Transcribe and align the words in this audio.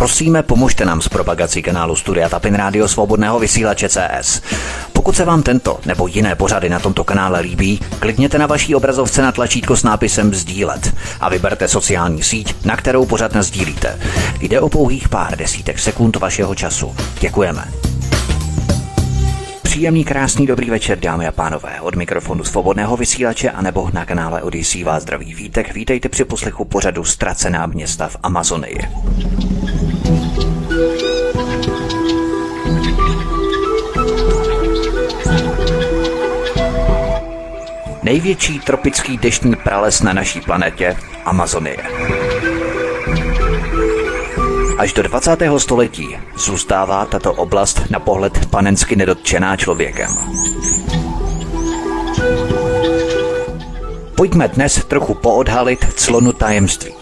Prosíme, 0.00 0.42
pomožte 0.42 0.84
nám 0.84 1.02
s 1.02 1.08
propagací 1.08 1.62
kanálu 1.62 1.96
Studia 1.96 2.28
Tapin 2.28 2.54
Rádio 2.54 2.88
Svobodného 2.88 3.38
vysílače 3.38 3.88
CS. 3.88 4.42
Pokud 4.92 5.16
se 5.16 5.24
vám 5.24 5.42
tento 5.42 5.80
nebo 5.86 6.06
jiné 6.06 6.34
pořady 6.34 6.68
na 6.68 6.78
tomto 6.78 7.04
kanále 7.04 7.40
líbí, 7.40 7.80
klikněte 7.98 8.38
na 8.38 8.46
vaší 8.46 8.74
obrazovce 8.74 9.22
na 9.22 9.32
tlačítko 9.32 9.76
s 9.76 9.82
nápisem 9.82 10.34
Sdílet 10.34 10.94
a 11.20 11.28
vyberte 11.28 11.68
sociální 11.68 12.22
síť, 12.22 12.64
na 12.64 12.76
kterou 12.76 13.06
pořád 13.06 13.36
sdílíte. 13.36 13.98
Jde 14.40 14.60
o 14.60 14.68
pouhých 14.68 15.08
pár 15.08 15.36
desítek 15.36 15.78
sekund 15.78 16.16
vašeho 16.16 16.54
času. 16.54 16.96
Děkujeme. 17.20 17.64
Příjemný, 19.62 20.04
krásný, 20.04 20.46
dobrý 20.46 20.70
večer, 20.70 20.98
dámy 20.98 21.26
a 21.26 21.32
pánové. 21.32 21.80
Od 21.80 21.96
mikrofonu 21.96 22.44
svobodného 22.44 22.96
vysílače 22.96 23.50
a 23.50 23.62
nebo 23.62 23.90
na 23.92 24.04
kanále 24.04 24.42
Odisí 24.42 24.84
vás 24.84 25.02
zdraví 25.02 25.34
vítek. 25.34 25.74
Vítejte 25.74 26.08
při 26.08 26.24
poslechu 26.24 26.64
pořadu 26.64 27.04
Ztracená 27.04 27.66
města 27.66 28.08
v 28.08 28.16
Amazonii. 28.22 28.78
Největší 38.10 38.60
tropický 38.60 39.18
deštní 39.18 39.56
prales 39.56 40.02
na 40.02 40.12
naší 40.12 40.40
planetě 40.40 40.96
Amazonie. 41.24 41.76
Až 44.78 44.92
do 44.92 45.02
20. 45.02 45.36
století 45.58 46.16
zůstává 46.36 47.06
tato 47.06 47.32
oblast 47.32 47.90
na 47.90 47.98
pohled 47.98 48.46
panensky 48.46 48.96
nedotčená 48.96 49.56
člověkem. 49.56 50.10
Pojďme 54.14 54.48
dnes 54.48 54.84
trochu 54.84 55.14
poodhalit 55.14 55.84
clonu 55.94 56.32
tajemství. 56.32 56.92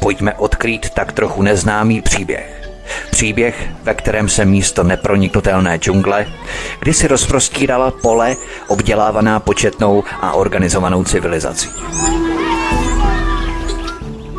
Pojďme 0.00 0.34
odkrýt 0.34 0.90
tak 0.90 1.12
trochu 1.12 1.42
neznámý 1.42 2.02
příběh. 2.02 2.63
Příběh, 3.10 3.68
ve 3.82 3.94
kterém 3.94 4.28
se 4.28 4.44
místo 4.44 4.82
neproniknutelné 4.82 5.78
džungle, 5.78 6.26
kdy 6.80 6.94
si 6.94 7.08
rozprostírala 7.08 7.90
pole 7.90 8.36
obdělávaná 8.68 9.40
početnou 9.40 10.04
a 10.20 10.32
organizovanou 10.32 11.04
civilizací. 11.04 11.70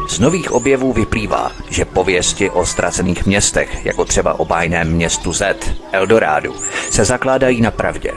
Z 0.07 0.19
nových 0.19 0.51
objevů 0.51 0.93
vyplývá, 0.93 1.51
že 1.69 1.85
pověsti 1.85 2.49
o 2.49 2.65
ztracených 2.65 3.25
městech, 3.25 3.85
jako 3.85 4.05
třeba 4.05 4.39
o 4.39 4.45
bájném 4.45 4.91
městu 4.91 5.33
Z, 5.33 5.73
Eldorádu, 5.91 6.55
se 6.91 7.05
zakládají 7.05 7.61
na 7.61 7.71
pravdě. 7.71 8.11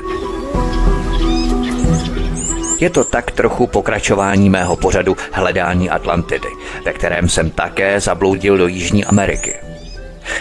Je 2.80 2.90
to 2.90 3.04
tak 3.04 3.30
trochu 3.30 3.66
pokračování 3.66 4.50
mého 4.50 4.76
pořadu 4.76 5.16
Hledání 5.32 5.90
Atlantidy, 5.90 6.48
ve 6.84 6.92
kterém 6.92 7.28
jsem 7.28 7.50
také 7.50 8.00
zabloudil 8.00 8.58
do 8.58 8.66
Jižní 8.66 9.04
Ameriky. 9.04 9.67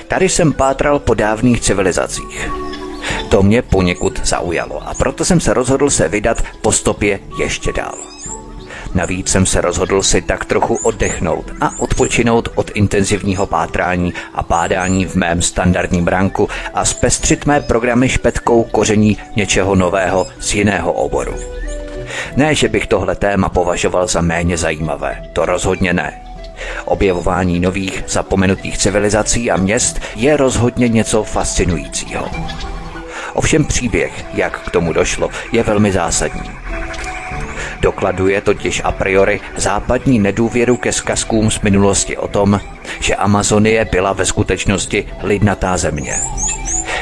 Tady 0.08 0.30
jsem 0.30 0.54
pátral 0.54 1.00
po 1.00 1.14
dávných 1.14 1.62
civilizacích. 1.62 2.50
To 3.30 3.44
mě 3.44 3.62
poněkud 3.62 4.28
zaujalo 4.28 4.88
a 4.88 4.94
proto 4.94 5.26
jsem 5.26 5.40
se 5.40 5.54
rozhodl 5.54 5.90
se 5.90 6.08
vydat 6.08 6.44
po 6.62 6.72
stopě 6.72 7.20
ještě 7.38 7.74
dál. 7.74 7.98
Navíc 8.94 9.30
jsem 9.30 9.46
se 9.46 9.62
rozhodl 9.62 10.04
si 10.04 10.22
tak 10.22 10.46
trochu 10.46 10.76
oddechnout 10.76 11.52
a 11.62 11.80
odpočinout 11.80 12.50
od 12.56 12.72
intenzivního 12.74 13.48
pátrání 13.48 14.14
a 14.34 14.44
pádání 14.44 15.06
v 15.06 15.16
mém 15.16 15.42
standardním 15.42 16.06
branku 16.06 16.50
a 16.74 16.86
zpestřit 16.86 17.46
mé 17.46 17.62
programy 17.62 18.10
špetkou 18.10 18.64
koření 18.64 19.18
něčeho 19.36 19.76
nového 19.76 20.28
z 20.40 20.54
jiného 20.54 20.94
oboru. 20.94 21.36
Ne, 22.36 22.56
že 22.56 22.68
bych 22.68 22.88
tohle 22.88 23.16
téma 23.16 23.50
považoval 23.50 24.08
za 24.08 24.22
méně 24.22 24.58
zajímavé, 24.58 25.24
to 25.34 25.46
rozhodně 25.46 25.94
ne. 25.94 26.27
Objevování 26.86 27.60
nových 27.60 28.04
zapomenutých 28.08 28.78
civilizací 28.78 29.52
a 29.52 29.58
měst 29.58 30.00
je 30.16 30.38
rozhodně 30.38 30.88
něco 30.88 31.24
fascinujícího. 31.24 32.28
Ovšem 33.34 33.66
příběh, 33.66 34.26
jak 34.34 34.60
k 34.60 34.72
tomu 34.72 34.94
došlo, 34.94 35.30
je 35.52 35.64
velmi 35.64 35.92
zásadní. 35.92 36.52
Dokladuje 37.82 38.42
totiž 38.42 38.82
a 38.84 38.92
priori 38.92 39.40
západní 39.56 40.20
nedůvěru 40.20 40.78
ke 40.78 40.92
zkazkům 40.92 41.52
z 41.52 41.62
minulosti 41.62 42.18
o 42.18 42.28
tom, 42.28 42.62
že 43.00 43.16
Amazonie 43.16 43.86
byla 43.86 44.14
ve 44.14 44.26
skutečnosti 44.26 45.06
lidnatá 45.24 45.78
země. 45.78 46.14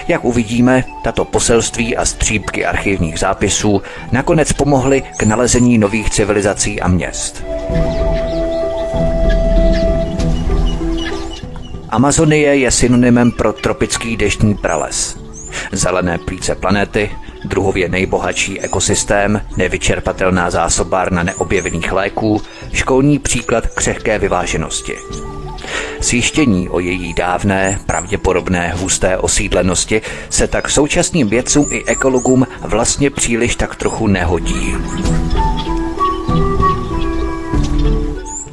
Jak 0.07 0.25
uvidíme, 0.25 0.83
tato 1.03 1.25
poselství 1.25 1.97
a 1.97 2.05
střípky 2.05 2.65
archivních 2.65 3.19
zápisů 3.19 3.81
nakonec 4.11 4.53
pomohly 4.53 5.03
k 5.17 5.23
nalezení 5.23 5.77
nových 5.77 6.09
civilizací 6.09 6.81
a 6.81 6.87
měst. 6.87 7.43
Amazonie 11.95 12.55
je 12.55 12.71
synonymem 12.71 13.31
pro 13.31 13.53
tropický 13.53 14.17
deštní 14.17 14.55
prales. 14.55 15.17
Zelené 15.71 16.17
plíce 16.17 16.55
planety, 16.55 17.11
druhově 17.45 17.89
nejbohatší 17.89 18.61
ekosystém, 18.61 19.41
nevyčerpatelná 19.57 20.49
zásobárna 20.49 21.23
neobjevených 21.23 21.91
léků, 21.91 22.41
školní 22.73 23.19
příklad 23.19 23.67
křehké 23.67 24.19
vyváženosti. 24.19 24.95
Zjištění 25.99 26.69
o 26.69 26.79
její 26.79 27.13
dávné, 27.13 27.79
pravděpodobné 27.85 28.73
husté 28.75 29.17
osídlenosti 29.17 30.01
se 30.29 30.47
tak 30.47 30.69
současným 30.69 31.27
vědcům 31.27 31.67
i 31.69 31.85
ekologům 31.85 32.47
vlastně 32.61 33.09
příliš 33.09 33.55
tak 33.55 33.75
trochu 33.75 34.07
nehodí. 34.07 34.75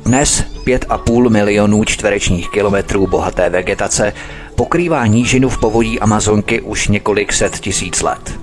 Dnes 0.05 0.52
5,5 0.67 1.31
milionů 1.31 1.85
čtverečních 1.85 2.49
kilometrů 2.49 3.07
bohaté 3.07 3.51
vegetace 3.51 4.13
pokrývá 4.55 5.07
nížinu 5.07 5.49
v 5.49 5.59
povodí 5.59 6.01
Amazonky 6.01 6.61
už 6.61 6.89
několik 6.89 7.33
set 7.33 7.61
tisíc 7.61 8.03
let. 8.03 8.39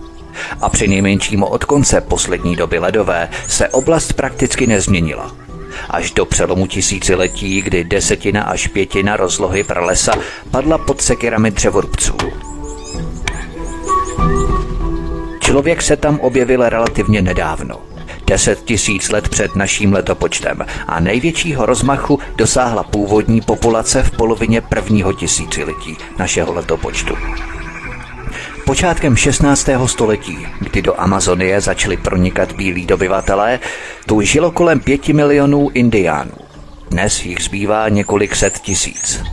A 0.61 0.69
při 0.69 0.87
nejmenším 0.87 1.43
od 1.43 1.65
konce 1.65 2.01
poslední 2.01 2.55
doby 2.55 2.79
ledové 2.79 3.29
se 3.47 3.69
oblast 3.69 4.13
prakticky 4.13 4.67
nezměnila. 4.67 5.35
Až 5.89 6.11
do 6.11 6.25
přelomu 6.25 6.67
tisíciletí, 6.67 7.61
kdy 7.61 7.83
desetina 7.83 8.43
až 8.43 8.67
pětina 8.67 9.17
rozlohy 9.17 9.63
pralesa 9.63 10.13
padla 10.51 10.77
pod 10.77 11.01
sekirami 11.01 11.51
dřevorubců. 11.51 12.13
Člověk 15.39 15.81
se 15.81 15.97
tam 15.97 16.19
objevil 16.19 16.69
relativně 16.69 17.21
nedávno. 17.21 17.88
10 18.29 18.63
tisíc 18.63 19.09
let 19.09 19.29
před 19.29 19.55
naším 19.55 19.93
letopočtem 19.93 20.65
a 20.87 20.99
největšího 20.99 21.65
rozmachu 21.65 22.19
dosáhla 22.35 22.83
původní 22.83 23.41
populace 23.41 24.03
v 24.03 24.11
polovině 24.11 24.61
prvního 24.61 25.13
tisíciletí 25.13 25.97
našeho 26.19 26.53
letopočtu. 26.53 27.17
Počátkem 28.65 29.15
16. 29.15 29.69
století, 29.85 30.37
kdy 30.59 30.81
do 30.81 31.01
Amazonie 31.01 31.61
začali 31.61 31.97
pronikat 31.97 32.51
bílí 32.51 32.85
dobyvatelé, 32.85 33.59
tu 34.05 34.21
žilo 34.21 34.51
kolem 34.51 34.79
pěti 34.79 35.13
milionů 35.13 35.69
indiánů. 35.73 36.31
Dnes 36.89 37.25
jich 37.25 37.43
zbývá 37.43 37.89
několik 37.89 38.35
set 38.35 38.59
tisíc. 38.59 39.23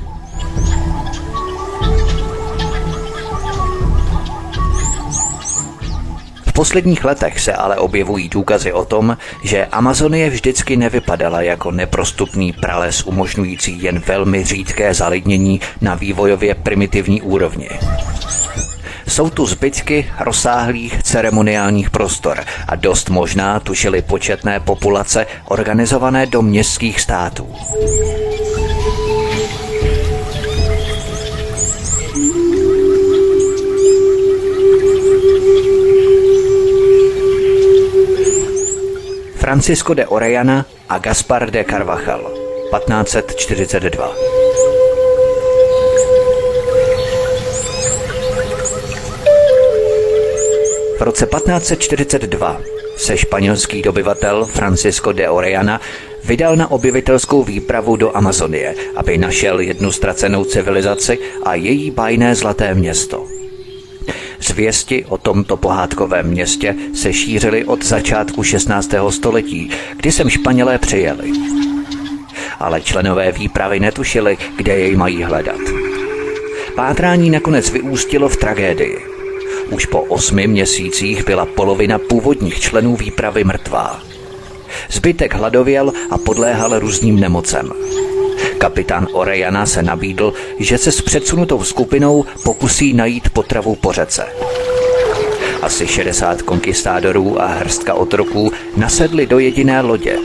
Posledních 6.56 7.04
letech 7.04 7.40
se 7.40 7.52
ale 7.52 7.76
objevují 7.76 8.28
důkazy 8.28 8.72
o 8.72 8.84
tom, 8.84 9.16
že 9.42 9.66
Amazonie 9.66 10.30
vždycky 10.30 10.76
nevypadala 10.76 11.42
jako 11.42 11.70
neprostupný 11.70 12.52
prales 12.52 13.02
umožňující 13.02 13.82
jen 13.82 14.02
velmi 14.06 14.44
řídké 14.44 14.94
zalidnění 14.94 15.60
na 15.80 15.94
vývojově 15.94 16.54
primitivní 16.54 17.22
úrovni. 17.22 17.68
Jsou 19.08 19.30
tu 19.30 19.46
zbytky 19.46 20.06
rozsáhlých 20.20 21.02
ceremoniálních 21.02 21.90
prostor 21.90 22.40
a 22.68 22.76
dost 22.76 23.10
možná 23.10 23.60
tušily 23.60 24.02
početné 24.02 24.60
populace 24.60 25.26
organizované 25.44 26.26
do 26.26 26.42
městských 26.42 27.00
států. 27.00 27.54
Francisco 39.46 39.94
de 39.94 40.06
Orellana 40.06 40.66
a 40.88 40.98
Gaspar 40.98 41.50
de 41.50 41.64
Carvajal 41.64 42.20
1542. 42.72 44.14
V 50.98 51.00
roce 51.00 51.26
1542 51.26 52.60
se 52.96 53.16
španělský 53.16 53.82
dobyvatel 53.82 54.44
Francisco 54.44 55.12
de 55.12 55.30
Orellana 55.30 55.80
vydal 56.24 56.56
na 56.56 56.70
objevitelskou 56.70 57.44
výpravu 57.44 57.96
do 57.96 58.16
Amazonie, 58.16 58.74
aby 58.96 59.18
našel 59.18 59.60
jednu 59.60 59.92
ztracenou 59.92 60.44
civilizaci 60.44 61.18
a 61.44 61.54
její 61.54 61.90
bajné 61.90 62.34
zlaté 62.34 62.74
město– 62.74 63.26
Zvěsti 64.40 65.04
o 65.04 65.18
tomto 65.18 65.56
pohádkovém 65.56 66.26
městě 66.26 66.74
se 66.94 67.12
šířily 67.12 67.64
od 67.64 67.84
začátku 67.84 68.42
16. 68.42 68.90
století, 69.10 69.70
kdy 69.96 70.12
sem 70.12 70.30
Španělé 70.30 70.78
přijeli. 70.78 71.32
Ale 72.60 72.80
členové 72.80 73.32
výpravy 73.32 73.80
netušili, 73.80 74.38
kde 74.56 74.78
jej 74.78 74.96
mají 74.96 75.22
hledat. 75.22 75.60
Pátrání 76.74 77.30
nakonec 77.30 77.70
vyústilo 77.70 78.28
v 78.28 78.36
tragédii. 78.36 78.98
Už 79.70 79.86
po 79.86 80.00
osmi 80.00 80.46
měsících 80.46 81.24
byla 81.24 81.46
polovina 81.46 81.98
původních 81.98 82.60
členů 82.60 82.96
výpravy 82.96 83.44
mrtvá. 83.44 84.02
Zbytek 84.90 85.34
hladověl 85.34 85.92
a 86.10 86.18
podléhal 86.18 86.78
různým 86.78 87.20
nemocem. 87.20 87.72
Kapitán 88.58 89.08
Orejana 89.12 89.66
se 89.66 89.82
nabídl, 89.82 90.32
že 90.58 90.78
se 90.78 90.92
s 90.92 91.02
předsunutou 91.02 91.64
skupinou 91.64 92.24
pokusí 92.44 92.92
najít 92.92 93.30
potravu 93.30 93.74
po 93.74 93.92
řece. 93.92 94.26
Asi 95.62 95.86
60 95.86 96.42
konkistádorů 96.42 97.42
a 97.42 97.46
hrstka 97.46 97.94
otroků 97.94 98.52
nasedli 98.76 99.26
do 99.26 99.38
jediné 99.38 99.80
lodě. 99.80 100.18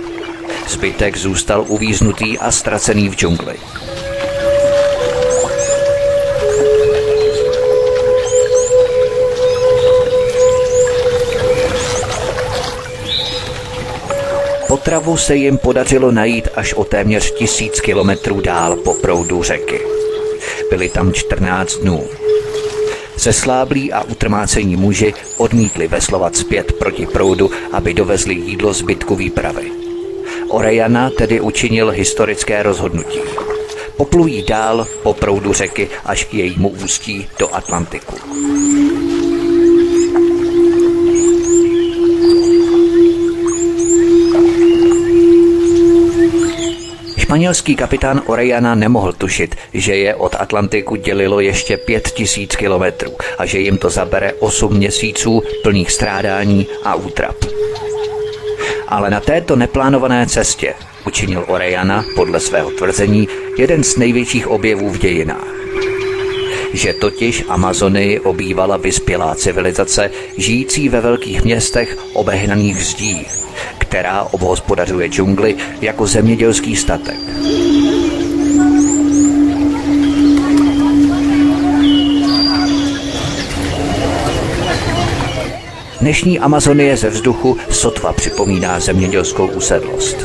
Zbytek 0.68 1.18
zůstal 1.18 1.66
uvíznutý 1.68 2.38
a 2.40 2.52
ztracený 2.52 3.10
v 3.10 3.16
džungli. 3.16 3.56
Potravu 14.72 15.18
se 15.18 15.36
jim 15.36 15.58
podařilo 15.58 16.12
najít 16.12 16.48
až 16.56 16.74
o 16.74 16.84
téměř 16.84 17.34
tisíc 17.34 17.82
kilometrů 17.82 18.42
dál 18.42 18.76
po 18.76 18.94
proudu 18.94 19.44
řeky. 19.44 19.82
Byli 20.70 20.90
tam 20.90 21.14
14 21.14 21.76
dnů. 21.76 22.04
Sesláblí 23.18 23.94
a 23.94 24.04
utrmácení 24.04 24.76
muži 24.76 25.14
odmítli 25.38 25.88
veslovat 25.88 26.36
zpět 26.36 26.72
proti 26.72 27.06
proudu, 27.06 27.52
aby 27.72 27.94
dovezli 27.94 28.34
jídlo 28.34 28.74
zbytku 28.74 29.16
výpravy. 29.16 29.72
Orejana 30.50 31.10
tedy 31.10 31.42
učinil 31.42 31.90
historické 31.90 32.64
rozhodnutí. 32.64 33.20
Poplují 33.98 34.44
dál 34.44 34.88
po 35.04 35.14
proudu 35.14 35.54
řeky 35.54 35.90
až 36.06 36.24
k 36.24 36.34
jejímu 36.34 36.70
ústí 36.70 37.28
do 37.40 37.56
Atlantiku. 37.56 38.16
Španělský 47.32 47.76
kapitán 47.76 48.22
Orejana 48.26 48.76
nemohl 48.76 49.14
tušit, 49.14 49.56
že 49.74 49.96
je 49.96 50.16
od 50.16 50.36
Atlantiku 50.40 50.96
dělilo 50.96 51.40
ještě 51.40 51.78
pět 51.78 52.08
tisíc 52.08 52.56
kilometrů 52.56 53.12
a 53.38 53.46
že 53.46 53.60
jim 53.60 53.78
to 53.78 53.90
zabere 53.90 54.34
osm 54.34 54.74
měsíců 54.74 55.44
plných 55.64 55.92
strádání 55.92 56.68
a 56.84 56.96
útrap. 56.96 57.36
Ale 58.88 59.10
na 59.10 59.20
této 59.20 59.56
neplánované 59.56 60.28
cestě 60.28 60.74
učinil 61.08 61.46
Orejana 61.48 62.06
podle 62.16 62.40
svého 62.40 62.72
tvrzení 62.72 63.28
jeden 63.58 63.84
z 63.84 63.98
největších 63.98 64.48
objevů 64.48 64.90
v 64.90 64.98
dějinách. 64.98 65.48
Že 66.74 66.94
totiž 66.94 67.44
Amazony 67.48 68.20
obývala 68.20 68.78
vyspělá 68.78 69.36
civilizace 69.36 70.12
žijící 70.38 70.90
ve 70.90 71.02
velkých 71.02 71.44
městech 71.44 71.98
obehnaných 72.14 72.86
zdí, 72.86 73.26
která 73.82 74.24
obhospodařuje 74.32 75.08
džungli 75.10 75.56
jako 75.82 76.08
zemědělský 76.08 76.76
statek. 76.76 77.20
Dnešní 86.02 86.40
Amazonie 86.40 86.98
ze 86.98 87.10
vzduchu 87.10 87.58
sotva 87.70 88.14
připomíná 88.14 88.80
zemědělskou 88.80 89.48
usedlost. 89.48 90.18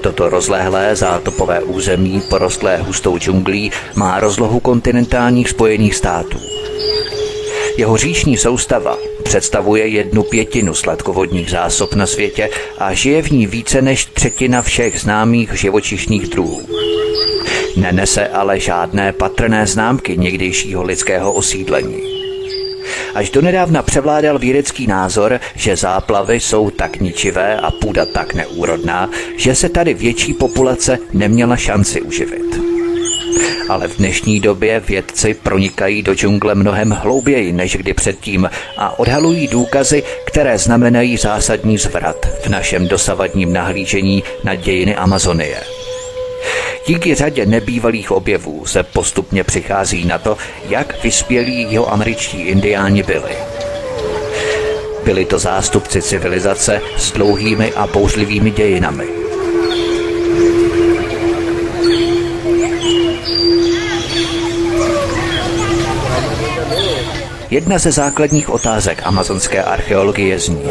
Toto 0.00 0.28
rozlehlé 0.28 0.96
zátopové 0.96 1.62
území, 1.62 2.22
porostlé 2.30 2.76
hustou 2.76 3.18
džunglí, 3.18 3.70
má 3.94 4.20
rozlohu 4.20 4.60
kontinentálních 4.60 5.48
spojených 5.48 5.94
států. 5.94 6.38
Jeho 7.76 7.96
říční 7.96 8.36
soustava 8.36 8.96
představuje 9.32 9.86
jednu 9.86 10.22
pětinu 10.22 10.74
sladkovodních 10.74 11.50
zásob 11.50 11.94
na 11.94 12.06
světě 12.06 12.50
a 12.78 12.94
žije 12.94 13.22
v 13.22 13.30
ní 13.30 13.46
více 13.46 13.82
než 13.82 14.04
třetina 14.04 14.62
všech 14.62 15.00
známých 15.00 15.52
živočišných 15.52 16.28
druhů. 16.28 16.68
Nenese 17.76 18.28
ale 18.28 18.60
žádné 18.60 19.12
patrné 19.12 19.66
známky 19.66 20.16
někdejšího 20.16 20.82
lidského 20.82 21.32
osídlení. 21.32 22.02
Až 23.14 23.30
donedávna 23.30 23.82
převládal 23.82 24.38
vědecký 24.38 24.86
názor, 24.86 25.40
že 25.54 25.76
záplavy 25.76 26.40
jsou 26.40 26.70
tak 26.70 27.00
ničivé 27.00 27.56
a 27.56 27.70
půda 27.70 28.06
tak 28.06 28.34
neúrodná, 28.34 29.10
že 29.36 29.54
se 29.54 29.68
tady 29.68 29.94
větší 29.94 30.34
populace 30.34 30.98
neměla 31.12 31.56
šanci 31.56 32.00
uživit 32.00 32.71
ale 33.68 33.88
v 33.88 33.96
dnešní 33.96 34.40
době 34.40 34.80
vědci 34.80 35.34
pronikají 35.34 36.02
do 36.02 36.14
džungle 36.14 36.54
mnohem 36.54 36.90
hlouběji 36.90 37.52
než 37.52 37.76
kdy 37.76 37.94
předtím 37.94 38.50
a 38.76 38.98
odhalují 38.98 39.48
důkazy, 39.48 40.02
které 40.26 40.58
znamenají 40.58 41.16
zásadní 41.16 41.78
zvrat 41.78 42.26
v 42.44 42.48
našem 42.48 42.88
dosavadním 42.88 43.52
nahlížení 43.52 44.24
na 44.44 44.54
dějiny 44.54 44.96
Amazonie. 44.96 45.60
Díky 46.86 47.14
řadě 47.14 47.46
nebývalých 47.46 48.10
objevů 48.10 48.66
se 48.66 48.82
postupně 48.82 49.44
přichází 49.44 50.04
na 50.04 50.18
to, 50.18 50.36
jak 50.68 51.02
vyspělí 51.02 51.66
jeho 51.70 51.92
američtí 51.92 52.40
indiáni 52.40 53.02
byli. 53.02 53.32
Byli 55.04 55.24
to 55.24 55.38
zástupci 55.38 56.02
civilizace 56.02 56.80
s 56.96 57.12
dlouhými 57.12 57.72
a 57.72 57.86
bouřlivými 57.86 58.50
dějinami– 58.50 59.04
Jedna 67.52 67.78
ze 67.78 67.92
základních 67.92 68.50
otázek 68.50 69.02
amazonské 69.04 69.62
archeologie 69.62 70.38
zní. 70.38 70.62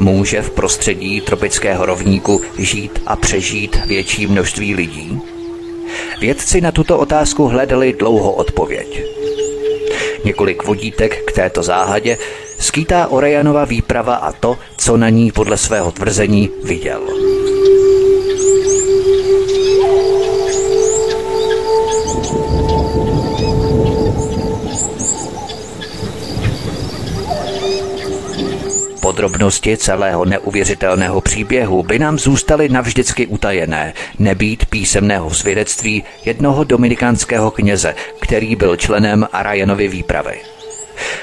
Může 0.00 0.42
v 0.42 0.50
prostředí 0.50 1.20
tropického 1.20 1.86
rovníku 1.86 2.40
žít 2.58 3.02
a 3.06 3.16
přežít 3.16 3.86
větší 3.86 4.26
množství 4.26 4.74
lidí? 4.74 5.20
Vědci 6.20 6.60
na 6.60 6.72
tuto 6.72 6.98
otázku 6.98 7.48
hledali 7.48 7.92
dlouho 7.92 8.32
odpověď. 8.32 9.02
Několik 10.24 10.64
vodítek 10.64 11.24
k 11.24 11.32
této 11.32 11.62
záhadě 11.62 12.18
skýtá 12.58 13.06
Orejanova 13.06 13.64
výprava 13.64 14.14
a 14.14 14.32
to, 14.32 14.58
co 14.76 14.96
na 14.96 15.08
ní 15.08 15.32
podle 15.32 15.56
svého 15.56 15.92
tvrzení 15.92 16.50
viděl. 16.64 17.00
Podrobnosti 29.10 29.76
celého 29.76 30.24
neuvěřitelného 30.24 31.20
příběhu 31.20 31.82
by 31.82 31.98
nám 31.98 32.18
zůstaly 32.18 32.68
navždycky 32.68 33.26
utajené, 33.26 33.92
nebýt 34.18 34.66
písemného 34.66 35.30
svědectví 35.30 36.04
jednoho 36.24 36.64
dominikánského 36.64 37.50
kněze, 37.50 37.94
který 38.20 38.56
byl 38.56 38.76
členem 38.76 39.28
Arajanovy 39.32 39.88
výpravy. 39.88 40.40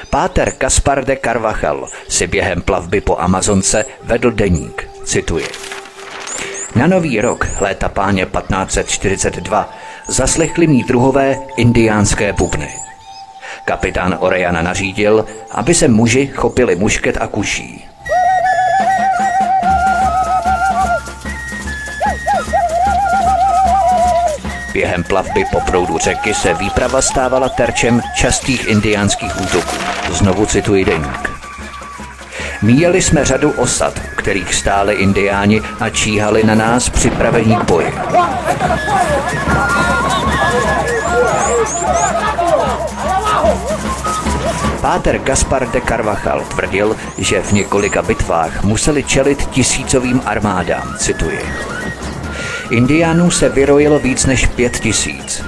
Páter 0.10 0.52
Kaspar 0.52 1.06
de 1.06 1.18
Carvajal 1.24 1.88
si 2.08 2.28
během 2.28 2.62
plavby 2.62 3.02
po 3.02 3.18
Amazonce 3.20 3.86
vedl 4.04 4.32
deník, 4.32 4.90
cituji. 5.04 5.46
Na 6.76 6.88
nový 6.88 7.22
rok, 7.22 7.48
léta 7.60 7.90
páně 7.90 8.26
1542, 8.26 9.74
zaslechli 10.08 10.68
mý 10.68 10.84
druhové 10.84 11.38
indiánské 11.58 12.34
bubny– 12.34 12.70
Kapitán 13.68 14.18
Orejana 14.20 14.62
nařídil, 14.62 15.26
aby 15.52 15.74
se 15.74 15.88
muži 15.88 16.28
chopili 16.28 16.76
mušket 16.76 17.18
a 17.22 17.28
kuší. 17.28 17.86
Během 24.74 25.04
plavby 25.04 25.46
po 25.52 25.60
proudu 25.60 25.98
řeky 25.98 26.34
se 26.34 26.54
výprava 26.54 27.02
stávala 27.02 27.50
terčem 27.50 28.02
častých 28.16 28.68
indiánských 28.68 29.42
útoků. 29.42 29.76
Znovu 30.12 30.46
cituji 30.46 30.86
deník. 30.86 31.32
Míjeli 32.62 33.02
jsme 33.02 33.26
řadu 33.26 33.52
osad, 33.52 34.00
kterých 34.00 34.54
stáli 34.54 34.94
indiáni 34.94 35.62
a 35.80 35.90
číhali 35.90 36.44
na 36.44 36.56
nás 36.56 36.90
připravení 36.90 37.56
k 37.56 37.64
boji. 37.64 37.94
Páter 44.82 45.18
Gaspar 45.20 45.72
de 45.72 45.82
Carvajal 45.82 46.42
tvrdil, 46.42 46.96
že 47.18 47.42
v 47.42 47.52
několika 47.52 48.02
bitvách 48.02 48.64
museli 48.64 49.04
čelit 49.04 49.46
tisícovým 49.46 50.22
armádám, 50.26 50.96
cituji. 50.98 51.40
Indiánů 52.70 53.32
se 53.32 53.50
vyrojilo 53.50 54.00
víc 54.00 54.26
než 54.26 54.46
pět 54.46 54.80
tisíc. 54.80 55.44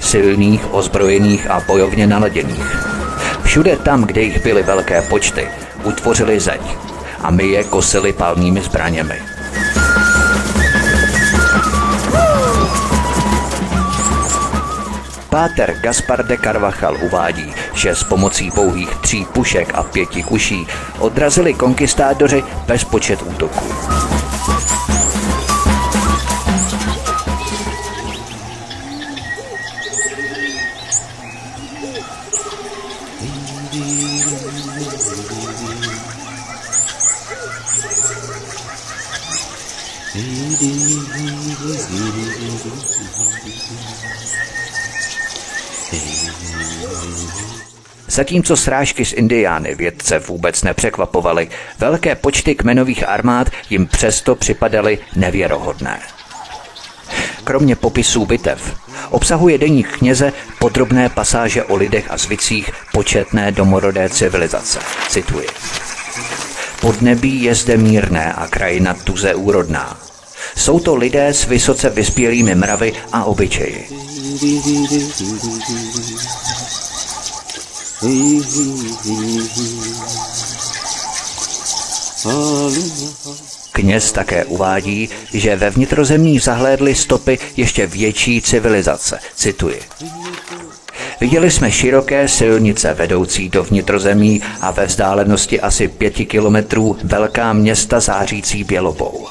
Silných, 0.00 0.74
ozbrojených 0.74 1.50
a 1.50 1.62
bojovně 1.66 2.06
naladěných. 2.06 2.86
Všude 3.42 3.76
tam, 3.76 4.04
kde 4.04 4.22
jich 4.22 4.42
byly 4.42 4.62
velké 4.62 5.02
počty, 5.02 5.48
utvořili 5.84 6.40
zeď 6.40 6.62
a 7.20 7.30
my 7.30 7.44
je 7.44 7.64
kosili 7.64 8.12
palnými 8.12 8.60
zbraněmi. 8.60 9.29
Páter 15.30 15.76
Gaspar 15.80 16.26
de 16.26 16.36
Carvajal 16.36 16.96
uvádí, 17.02 17.54
že 17.74 17.94
s 17.94 18.04
pomocí 18.04 18.50
pouhých 18.50 18.94
tří 18.94 19.24
pušek 19.24 19.74
a 19.74 19.82
pěti 19.82 20.22
kuší 20.22 20.66
odrazili 20.98 21.54
konkistádoři 21.54 22.44
bezpočet 22.66 23.22
útoků. 23.22 23.64
Zatímco 48.10 48.56
srážky 48.56 49.04
z 49.04 49.12
Indiány 49.12 49.74
vědce 49.74 50.18
vůbec 50.18 50.62
nepřekvapovaly, 50.62 51.48
velké 51.78 52.14
počty 52.14 52.54
kmenových 52.54 53.08
armád 53.08 53.50
jim 53.70 53.86
přesto 53.86 54.34
připadaly 54.34 54.98
nevěrohodné. 55.16 56.00
Kromě 57.44 57.76
popisů 57.76 58.26
bitev 58.26 58.76
obsahuje 59.10 59.58
deník 59.58 59.98
kněze 59.98 60.32
podrobné 60.58 61.08
pasáže 61.08 61.64
o 61.64 61.76
lidech 61.76 62.10
a 62.10 62.16
zvicích 62.16 62.70
početné 62.92 63.52
domorodé 63.52 64.08
civilizace. 64.08 64.78
Cituji. 65.08 65.46
Podnebí 66.80 67.42
je 67.42 67.54
zde 67.54 67.76
mírné 67.76 68.32
a 68.32 68.46
krajina 68.46 68.94
tuze 68.94 69.34
úrodná. 69.34 69.98
Jsou 70.56 70.80
to 70.80 70.94
lidé 70.94 71.28
s 71.28 71.46
vysoce 71.46 71.90
vyspělými 71.90 72.54
mravy 72.54 72.92
a 73.12 73.24
obyčeji. 73.24 73.88
Kněz 83.72 84.12
také 84.12 84.44
uvádí, 84.44 85.08
že 85.32 85.56
ve 85.56 85.70
vnitrozemí 85.70 86.38
zahlédly 86.38 86.94
stopy 86.94 87.38
ještě 87.56 87.86
větší 87.86 88.42
civilizace. 88.42 89.18
Cituji. 89.36 89.80
Viděli 91.20 91.50
jsme 91.50 91.72
široké 91.72 92.28
silnice 92.28 92.94
vedoucí 92.94 93.48
do 93.48 93.64
vnitrozemí 93.64 94.42
a 94.60 94.70
ve 94.70 94.86
vzdálenosti 94.86 95.60
asi 95.60 95.88
pěti 95.88 96.26
kilometrů 96.26 96.96
velká 97.04 97.52
města 97.52 98.00
zářící 98.00 98.64
bělobou. 98.64 99.26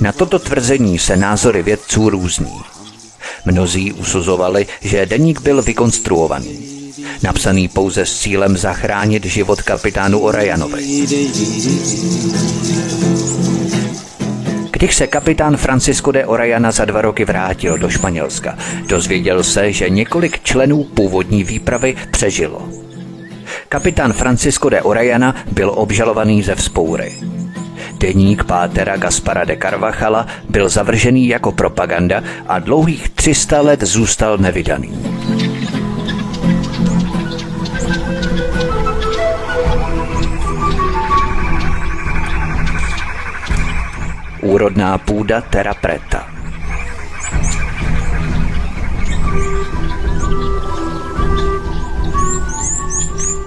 Na 0.00 0.12
toto 0.12 0.38
tvrzení 0.38 0.98
se 0.98 1.16
názory 1.16 1.62
vědců 1.62 2.10
různí. 2.10 2.60
Mnozí 3.44 3.92
usuzovali, 3.92 4.66
že 4.80 5.06
deník 5.06 5.40
byl 5.40 5.62
vykonstruovaný, 5.62 6.58
napsaný 7.22 7.68
pouze 7.68 8.06
s 8.06 8.18
cílem 8.18 8.56
zachránit 8.56 9.24
život 9.24 9.62
kapitánu 9.62 10.20
Orajanovi. 10.20 11.06
Když 14.70 14.94
se 14.94 15.06
kapitán 15.06 15.56
Francisco 15.56 16.12
de 16.12 16.26
Orajana 16.26 16.70
za 16.70 16.84
dva 16.84 17.00
roky 17.00 17.24
vrátil 17.24 17.78
do 17.78 17.90
Španělska, 17.90 18.58
dozvěděl 18.86 19.42
se, 19.42 19.72
že 19.72 19.90
několik 19.90 20.42
členů 20.42 20.84
původní 20.84 21.44
výpravy 21.44 21.96
přežilo. 22.10 22.68
Kapitán 23.68 24.12
Francisco 24.12 24.68
de 24.68 24.82
Orajana 24.82 25.34
byl 25.52 25.72
obžalovaný 25.74 26.42
ze 26.42 26.54
vzpoury. 26.54 27.12
Deník 27.98 28.44
pátera 28.44 28.96
Gaspara 28.96 29.44
de 29.44 29.56
Carvachala 29.56 30.26
byl 30.48 30.68
zavržený 30.68 31.28
jako 31.28 31.52
propaganda 31.52 32.22
a 32.46 32.58
dlouhých 32.58 33.08
300 33.08 33.60
let 33.60 33.82
zůstal 33.82 34.38
nevydaný. 34.38 34.90
Úrodná 44.42 44.98
půda 44.98 45.40
Terra 45.40 45.74
Preta. 45.74 46.26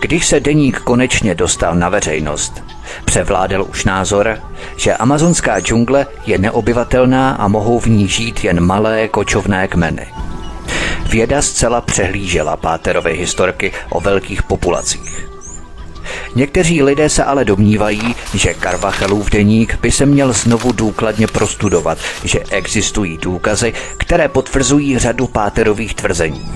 Když 0.01 0.27
se 0.27 0.39
deník 0.39 0.79
konečně 0.79 1.35
dostal 1.35 1.75
na 1.75 1.89
veřejnost, 1.89 2.63
převládal 3.11 3.65
už 3.69 3.85
názor, 3.85 4.37
že 4.75 4.93
amazonská 4.93 5.59
džungle 5.59 6.07
je 6.25 6.37
neobyvatelná 6.37 7.31
a 7.31 7.47
mohou 7.47 7.79
v 7.79 7.85
ní 7.85 8.07
žít 8.07 8.43
jen 8.43 8.59
malé 8.59 9.07
kočovné 9.07 9.67
kmeny. 9.67 10.07
Věda 11.09 11.41
zcela 11.41 11.81
přehlížela 11.81 12.57
Páterovy 12.57 13.13
historky 13.13 13.71
o 13.89 13.99
velkých 13.99 14.43
populacích. 14.43 15.27
Někteří 16.35 16.83
lidé 16.83 17.09
se 17.09 17.23
ale 17.23 17.45
domnívají, 17.45 18.15
že 18.33 18.55
Carvachalův 18.63 19.29
deník 19.29 19.79
by 19.81 19.91
se 19.91 20.05
měl 20.05 20.33
znovu 20.33 20.71
důkladně 20.71 21.27
prostudovat, 21.27 21.97
že 22.23 22.39
existují 22.49 23.17
důkazy, 23.17 23.73
které 23.97 24.27
potvrzují 24.27 24.97
řadu 24.97 25.27
Páterových 25.27 25.93
tvrzení. 25.93 26.51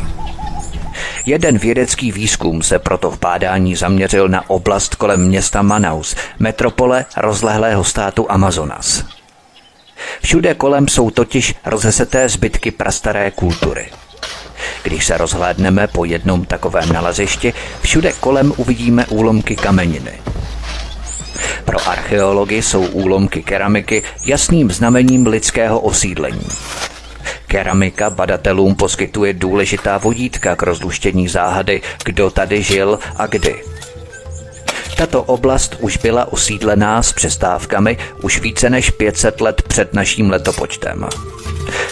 Jeden 1.26 1.58
vědecký 1.58 2.12
výzkum 2.12 2.62
se 2.62 2.80
proto 2.80 3.12
v 3.12 3.20
bádání 3.20 3.76
zaměřil 3.76 4.28
na 4.28 4.50
oblast 4.50 4.96
kolem 4.96 5.28
města 5.28 5.62
Manaus, 5.62 6.16
metropole 6.40 7.06
rozlehlého 7.18 7.84
státu 7.84 8.32
Amazonas. 8.32 9.06
Všude 10.22 10.54
kolem 10.54 10.88
jsou 10.88 11.10
totiž 11.10 11.56
rozeseté 11.66 12.30
zbytky 12.30 12.72
prastaré 12.72 13.32
kultury. 13.32 13.86
Když 14.84 15.06
se 15.06 15.18
rozhlédneme 15.18 15.88
po 15.88 16.06
jednom 16.06 16.46
takovém 16.46 16.94
nalezišti, 16.94 17.54
všude 17.82 18.12
kolem 18.20 18.54
uvidíme 18.58 19.06
úlomky 19.06 19.56
kameniny. 19.56 20.20
Pro 21.66 21.90
archeology 21.90 22.62
jsou 22.62 22.86
úlomky 22.86 23.44
keramiky 23.44 24.04
jasným 24.26 24.72
znamením 24.72 25.28
lidského 25.28 25.80
osídlení. 25.80 26.48
Keramika 27.48 28.10
badatelům 28.10 28.76
poskytuje 28.76 29.34
důležitá 29.34 29.98
vodítka 29.98 30.56
k 30.56 30.64
rozluštění 30.64 31.28
záhady, 31.28 31.82
kdo 32.06 32.30
tady 32.30 32.64
žil 32.64 33.00
a 33.16 33.28
kdy. 33.28 33.56
Tato 34.98 35.24
oblast 35.24 35.76
už 35.80 35.98
byla 35.98 36.34
osídlená 36.34 37.04
s 37.04 37.14
přestávkami 37.14 37.98
už 38.22 38.42
více 38.42 38.70
než 38.70 38.90
500 38.90 39.42
let 39.42 39.62
před 39.62 39.94
naším 39.94 40.30
letopočtem. 40.30 41.08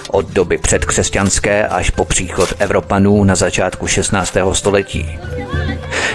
Od 0.09 0.29
doby 0.29 0.57
předkřesťanské 0.57 1.67
až 1.67 1.89
po 1.89 2.05
příchod 2.05 2.53
Evropanů 2.59 3.23
na 3.23 3.35
začátku 3.35 3.87
16. 3.87 4.37
století. 4.53 5.19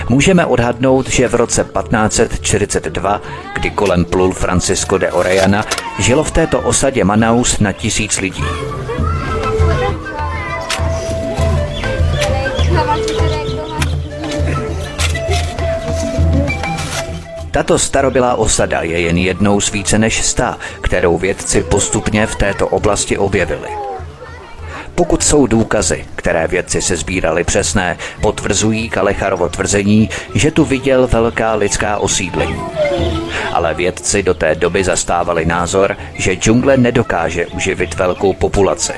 Můžeme 0.09 0.47
odhadnout, 0.47 1.09
že 1.09 1.29
v 1.29 1.35
roce 1.35 1.65
1542, 1.65 3.21
kdy 3.55 3.71
kolem 3.71 4.05
plul 4.05 4.33
Francisco 4.33 4.99
de 4.99 5.13
Orellana, 5.13 5.65
žilo 5.99 6.25
v 6.25 6.31
této 6.31 6.61
osadě 6.61 7.05
Manaus 7.05 7.59
na 7.59 7.73
tisíc 7.73 8.21
lidí. 8.21 8.45
Tato 17.51 17.79
starobylá 17.79 18.35
osada 18.35 18.83
je 18.83 19.01
jen 19.01 19.17
jednou 19.17 19.61
z 19.61 19.73
více 19.73 19.99
než 19.99 20.25
sta, 20.25 20.59
kterou 20.81 21.19
vědci 21.19 21.63
postupně 21.63 22.27
v 22.27 22.37
této 22.37 22.69
oblasti 22.69 23.19
objevili. 23.19 23.69
Pokud 24.99 25.23
jsou 25.23 25.47
důkazy, 25.47 26.05
které 26.17 26.47
vědci 26.47 26.83
se 26.83 26.97
sbírali 26.97 27.45
přesné, 27.45 27.97
potvrzují 28.21 28.89
Kalecharovo 28.89 29.49
tvrzení, 29.49 30.11
že 30.35 30.51
tu 30.51 30.65
viděl 30.65 31.07
velká 31.07 31.55
lidská 31.55 31.99
osídlení. 31.99 32.61
Ale 33.53 33.75
vědci 33.75 34.23
do 34.23 34.35
té 34.35 34.55
doby 34.55 34.85
zastávali 34.85 35.47
názor, 35.47 35.97
že 36.15 36.35
džungle 36.35 36.77
nedokáže 36.77 37.47
uživit 37.47 37.95
velkou 37.95 38.33
populaci. 38.33 38.93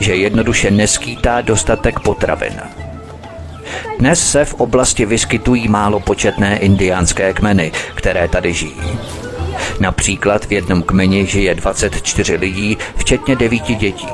Že 0.00 0.14
jednoduše 0.14 0.70
neskýtá 0.70 1.40
dostatek 1.40 2.00
potravin 2.00 2.60
dnes 3.98 4.30
se 4.30 4.44
v 4.44 4.54
oblasti 4.54 5.06
vyskytují 5.06 5.68
málo 5.68 6.00
početné 6.00 6.58
indiánské 6.58 7.32
kmeny, 7.32 7.72
které 7.94 8.28
tady 8.28 8.52
žijí. 8.52 8.98
Například 9.80 10.44
v 10.44 10.52
jednom 10.52 10.82
kmeni 10.82 11.26
žije 11.26 11.54
24 11.54 12.36
lidí, 12.36 12.78
včetně 12.96 13.36
devíti 13.36 13.74
dětí. 13.74 14.08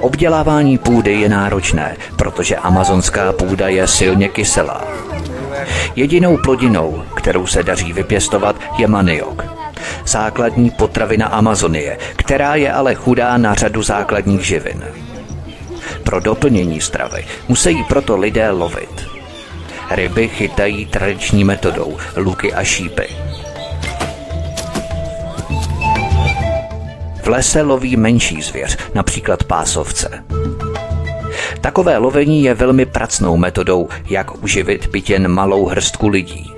Obdělávání 0.00 0.78
půdy 0.78 1.12
je 1.12 1.28
náročné, 1.28 1.96
protože 2.16 2.56
amazonská 2.56 3.32
půda 3.32 3.68
je 3.68 3.86
silně 3.86 4.28
kyselá. 4.28 4.84
Jedinou 5.96 6.36
plodinou, 6.36 7.02
kterou 7.14 7.46
se 7.46 7.62
daří 7.62 7.92
vypěstovat, 7.92 8.56
je 8.78 8.86
maniok. 8.88 9.44
Základní 10.06 10.70
potravina 10.70 11.26
Amazonie, 11.26 11.98
která 12.16 12.54
je 12.54 12.72
ale 12.72 12.94
chudá 12.94 13.36
na 13.36 13.54
řadu 13.54 13.82
základních 13.82 14.46
živin. 14.46 14.84
Pro 16.04 16.20
doplnění 16.20 16.80
stravy 16.80 17.24
musí 17.48 17.84
proto 17.88 18.16
lidé 18.16 18.50
lovit. 18.50 19.06
Ryby 19.90 20.28
chytají 20.28 20.86
tradiční 20.86 21.44
metodou, 21.44 21.96
luky 22.16 22.54
a 22.54 22.64
šípy. 22.64 23.08
Lese 27.30 27.62
loví 27.62 27.96
menší 27.96 28.42
zvěř, 28.42 28.76
například 28.94 29.44
pásovce. 29.44 30.24
Takové 31.60 31.98
lovení 31.98 32.42
je 32.42 32.54
velmi 32.54 32.86
pracnou 32.86 33.36
metodou, 33.36 33.88
jak 34.10 34.42
uživit 34.42 34.86
byt 34.86 35.18
malou 35.26 35.66
hrstku 35.66 36.08
lidí. 36.08 36.54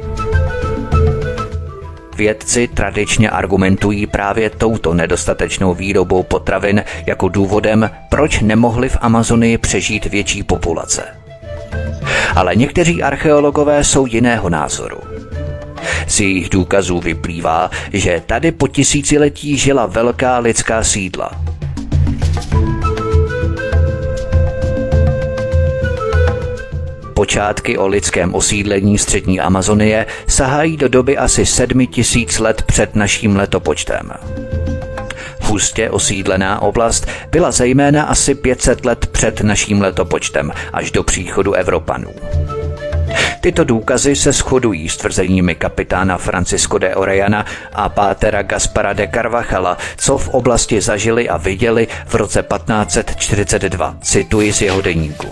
Vědci 2.16 2.68
tradičně 2.68 3.30
argumentují 3.30 4.06
právě 4.06 4.50
touto 4.50 4.94
nedostatečnou 4.94 5.74
výrobou 5.74 6.22
potravin 6.22 6.84
jako 7.06 7.28
důvodem, 7.28 7.90
proč 8.08 8.40
nemohly 8.40 8.88
v 8.88 8.98
Amazonii 9.00 9.58
přežít 9.58 10.06
větší 10.06 10.42
populace. 10.42 11.02
Ale 12.36 12.56
někteří 12.56 13.02
archeologové 13.02 13.84
jsou 13.84 14.06
jiného 14.06 14.50
názoru. 14.50 15.11
Z 16.06 16.20
jejich 16.20 16.48
důkazů 16.48 17.00
vyplývá, 17.00 17.70
že 17.92 18.22
tady 18.26 18.52
po 18.52 18.68
tisíciletí 18.68 19.56
žila 19.56 19.86
velká 19.86 20.38
lidská 20.38 20.84
sídla– 20.84 21.30
Počátky 27.22 27.78
o 27.78 27.86
lidském 27.86 28.34
osídlení 28.34 28.98
střední 28.98 29.40
Amazonie 29.40 30.06
sahají 30.28 30.76
do 30.76 30.88
doby 30.88 31.18
asi 31.18 31.46
sedmi 31.46 31.86
tisíc 31.86 32.38
let 32.38 32.62
před 32.62 32.96
naším 32.96 33.36
letopočtem. 33.36 34.12
Hustě 35.40 35.90
osídlená 35.90 36.62
oblast 36.62 37.06
byla 37.30 37.50
zejména 37.50 38.02
asi 38.02 38.34
500 38.34 38.84
let 38.84 39.06
před 39.06 39.40
naším 39.40 39.80
letopočtem 39.80 40.52
až 40.72 40.90
do 40.90 41.02
příchodu 41.02 41.52
Evropanů. 41.52 42.10
Tyto 43.42 43.64
důkazy 43.64 44.16
se 44.16 44.32
shodují 44.32 44.88
s 44.88 44.96
tvrzeními 44.96 45.54
kapitána 45.54 46.18
Francisco 46.18 46.78
de 46.78 46.94
Orellana 46.94 47.46
a 47.72 47.88
pátera 47.88 48.42
Gaspara 48.42 48.92
de 48.92 49.08
Carvajala, 49.14 49.78
co 49.96 50.18
v 50.18 50.28
oblasti 50.28 50.80
zažili 50.80 51.28
a 51.28 51.36
viděli 51.36 51.88
v 52.06 52.14
roce 52.14 52.42
1542. 52.42 53.96
Cituji 54.00 54.52
z 54.52 54.62
jeho 54.62 54.80
deníku. 54.80 55.26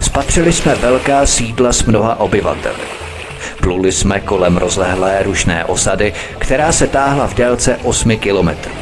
Spatřili 0.00 0.52
jsme 0.52 0.74
velká 0.74 1.26
sídla 1.26 1.72
s 1.72 1.84
mnoha 1.84 2.20
obyvateli. 2.20 2.84
Pluli 3.60 3.92
jsme 3.92 4.20
kolem 4.20 4.56
rozlehlé 4.56 5.22
rušné 5.22 5.64
osady, 5.64 6.12
která 6.38 6.72
se 6.72 6.86
táhla 6.86 7.26
v 7.26 7.34
délce 7.34 7.76
8 7.82 8.16
kilometrů. 8.16 8.72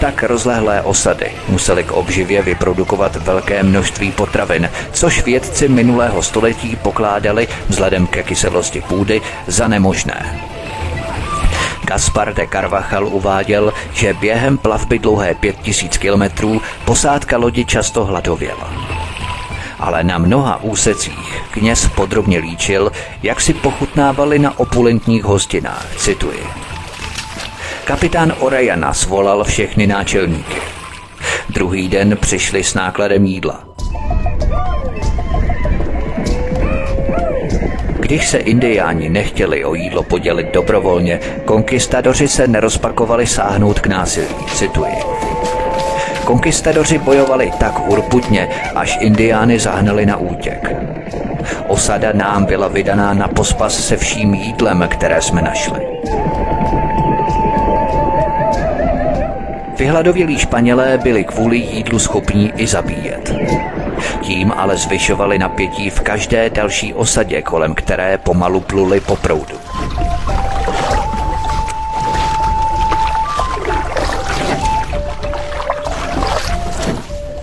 Tak 0.00 0.22
rozlehlé 0.22 0.82
osady 0.82 1.32
museli 1.48 1.84
k 1.84 1.92
obživě 1.92 2.42
vyprodukovat 2.42 3.16
velké 3.16 3.62
množství 3.62 4.12
potravin, 4.12 4.70
což 4.92 5.24
vědci 5.24 5.68
minulého 5.68 6.22
století 6.22 6.76
pokládali 6.76 7.48
vzhledem 7.68 8.06
ke 8.06 8.22
kyselosti 8.22 8.80
půdy 8.80 9.20
za 9.46 9.68
nemožné. 9.68 10.40
Gaspar 11.84 12.34
de 12.34 12.46
Carvajal 12.52 13.06
uváděl, 13.06 13.72
že 13.92 14.14
během 14.14 14.58
plavby 14.58 14.98
dlouhé 14.98 15.34
5000 15.34 15.98
kilometrů 15.98 16.62
posádka 16.84 17.36
lodi 17.36 17.64
často 17.64 18.04
hladověla. 18.04 18.74
Ale 19.78 20.04
na 20.04 20.18
mnoha 20.18 20.62
úsecích 20.62 21.42
kněz 21.50 21.88
podrobně 21.94 22.38
líčil, 22.38 22.92
jak 23.22 23.40
si 23.40 23.54
pochutnávali 23.54 24.38
na 24.38 24.58
opulentních 24.58 25.24
hostinách, 25.24 25.86
cituji. 25.96 26.69
Kapitán 27.90 28.32
Orejana 28.40 28.94
svolal 28.94 29.44
všechny 29.44 29.86
náčelníky. 29.86 30.56
Druhý 31.48 31.88
den 31.88 32.16
přišli 32.20 32.64
s 32.64 32.74
nákladem 32.74 33.24
jídla. 33.24 33.64
Když 38.00 38.28
se 38.28 38.38
indiáni 38.38 39.08
nechtěli 39.08 39.64
o 39.64 39.74
jídlo 39.74 40.02
podělit 40.02 40.52
dobrovolně, 40.52 41.20
konkistadoři 41.44 42.28
se 42.28 42.48
nerozpakovali 42.48 43.26
sáhnout 43.26 43.80
k 43.80 43.86
násilí, 43.86 44.46
cituji. 44.54 44.94
Konkistadoři 46.24 46.98
bojovali 46.98 47.50
tak 47.58 47.88
urputně, 47.88 48.48
až 48.74 48.98
indiány 49.00 49.58
zahnali 49.58 50.06
na 50.06 50.16
útěk. 50.16 50.76
Osada 51.68 52.12
nám 52.12 52.44
byla 52.44 52.68
vydaná 52.68 53.14
na 53.14 53.28
pospas 53.28 53.86
se 53.86 53.96
vším 53.96 54.34
jídlem, 54.34 54.88
které 54.90 55.22
jsme 55.22 55.42
našli. 55.42 55.80
Vyhladovělí 59.80 60.38
Španělé 60.38 60.98
byli 60.98 61.24
kvůli 61.24 61.56
jídlu 61.56 61.98
schopní 61.98 62.52
i 62.56 62.66
zabíjet. 62.66 63.34
Tím 64.20 64.52
ale 64.56 64.76
zvyšovali 64.76 65.38
napětí 65.38 65.90
v 65.90 66.00
každé 66.00 66.50
další 66.50 66.94
osadě, 66.94 67.42
kolem 67.42 67.74
které 67.74 68.18
pomalu 68.18 68.60
pluli 68.60 69.00
po 69.00 69.16
proudu. 69.16 69.54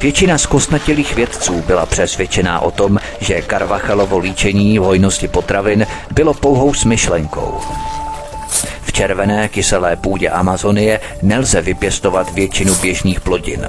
Většina 0.01 0.37
zkostnatělých 0.37 1.15
vědců 1.15 1.63
byla 1.67 1.85
přesvědčená 1.85 2.59
o 2.59 2.71
tom, 2.71 2.97
že 3.19 3.41
Karvachalovo 3.41 4.17
líčení 4.17 4.77
hojnosti 4.77 5.27
potravin 5.27 5.87
bylo 6.11 6.33
pouhou 6.33 6.73
smyšlenkou. 6.73 7.59
Červené 8.97 9.49
kyselé 9.49 9.95
půdě 9.95 10.29
Amazonie 10.29 10.99
nelze 11.21 11.61
vypěstovat 11.61 12.33
většinu 12.33 12.75
běžných 12.75 13.21
plodin 13.21 13.67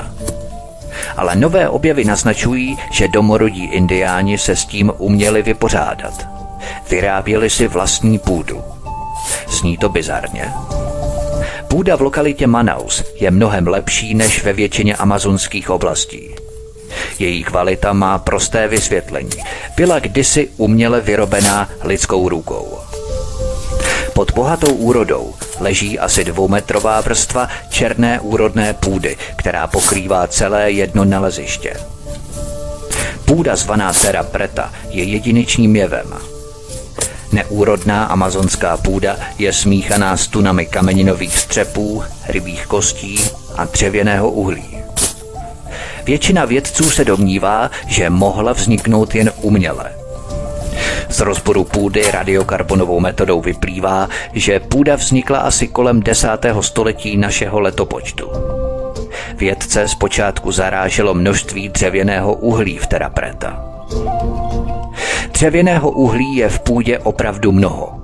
ale 1.17 1.37
nové 1.37 1.69
objevy 1.69 2.05
naznačují, 2.05 2.79
že 2.91 3.09
domorodí 3.09 3.65
indiáni 3.65 4.39
se 4.39 4.57
s 4.57 4.65
tím 4.65 4.93
uměli 4.99 5.43
vypořádat. 5.43 6.29
Vyráběli 6.91 7.51
si 7.51 7.69
vlastní 7.69 8.19
půdu. 8.19 8.63
Zní 9.49 9.77
to 9.77 9.89
bizarně. 9.89 10.53
Půda 11.69 11.97
v 11.97 12.01
lokalitě 12.01 12.47
Manaus 12.47 13.05
je 13.21 13.31
mnohem 13.31 13.67
lepší 13.67 14.15
než 14.15 14.45
ve 14.45 14.53
většině 14.53 14.97
amazonských 14.97 15.71
oblastí. 15.71 16.35
Její 17.19 17.45
kvalita 17.45 17.93
má 17.93 18.19
prosté 18.19 18.69
vysvětlení. 18.69 19.43
Byla 19.77 19.99
kdysi 19.99 20.49
uměle 20.57 21.01
vyrobená 21.01 21.69
lidskou 21.83 22.29
rukou. 22.29 22.88
Pod 24.19 24.33
bohatou 24.35 24.73
úrodou 24.75 25.35
leží 25.61 25.99
asi 25.99 26.25
dvoumetrová 26.25 27.01
vrstva 27.01 27.49
černé 27.69 28.21
úrodné 28.21 28.75
půdy, 28.75 29.17
která 29.37 29.67
pokrývá 29.67 30.27
celé 30.27 30.71
jedno 30.71 31.05
naleziště. 31.05 31.77
Půda 33.25 33.57
zvaná 33.57 33.93
Terra 33.93 34.23
Preta 34.23 34.73
je 34.91 35.05
jedinečným 35.05 35.77
jevem. 35.77 36.15
Neúrodná 37.33 38.05
amazonská 38.05 38.77
půda 38.77 39.17
je 39.39 39.53
smíchaná 39.53 40.17
s 40.17 40.27
tunami 40.27 40.67
kameninových 40.67 41.39
střepů, 41.39 42.03
rybích 42.29 42.67
kostí 42.67 43.21
a 43.57 43.65
dřevěného 43.65 44.31
uhlí. 44.31 44.79
Většina 46.05 46.45
vědců 46.45 46.91
se 46.91 47.05
domnívá, 47.05 47.71
že 47.87 48.11
mohla 48.11 48.53
vzniknout 48.53 49.15
jen 49.15 49.33
uměle– 49.43 49.93
z 51.09 51.21
rozboru 51.21 51.65
půdy 51.65 52.11
radiokarbonovou 52.11 53.01
metodou 53.01 53.41
vyplývá, 53.41 54.09
že 54.33 54.61
půda 54.61 54.97
vznikla 54.97 55.39
asi 55.39 55.69
kolem 55.69 56.03
10. 56.03 56.29
století 56.61 57.17
našeho 57.17 57.61
letopočtu. 57.61 58.31
Vědce 59.35 59.89
zpočátku 59.89 60.53
zaráželo 60.53 61.15
množství 61.15 61.69
dřevěného 61.69 62.35
uhlí 62.35 62.79
v 62.79 62.87
Terapreta. 62.87 63.65
Dřevěného 65.33 65.91
uhlí 65.91 66.37
je 66.37 66.49
v 66.49 66.61
půdě 66.61 66.99
opravdu 66.99 67.53
mnoho. 67.53 67.95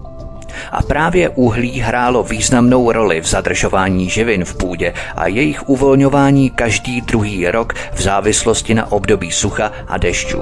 A 0.72 0.82
právě 0.82 1.28
uhlí 1.28 1.80
hrálo 1.80 2.22
významnou 2.22 2.92
roli 2.92 3.20
v 3.20 3.26
zadržování 3.26 4.10
živin 4.10 4.44
v 4.44 4.56
půdě 4.56 4.94
a 5.16 5.26
jejich 5.26 5.68
uvolňování 5.68 6.50
každý 6.50 7.00
druhý 7.00 7.50
rok 7.50 7.74
v 7.92 8.02
závislosti 8.02 8.74
na 8.74 8.92
období 8.92 9.32
sucha 9.32 9.72
a 9.88 9.98
dešťů. 9.98 10.38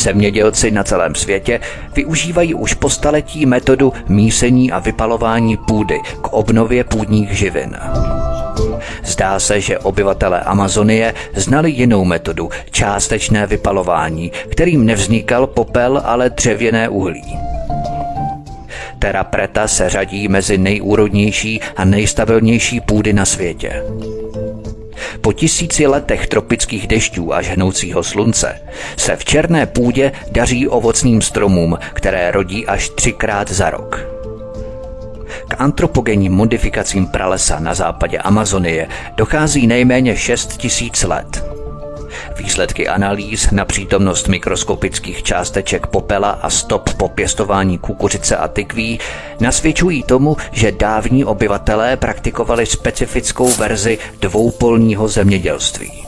Zemědělci 0.00 0.70
na 0.70 0.84
celém 0.84 1.14
světě 1.14 1.60
využívají 1.94 2.54
už 2.54 2.74
po 2.74 2.90
staletí 2.90 3.46
metodu 3.46 3.92
mísení 4.08 4.72
a 4.72 4.78
vypalování 4.78 5.56
půdy 5.56 6.00
k 6.20 6.32
obnově 6.32 6.84
půdních 6.84 7.30
živin. 7.30 7.76
Zdá 9.04 9.40
se, 9.40 9.60
že 9.60 9.78
obyvatelé 9.78 10.40
Amazonie 10.40 11.14
znali 11.34 11.70
jinou 11.70 12.04
metodu, 12.04 12.50
částečné 12.70 13.46
vypalování, 13.46 14.32
kterým 14.48 14.86
nevznikal 14.86 15.46
popel, 15.46 16.02
ale 16.04 16.30
dřevěné 16.30 16.88
uhlí. 16.88 17.38
Terra 18.98 19.24
preta 19.24 19.68
se 19.68 19.88
řadí 19.88 20.28
mezi 20.28 20.58
nejúrodnější 20.58 21.60
a 21.76 21.84
nejstabilnější 21.84 22.80
půdy 22.80 23.12
na 23.12 23.24
světě. 23.24 23.82
Po 25.20 25.32
tisíci 25.32 25.86
letech 25.86 26.26
tropických 26.26 26.86
dešťů 26.86 27.34
až 27.34 27.48
hnoucího 27.48 28.02
slunce 28.02 28.60
se 28.96 29.16
v 29.16 29.24
černé 29.24 29.66
půdě 29.66 30.12
daří 30.32 30.68
ovocným 30.68 31.22
stromům, 31.22 31.78
které 31.92 32.30
rodí 32.30 32.66
až 32.66 32.88
třikrát 32.88 33.50
za 33.50 33.70
rok. 33.70 34.00
K 35.48 35.60
antropogenním 35.60 36.32
modifikacím 36.32 37.06
pralesa 37.06 37.58
na 37.58 37.74
západě 37.74 38.18
Amazonie 38.18 38.88
dochází 39.16 39.66
nejméně 39.66 40.16
6 40.16 40.56
tisíc 40.56 41.02
let. 41.02 41.44
Výsledky 42.36 42.88
analýz 42.88 43.50
na 43.50 43.64
přítomnost 43.64 44.28
mikroskopických 44.28 45.22
částeček 45.22 45.86
popela 45.86 46.30
a 46.30 46.50
stop 46.50 46.94
po 46.94 47.08
pěstování 47.08 47.78
kukuřice 47.78 48.36
a 48.36 48.48
tykví 48.48 48.98
nasvědčují 49.40 50.02
tomu, 50.02 50.36
že 50.52 50.72
dávní 50.72 51.24
obyvatelé 51.24 51.96
praktikovali 51.96 52.66
specifickou 52.66 53.52
verzi 53.52 53.98
dvoupolního 54.20 55.08
zemědělství. 55.08 56.06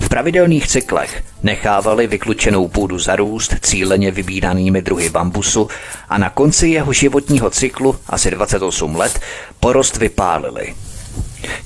V 0.00 0.08
pravidelných 0.08 0.68
cyklech 0.68 1.24
nechávali 1.42 2.06
vyklučenou 2.06 2.68
půdu 2.68 2.98
zarůst 2.98 3.54
cíleně 3.60 4.10
vybíranými 4.10 4.82
druhy 4.82 5.10
bambusu 5.10 5.68
a 6.08 6.18
na 6.18 6.30
konci 6.30 6.68
jeho 6.68 6.92
životního 6.92 7.50
cyklu, 7.50 7.96
asi 8.06 8.30
28 8.30 8.96
let, 8.96 9.20
porost 9.60 9.96
vypálili. 9.96 10.74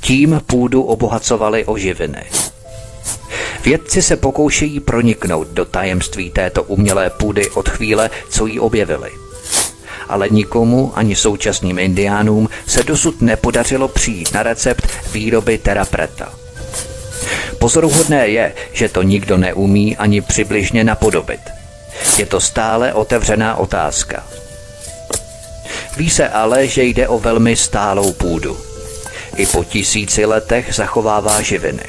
Tím 0.01 0.41
půdu 0.47 0.83
obohacovali 0.83 1.65
o 1.65 1.79
živiny. 1.79 2.25
Vědci 3.65 4.03
se 4.03 4.17
pokoušejí 4.17 4.81
proniknout 4.81 5.49
do 5.49 5.65
tajemství 5.65 6.31
této 6.31 6.63
umělé 6.63 7.11
půdy 7.11 7.51
od 7.51 7.69
chvíle, 7.69 8.11
co 8.31 8.47
ji 8.47 8.61
objevili. 8.61 9.11
Ale 10.09 10.29
nikomu, 10.29 10.93
ani 10.95 11.17
současným 11.17 11.79
indiánům, 11.79 12.49
se 12.67 12.83
dosud 12.83 13.23
nepodařilo 13.23 13.89
přijít 13.89 14.35
na 14.35 14.43
recept 14.43 14.89
výroby 15.13 15.59
terapreta. 15.59 16.33
Pozoruhodné 17.59 18.29
je, 18.29 18.55
že 18.73 18.89
to 18.89 19.03
nikdo 19.03 19.37
neumí 19.37 19.97
ani 19.97 20.21
přibližně 20.21 20.85
napodobit. 20.85 21.41
Je 22.19 22.27
to 22.27 22.41
stále 22.41 22.93
otevřená 22.93 23.57
otázka. 23.57 24.25
Ví 25.97 26.11
se 26.11 26.29
ale, 26.29 26.67
že 26.67 26.83
jde 26.83 27.09
o 27.09 27.19
velmi 27.19 27.57
stálou 27.57 28.13
půdu. 28.13 28.68
I 29.39 29.47
po 29.47 29.65
tisíci 29.65 30.25
letech 30.25 30.75
zachovává 30.75 31.43
živiny. 31.43 31.85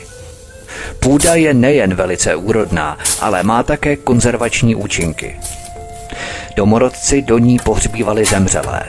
Půda 1.00 1.36
je 1.36 1.54
nejen 1.54 1.96
velice 1.96 2.36
úrodná, 2.36 2.98
ale 3.20 3.44
má 3.44 3.64
také 3.64 3.96
konzervační 3.96 4.76
účinky. 4.76 5.40
Domorodci 6.56 7.22
do 7.22 7.38
ní 7.38 7.60
pohřbívali 7.60 8.26
zemřelé. 8.26 8.82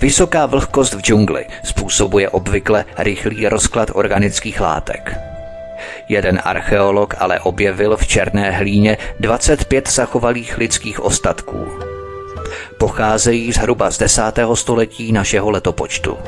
Vysoká 0.00 0.46
vlhkost 0.46 0.94
v 0.94 1.00
džungli 1.00 1.46
způsobuje 1.64 2.28
obvykle 2.28 2.84
rychlý 2.98 3.48
rozklad 3.48 3.90
organických 3.94 4.60
látek. 4.60 5.16
Jeden 6.08 6.40
archeolog 6.44 7.14
ale 7.18 7.40
objevil 7.40 7.96
v 7.96 8.06
černé 8.06 8.50
hlíně 8.50 8.98
25 9.20 9.90
zachovalých 9.90 10.58
lidských 10.58 11.00
ostatků. 11.00 11.68
Pocházejí 12.78 13.52
zhruba 13.52 13.90
z 13.90 13.98
10. 13.98 14.22
století 14.54 15.12
našeho 15.12 15.50
letopočtu. 15.50 16.18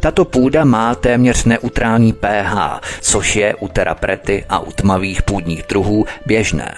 Tato 0.00 0.24
půda 0.24 0.64
má 0.64 0.94
téměř 0.94 1.44
neutrální 1.44 2.12
pH, 2.12 2.80
což 3.00 3.36
je 3.36 3.54
u 3.54 3.68
teraprety 3.68 4.44
a 4.48 4.58
u 4.58 4.72
tmavých 4.72 5.22
půdních 5.22 5.62
druhů 5.68 6.06
běžné. 6.26 6.74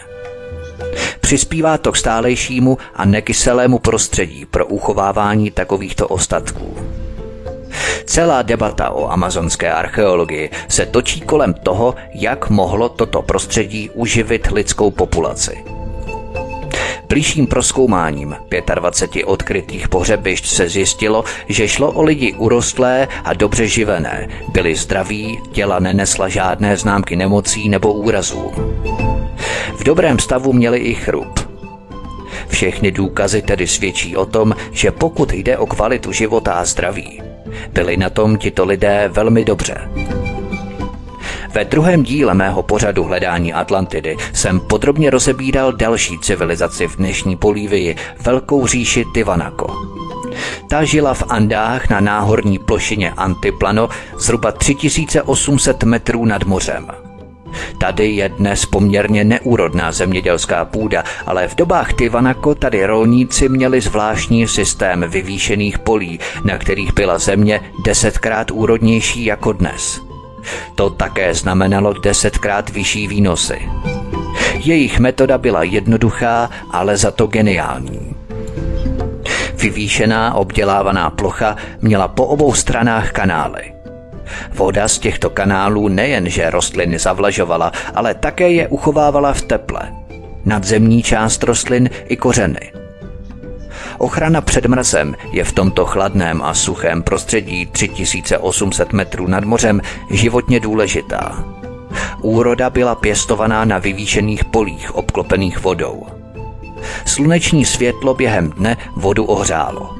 Přispívá 1.21 1.79
to 1.79 1.93
k 1.93 1.97
stálejšímu 1.97 2.79
a 2.95 3.05
nekyselému 3.05 3.79
prostředí 3.79 4.47
pro 4.47 4.67
uchovávání 4.67 5.51
takovýchto 5.51 6.09
ostatků. 6.09 6.77
Celá 8.05 8.43
debata 8.43 8.91
o 8.91 9.09
amazonské 9.11 9.73
archeologii 9.73 10.51
se 10.69 10.87
točí 10.87 11.21
kolem 11.21 11.55
toho, 11.55 11.95
jak 12.15 12.51
mohlo 12.51 12.89
toto 12.89 13.23
prostředí 13.23 13.91
uživit 13.91 14.47
lidskou 14.47 14.91
populaci. 14.91 15.78
Blížším 17.09 17.47
proskoumáním 17.47 18.37
25 18.75 19.25
odkrytých 19.25 19.89
pohřebišť 19.89 20.47
se 20.47 20.69
zjistilo, 20.69 21.25
že 21.49 21.69
šlo 21.69 21.93
o 21.93 22.03
lidi 22.03 22.33
urostlé 22.33 23.09
a 23.25 23.35
dobře 23.35 23.67
živené, 23.67 24.29
byli 24.53 24.75
zdraví, 24.75 25.39
těla 25.53 25.79
nenesla 25.79 26.29
žádné 26.29 26.77
známky 26.77 27.17
nemocí 27.17 27.69
nebo 27.69 27.93
úrazů. 27.93 28.53
V 29.77 29.85
dobrém 29.85 30.19
stavu 30.19 30.53
měli 30.53 30.79
i 30.79 30.95
chrup. 30.95 31.41
Všechny 32.49 32.91
důkazy 32.91 33.43
tedy 33.43 33.67
svědčí 33.67 34.17
o 34.17 34.27
tom, 34.27 34.55
že 34.73 34.91
pokud 34.91 35.33
jde 35.33 35.59
o 35.59 35.67
kvalitu 35.67 36.13
života 36.13 36.53
a 36.53 36.65
zdraví, 36.65 37.23
byli 37.73 37.97
na 37.97 38.11
tom 38.11 38.37
tito 38.37 38.65
lidé 38.65 39.09
velmi 39.13 39.45
dobře. 39.45 39.89
Ve 41.59 41.65
druhém 41.65 42.03
díle 42.03 42.35
mého 42.35 42.63
pořadu 42.63 43.05
Hledání 43.05 43.53
Atlantidy 43.53 44.17
jsem 44.33 44.61
podrobně 44.61 45.11
rozebíral 45.11 45.73
další 45.73 46.19
civilizaci 46.19 46.89
v 46.89 46.97
dnešní 46.97 47.37
Polívii, 47.37 47.97
velkou 48.21 48.67
říši 48.67 49.05
Tivanako. 49.15 49.77
Ta 50.69 50.85
žila 50.85 51.15
v 51.15 51.23
Andách 51.29 51.91
na 51.91 52.01
náhorní 52.01 52.59
plošině 52.59 53.11
Antiplano 53.11 53.89
zhruba 54.19 54.53
3800 54.53 55.85
metrů 55.85 56.25
nad 56.25 56.45
mořem. 56.45 56.89
Tady 57.79 58.11
je 58.11 58.29
dnes 58.29 58.67
poměrně 58.67 59.25
neúrodná 59.25 59.93
zemědělská 59.93 60.65
půda, 60.65 61.05
ale 61.27 61.49
v 61.49 61.55
dobách 61.55 61.93
Tivanako 61.93 62.55
tady 62.55 62.87
rolníci 62.87 63.49
měli 63.49 63.81
zvláštní 63.81 64.49
systém 64.49 65.05
vyvýšených 65.09 65.79
polí, 65.79 66.21
na 66.45 66.59
kterých 66.59 66.95
byla 66.95 67.19
země 67.19 67.61
desetkrát 67.85 68.51
úrodnější 68.51 69.25
jako 69.25 69.53
dnes. 69.53 70.08
To 70.75 70.91
také 70.91 71.35
znamenalo 71.35 71.93
desetkrát 71.93 72.71
vyšší 72.71 73.09
výnosy. 73.09 73.59
Jejich 74.55 74.99
metoda 74.99 75.39
byla 75.39 75.63
jednoduchá, 75.63 76.51
ale 76.71 76.97
za 76.97 77.11
to 77.11 77.27
geniální. 77.27 78.17
Vyvýšená 79.55 80.35
obdělávaná 80.35 81.11
plocha 81.11 81.57
měla 81.83 82.09
po 82.09 82.27
obou 82.27 82.55
stranách 82.55 83.13
kanály– 83.13 83.73
Voda 84.55 84.89
z 84.89 84.99
těchto 84.99 85.31
kanálů 85.31 85.89
nejenže 85.89 86.51
rostliny 86.51 86.99
zavlažovala, 86.99 87.73
ale 87.95 88.15
také 88.15 88.51
je 88.51 88.69
uchovávala 88.69 89.33
v 89.33 89.43
teple. 89.43 89.93
Nadzemní 90.45 91.03
část 91.03 91.43
rostlin 91.43 91.91
i 92.09 92.17
kořeny. 92.17 92.73
Ochrana 93.99 94.41
před 94.41 94.67
mrazem 94.67 95.17
je 95.33 95.45
v 95.45 95.53
tomto 95.53 95.85
chladném 95.85 96.43
a 96.43 96.55
suchém 96.55 97.03
prostředí 97.03 97.67
3800 97.67 98.93
metrů 98.93 99.27
nad 99.27 99.45
mořem 99.45 99.81
životně 100.11 100.61
důležitá. 100.61 101.45
Úroda 102.23 102.71
byla 102.71 102.95
pěstovaná 102.95 103.65
na 103.65 103.79
vyvýšených 103.79 104.45
polích 104.45 104.95
obklopených 104.95 105.63
vodou. 105.63 106.07
Sluneční 107.07 107.65
světlo 107.65 108.15
během 108.15 108.51
dne 108.51 108.77
vodu 108.97 109.25
ohřálo. 109.25 109.95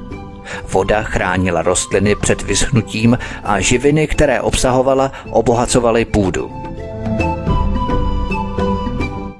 Voda 0.71 1.03
chránila 1.03 1.61
rostliny 1.61 2.15
před 2.15 2.41
vyschnutím 2.41 3.17
a 3.43 3.59
živiny, 3.59 4.07
které 4.07 4.41
obsahovala, 4.41 5.11
obohacovaly 5.29 6.05
půdu. 6.05 6.51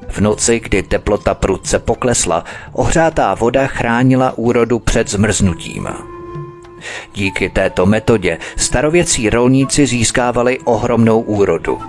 V 0.09 0.19
noci, 0.21 0.59
kdy 0.59 0.83
teplota 0.83 1.33
prudce 1.33 1.79
poklesla, 1.79 2.43
ohřátá 2.73 3.33
voda 3.33 3.67
chránila 3.67 4.33
úrodu 4.37 4.79
před 4.79 5.09
zmrznutím. 5.09 5.87
Díky 7.13 7.49
této 7.49 7.85
metodě 7.85 8.37
starověcí 8.57 9.29
rolníci 9.29 9.85
získávali 9.85 10.59
ohromnou 10.59 11.21
úrodu. 11.21 11.79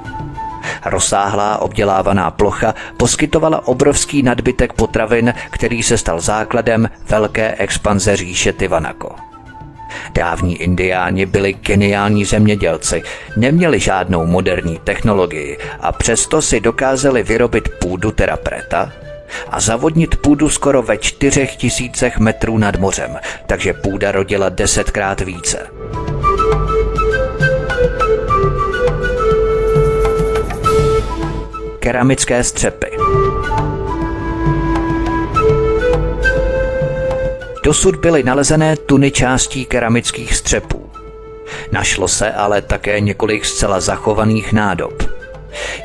Rozsáhlá 0.85 1.59
obdělávaná 1.59 2.31
plocha 2.31 2.75
poskytovala 2.97 3.69
obrovský 3.69 4.23
nadbytek 4.23 4.73
potravin, 4.73 5.35
který 5.51 5.83
se 5.83 5.99
stal 5.99 6.21
základem 6.21 6.91
velké 7.09 7.55
expanze 7.55 8.17
říše 8.17 8.53
Tivanako. 8.53 9.30
Dávní 10.15 10.57
indiáni 10.57 11.27
byli 11.27 11.53
geniální 11.53 12.25
zemědělci, 12.25 13.03
neměli 13.37 13.81
žádnou 13.81 14.27
moderní 14.27 14.79
technologii 14.85 15.59
a 15.81 15.93
přesto 15.93 16.43
si 16.43 16.61
dokázali 16.61 17.23
vyrobit 17.23 17.69
půdu 17.69 18.11
terapreta 18.11 18.93
a 19.49 19.61
zavodnit 19.61 20.17
půdu 20.17 20.49
skoro 20.49 20.83
ve 20.83 20.99
čtyřech 20.99 21.57
tisícech 21.57 22.19
metrů 22.19 22.59
nad 22.59 22.77
mořem, 22.77 23.17
takže 23.47 23.73
půda 23.73 24.13
rodila 24.13 24.49
desetkrát 24.49 25.21
více. 25.21 25.67
keramické 31.81 32.45
střepy. 32.45 33.00
Dosud 37.63 37.97
byly 37.97 38.23
nalezené 38.23 38.77
tuny 38.77 39.11
částí 39.11 39.65
keramických 39.65 40.35
střepů. 40.35 40.91
Našlo 41.73 42.09
se 42.09 42.33
ale 42.33 42.63
také 42.63 43.01
několik 43.01 43.45
zcela 43.45 43.81
zachovaných 43.81 44.53
nádob. 44.53 45.03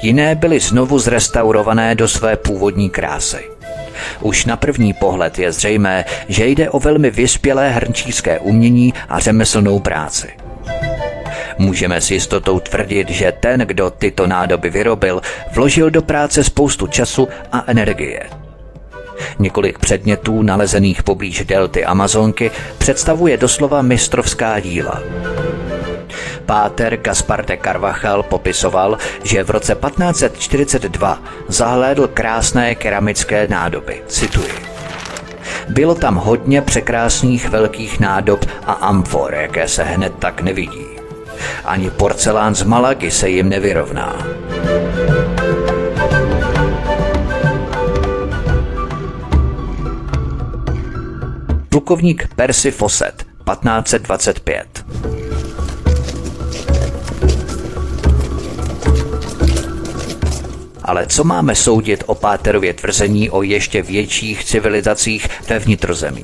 Jiné 0.02 0.36
byly 0.36 0.60
znovu 0.60 1.00
zrestaurované 1.00 1.96
do 1.96 2.08
své 2.08 2.36
původní 2.36 2.90
krásy. 2.90 3.50
Už 4.22 4.46
na 4.46 4.58
první 4.58 4.94
pohled 4.94 5.40
je 5.40 5.52
zřejmé, 5.52 6.06
že 6.28 6.48
jde 6.48 6.70
o 6.70 6.80
velmi 6.80 7.12
vyspělé 7.12 7.70
hrnčířské 7.70 8.40
umění 8.40 8.94
a 9.10 9.20
řemeslnou 9.20 9.80
práci. 9.80 10.28
Můžeme 11.58 12.02
s 12.02 12.12
jistotou 12.12 12.60
tvrdit, 12.60 13.10
že 13.10 13.34
ten, 13.40 13.60
kdo 13.60 13.90
tyto 13.90 14.28
nádoby 14.28 14.70
vyrobil, 14.70 15.22
vložil 15.52 15.90
do 15.90 16.02
práce 16.02 16.44
spoustu 16.44 16.88
času 16.88 17.28
a 17.52 17.64
energie. 17.68 18.45
Několik 19.40 19.80
předmětů 19.80 20.42
nalezených 20.42 21.04
poblíž 21.04 21.46
delty 21.46 21.86
Amazonky 21.86 22.52
představuje 22.78 23.38
doslova 23.38 23.82
mistrovská 23.82 24.60
díla. 24.60 25.02
Páter 26.46 26.98
Gaspar 26.98 27.46
de 27.46 27.58
Carvachal 27.58 28.24
popisoval, 28.24 28.98
že 29.24 29.44
v 29.44 29.50
roce 29.50 29.76
1542 29.76 31.20
zahlédl 31.48 32.08
krásné 32.08 32.76
keramické 32.76 33.48
nádoby. 33.48 34.02
Cituji. 34.08 34.52
Bylo 35.70 35.96
tam 35.96 36.16
hodně 36.16 36.62
překrásných 36.62 37.50
velkých 37.50 38.00
nádob 38.00 38.46
a 38.66 38.74
amfor, 38.74 39.36
jaké 39.36 39.68
se 39.68 39.84
hned 39.84 40.14
tak 40.20 40.42
nevidí. 40.42 40.86
Ani 41.66 41.90
porcelán 41.90 42.56
z 42.56 42.64
Malagy 42.64 43.12
se 43.12 43.30
jim 43.30 43.50
nevyrovná. 43.50 44.16
Plukovník 51.76 52.30
Percy 52.36 52.72
Fawcett, 52.72 53.28
1525. 53.46 54.86
Ale 60.84 61.08
co 61.08 61.24
máme 61.24 61.56
soudit 61.56 62.04
o 62.08 62.16
Páterově 62.16 62.74
tvrzení 62.74 63.30
o 63.30 63.42
ještě 63.42 63.82
větších 63.82 64.46
civilizacích 64.46 65.28
ve 65.50 65.60
vnitrozemí? 65.60 66.24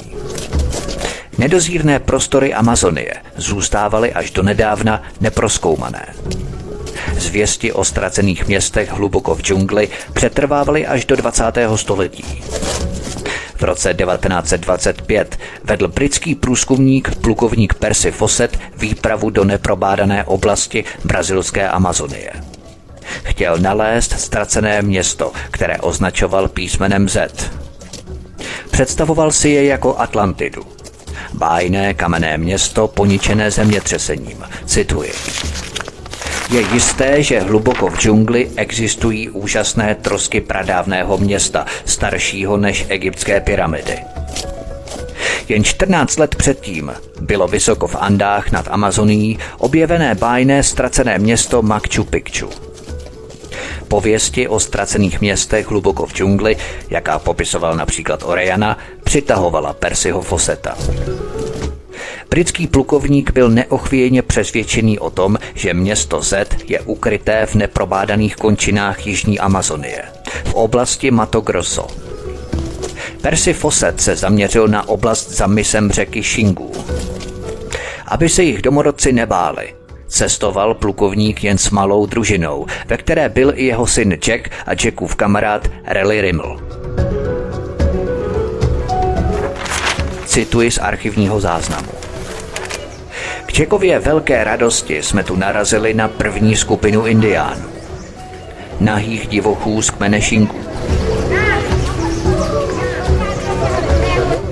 Nedozírné 1.37 1.99
prostory 1.99 2.53
Amazonie 2.53 3.13
zůstávaly 3.35 4.13
až 4.13 4.31
do 4.31 4.43
nedávna 4.43 5.03
neproskoumané. 5.21 6.15
Zvěsti 7.17 7.71
o 7.71 7.83
ztracených 7.83 8.47
městech 8.47 8.91
hluboko 8.91 9.35
v 9.35 9.41
džungli 9.41 9.89
přetrvávaly 10.13 10.87
až 10.87 11.05
do 11.05 11.15
20. 11.15 11.43
století. 11.75 12.43
V 13.61 13.63
roce 13.63 13.93
1925 13.93 15.39
vedl 15.63 15.87
britský 15.87 16.35
průzkumník 16.35 17.15
plukovník 17.15 17.73
Percy 17.73 18.11
Fawcett 18.11 18.59
výpravu 18.77 19.29
do 19.29 19.43
neprobádané 19.43 20.23
oblasti 20.23 20.83
brazilské 21.05 21.69
Amazonie. 21.69 22.31
Chtěl 23.23 23.57
nalézt 23.57 24.19
ztracené 24.19 24.81
město, 24.81 25.31
které 25.51 25.77
označoval 25.77 26.47
písmenem 26.47 27.09
Z. 27.09 27.51
Představoval 28.71 29.31
si 29.31 29.49
je 29.49 29.65
jako 29.65 29.97
Atlantidu. 29.97 30.61
Bájné 31.33 31.93
kamenné 31.93 32.37
město 32.37 32.87
poničené 32.87 33.51
zemětřesením. 33.51 34.43
Cituji. 34.65 35.11
Je 36.51 36.61
jisté, 36.73 37.23
že 37.23 37.39
hluboko 37.39 37.89
v 37.89 37.97
džungli 37.97 38.51
existují 38.55 39.29
úžasné 39.29 39.95
trosky 39.95 40.41
pradávného 40.41 41.17
města, 41.17 41.65
staršího 41.85 42.57
než 42.57 42.85
egyptské 42.89 43.41
pyramidy. 43.41 43.99
Jen 45.49 45.63
14 45.63 46.17
let 46.19 46.35
předtím 46.35 46.91
bylo 47.21 47.47
vysoko 47.47 47.87
v 47.87 47.95
Andách 47.99 48.51
nad 48.51 48.67
Amazonií 48.69 49.39
objevené 49.57 50.15
bájné 50.15 50.63
ztracené 50.63 51.19
město 51.19 51.61
Machu 51.61 52.03
Picchu. 52.03 52.49
Pověsti 53.87 54.47
o 54.47 54.59
ztracených 54.59 55.21
městech 55.21 55.67
hluboko 55.67 56.05
v 56.05 56.13
džungli, 56.13 56.57
jaká 56.89 57.19
popisoval 57.19 57.75
například 57.75 58.23
Orejana, 58.23 58.77
přitahovala 59.03 59.73
Persiho 59.73 60.21
Foseta. 60.21 60.75
Britský 62.31 62.67
plukovník 62.67 63.31
byl 63.31 63.49
neochvějně 63.49 64.21
přesvědčený 64.21 64.99
o 64.99 65.09
tom, 65.09 65.37
že 65.53 65.73
město 65.73 66.21
Z 66.21 66.47
je 66.67 66.81
ukryté 66.81 67.45
v 67.45 67.55
neprobádaných 67.55 68.35
končinách 68.35 69.07
Jižní 69.07 69.39
Amazonie, 69.39 70.03
v 70.45 70.53
oblasti 70.53 71.11
Mato 71.11 71.41
Grosso. 71.41 71.87
Percy 73.21 73.53
Fawcett 73.53 74.01
se 74.01 74.15
zaměřil 74.15 74.67
na 74.67 74.89
oblast 74.89 75.29
za 75.29 75.47
misem 75.47 75.91
řeky 75.91 76.23
Shingu. 76.23 76.71
Aby 78.05 78.29
se 78.29 78.43
jich 78.43 78.61
domorodci 78.61 79.13
nebáli, 79.13 79.75
cestoval 80.07 80.73
plukovník 80.73 81.43
jen 81.43 81.57
s 81.57 81.69
malou 81.69 82.05
družinou, 82.05 82.65
ve 82.85 82.97
které 82.97 83.29
byl 83.29 83.53
i 83.55 83.65
jeho 83.65 83.87
syn 83.87 84.11
Jack 84.11 84.49
a 84.65 84.71
Jackův 84.83 85.15
kamarád 85.15 85.67
Rally 85.85 86.21
Rimmel. 86.21 86.59
Cituji 90.25 90.71
z 90.71 90.77
archivního 90.77 91.39
záznamu. 91.39 92.00
Čekově 93.51 93.99
velké 93.99 94.43
radosti 94.43 95.03
jsme 95.03 95.23
tu 95.23 95.35
narazili 95.35 95.93
na 95.93 96.07
první 96.07 96.55
skupinu 96.55 97.05
indiánů. 97.05 97.69
Nahých 98.79 99.27
divochů 99.27 99.81
z 99.81 99.89
kmene 99.89 100.21
Šinku. 100.21 100.59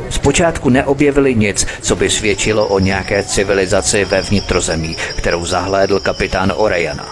Zpočátku 0.10 0.70
neobjevili 0.70 1.36
nic, 1.36 1.68
co 1.82 1.96
by 1.96 2.10
svědčilo 2.10 2.68
o 2.68 2.80
nějaké 2.80 3.24
civilizaci 3.24 4.06
ve 4.06 4.22
vnitrozemí, 4.22 4.96
kterou 5.16 5.46
zahlédl 5.46 6.00
kapitán 6.00 6.54
Orejana. 6.56 7.06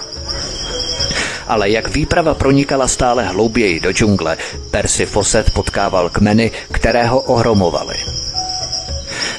Ale 1.47 1.69
jak 1.69 1.87
výprava 1.87 2.33
pronikala 2.33 2.87
stále 2.87 3.23
hlouběji 3.23 3.79
do 3.79 3.91
džungle, 3.91 4.37
Percy 4.71 5.05
Fawcett 5.05 5.53
potkával 5.53 6.09
kmeny, 6.09 6.51
které 6.71 7.05
ho 7.07 7.19
ohromovaly. 7.19 7.95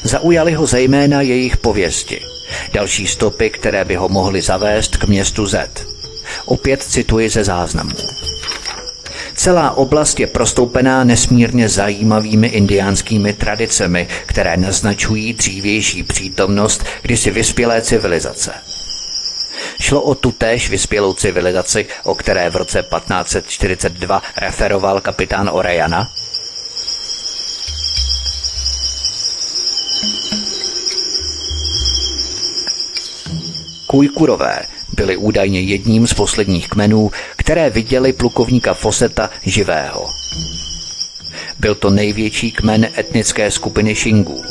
Zaujali 0.02 0.52
ho 0.52 0.66
zejména 0.66 1.20
jejich 1.20 1.56
pověsti– 1.56 2.20
Další 2.72 3.06
stopy, 3.06 3.50
které 3.50 3.84
by 3.84 3.96
ho 3.96 4.08
mohly 4.08 4.42
zavést 4.42 4.96
k 4.96 5.04
městu 5.04 5.46
Z. 5.46 5.86
Opět 6.44 6.82
cituji 6.82 7.28
ze 7.28 7.44
záznamu. 7.44 7.90
Celá 9.34 9.70
oblast 9.70 10.20
je 10.20 10.26
prostoupená 10.26 11.04
nesmírně 11.04 11.68
zajímavými 11.68 12.46
indiánskými 12.46 13.32
tradicemi, 13.32 14.08
které 14.26 14.56
naznačují 14.56 15.32
dřívější 15.32 16.02
přítomnost 16.02 16.84
kdysi 17.02 17.30
vyspělé 17.30 17.82
civilizace. 17.82 18.52
Šlo 19.80 20.02
o 20.02 20.14
tutéž 20.14 20.70
vyspělou 20.70 21.12
civilizaci, 21.12 21.86
o 22.04 22.14
které 22.14 22.50
v 22.50 22.56
roce 22.56 22.82
1542 22.82 24.22
referoval 24.36 25.00
kapitán 25.00 25.50
Orejana, 25.52 26.08
Kujkurové 33.90 34.62
byli 34.96 35.16
údajně 35.16 35.60
jedním 35.60 36.06
z 36.06 36.14
posledních 36.14 36.68
kmenů, 36.68 37.10
které 37.36 37.70
viděli 37.70 38.12
plukovníka 38.12 38.74
Foseta 38.74 39.30
živého. 39.42 40.06
Byl 41.58 41.74
to 41.74 41.90
největší 41.90 42.52
kmen 42.52 42.88
etnické 42.98 43.50
skupiny 43.50 43.94
Šingů. 43.94 44.42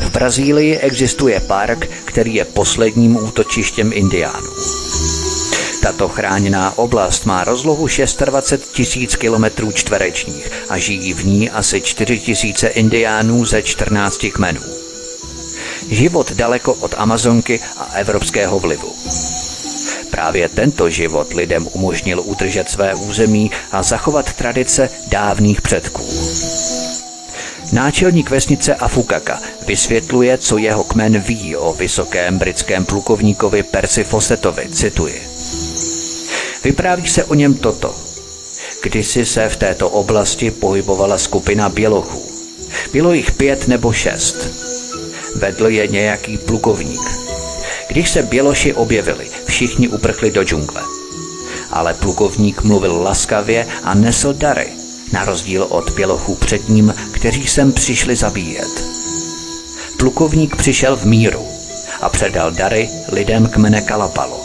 V 0.00 0.10
Brazílii 0.12 0.78
existuje 0.78 1.40
park, 1.40 1.86
který 2.04 2.34
je 2.34 2.44
posledním 2.44 3.16
útočištěm 3.16 3.92
indiánů. 3.94 4.50
Tato 5.82 6.08
chráněná 6.08 6.78
oblast 6.78 7.26
má 7.26 7.44
rozlohu 7.44 7.88
26 8.24 8.72
tisíc 8.72 9.16
kilometrů 9.16 9.72
čtverečních 9.72 10.50
a 10.68 10.78
žijí 10.78 11.12
v 11.12 11.24
ní 11.24 11.50
asi 11.50 11.80
4 11.80 12.18
tisíce 12.18 12.68
indiánů 12.68 13.44
ze 13.44 13.62
14 13.62 14.26
kmenů 14.32 14.79
život 15.90 16.32
daleko 16.32 16.72
od 16.72 16.94
Amazonky 16.98 17.60
a 17.76 17.84
evropského 17.94 18.58
vlivu. 18.58 18.92
Právě 20.10 20.48
tento 20.48 20.90
život 20.90 21.32
lidem 21.32 21.68
umožnil 21.72 22.22
udržet 22.24 22.70
své 22.70 22.94
území 22.94 23.50
a 23.72 23.82
zachovat 23.82 24.32
tradice 24.32 24.90
dávných 25.08 25.62
předků. 25.62 26.06
Náčelník 27.72 28.30
vesnice 28.30 28.74
Afukaka 28.74 29.40
vysvětluje, 29.66 30.38
co 30.38 30.58
jeho 30.58 30.84
kmen 30.84 31.18
ví 31.18 31.56
o 31.56 31.72
vysokém 31.72 32.38
britském 32.38 32.84
plukovníkovi 32.84 33.62
Percy 33.62 34.04
Fawcettovi, 34.04 34.68
cituji. 34.72 35.22
Vypráví 36.64 37.08
se 37.08 37.24
o 37.24 37.34
něm 37.34 37.54
toto. 37.54 37.94
Kdysi 38.82 39.26
se 39.26 39.48
v 39.48 39.56
této 39.56 39.88
oblasti 39.88 40.50
pohybovala 40.50 41.18
skupina 41.18 41.68
bělochů. 41.68 42.22
Bylo 42.92 43.12
jich 43.12 43.30
pět 43.32 43.68
nebo 43.68 43.92
šest. 43.92 44.69
Vedl 45.40 45.66
je 45.66 45.86
nějaký 45.86 46.38
plukovník. 46.38 47.00
Když 47.88 48.10
se 48.10 48.22
běloši 48.22 48.74
objevili, 48.74 49.26
všichni 49.46 49.88
uprchli 49.88 50.30
do 50.30 50.44
džungle. 50.44 50.82
Ale 51.70 51.94
plukovník 51.94 52.62
mluvil 52.62 53.02
laskavě 53.02 53.66
a 53.82 53.94
nesl 53.94 54.32
dary, 54.32 54.68
na 55.12 55.24
rozdíl 55.24 55.66
od 55.68 55.90
bělochů 55.90 56.34
před 56.34 56.68
ním, 56.68 56.94
kteří 57.10 57.46
sem 57.46 57.72
přišli 57.72 58.16
zabíjet. 58.16 58.84
Plukovník 59.98 60.56
přišel 60.56 60.96
v 60.96 61.04
míru 61.04 61.48
a 62.00 62.08
předal 62.08 62.50
dary 62.50 62.88
lidem 63.12 63.48
kmene 63.48 63.80
Kalapalo. 63.80 64.40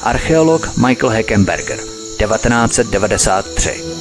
Archeolog 0.00 0.76
Michael 0.76 1.10
Heckenberger, 1.10 1.78
1993 1.78 3.97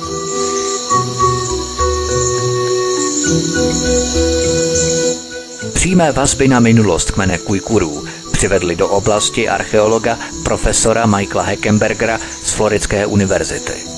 Přímé 5.74 6.12
vazby 6.12 6.48
na 6.48 6.60
minulost 6.60 7.12
kmene 7.12 7.38
Kujkurů 7.38 8.06
přivedli 8.32 8.76
do 8.76 8.88
oblasti 8.88 9.50
archeologa 9.50 10.20
profesora 10.44 11.06
Michaela 11.06 11.44
Heckenbergera 11.44 12.20
z 12.44 12.54
Floridské 12.54 13.06
univerzity. 13.06 13.97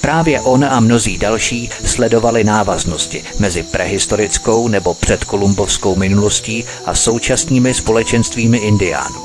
Právě 0.00 0.40
on 0.40 0.64
a 0.64 0.80
mnozí 0.80 1.18
další 1.18 1.70
sledovali 1.84 2.44
návaznosti 2.44 3.24
mezi 3.38 3.62
prehistorickou 3.62 4.68
nebo 4.68 4.94
předkolumbovskou 4.94 5.96
minulostí 5.96 6.64
a 6.84 6.94
současnými 6.94 7.74
společenstvími 7.74 8.58
indiánů. 8.58 9.22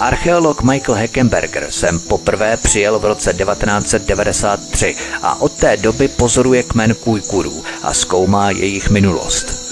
Archeolog 0.00 0.62
Michael 0.62 0.98
Heckenberger 0.98 1.66
sem 1.70 2.00
poprvé 2.00 2.56
přijel 2.56 2.98
v 2.98 3.04
roce 3.04 3.32
1993 3.32 4.96
a 5.22 5.40
od 5.40 5.52
té 5.52 5.76
doby 5.76 6.08
pozoruje 6.08 6.62
kmen 6.62 6.94
Kujkurů 6.94 7.64
a 7.82 7.94
zkoumá 7.94 8.50
jejich 8.50 8.90
minulost. 8.90 9.63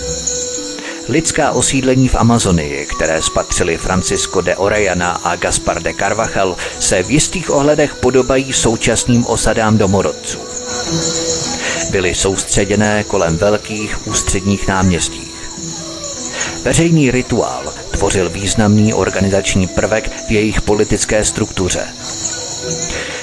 Lidská 1.09 1.51
osídlení 1.51 2.09
v 2.09 2.15
Amazonii, 2.15 2.87
které 2.87 3.23
spatřili 3.23 3.77
Francisco 3.77 4.41
de 4.41 4.57
Orellana 4.57 5.11
a 5.11 5.37
Gaspar 5.37 5.83
de 5.83 5.95
Carvajal, 5.95 6.57
se 6.79 7.03
v 7.03 7.11
jistých 7.11 7.51
ohledech 7.51 7.95
podobají 7.95 8.53
současným 8.53 9.27
osadám 9.27 9.79
domorodců. 9.79 10.38
Byly 11.91 12.15
soustředěné 12.15 13.05
kolem 13.05 13.37
velkých 13.37 14.07
ústředních 14.07 14.69
náměstí. 14.69 15.23
Veřejný 16.62 17.11
rituál 17.11 17.73
tvořil 17.91 18.31
významný 18.31 18.95
organizační 18.95 19.67
prvek 19.67 20.11
v 20.29 20.31
jejich 20.31 20.62
politické 20.62 21.25
struktuře. 21.25 21.87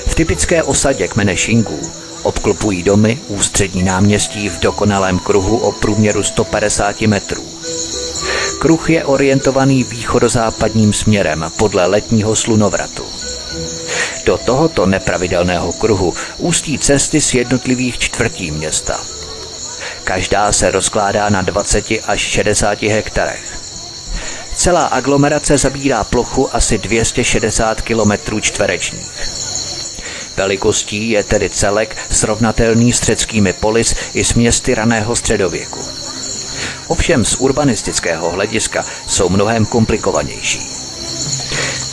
V 0.07 0.15
typické 0.15 0.63
osadě 0.63 1.07
kmene 1.07 1.35
Shingu 1.35 1.79
obklopují 2.23 2.83
domy 2.83 3.19
ústřední 3.27 3.83
náměstí 3.83 4.49
v 4.49 4.59
dokonalém 4.59 5.19
kruhu 5.19 5.57
o 5.57 5.71
průměru 5.71 6.23
150 6.23 7.01
metrů. 7.01 7.58
Kruh 8.59 8.89
je 8.89 9.05
orientovaný 9.05 9.83
východozápadním 9.83 10.93
směrem 10.93 11.51
podle 11.57 11.85
letního 11.85 12.35
slunovratu. 12.35 13.05
Do 14.25 14.37
tohoto 14.37 14.85
nepravidelného 14.85 15.73
kruhu 15.73 16.13
ústí 16.37 16.79
cesty 16.79 17.21
z 17.21 17.33
jednotlivých 17.33 17.97
čtvrtí 17.97 18.51
města. 18.51 18.99
Každá 20.03 20.51
se 20.51 20.71
rozkládá 20.71 21.29
na 21.29 21.41
20 21.41 21.85
až 22.07 22.21
60 22.21 22.81
hektarech. 22.81 23.59
Celá 24.55 24.85
aglomerace 24.85 25.57
zabírá 25.57 26.03
plochu 26.03 26.55
asi 26.55 26.77
260 26.77 27.81
km 27.81 28.41
čtverečních. 28.41 29.11
Velikostí 30.37 31.09
je 31.09 31.23
tedy 31.23 31.49
celek 31.49 31.97
srovnatelný 32.09 32.93
s 32.93 33.03
řeckými 33.03 33.53
polis 33.53 33.95
i 34.13 34.23
s 34.23 34.33
městy 34.33 34.75
raného 34.75 35.15
středověku. 35.15 35.98
Ovšem 36.89 37.25
z 37.25 37.35
urbanistického 37.35 38.31
hlediska 38.31 38.85
jsou 39.07 39.29
mnohem 39.29 39.65
komplikovanější. 39.65 40.59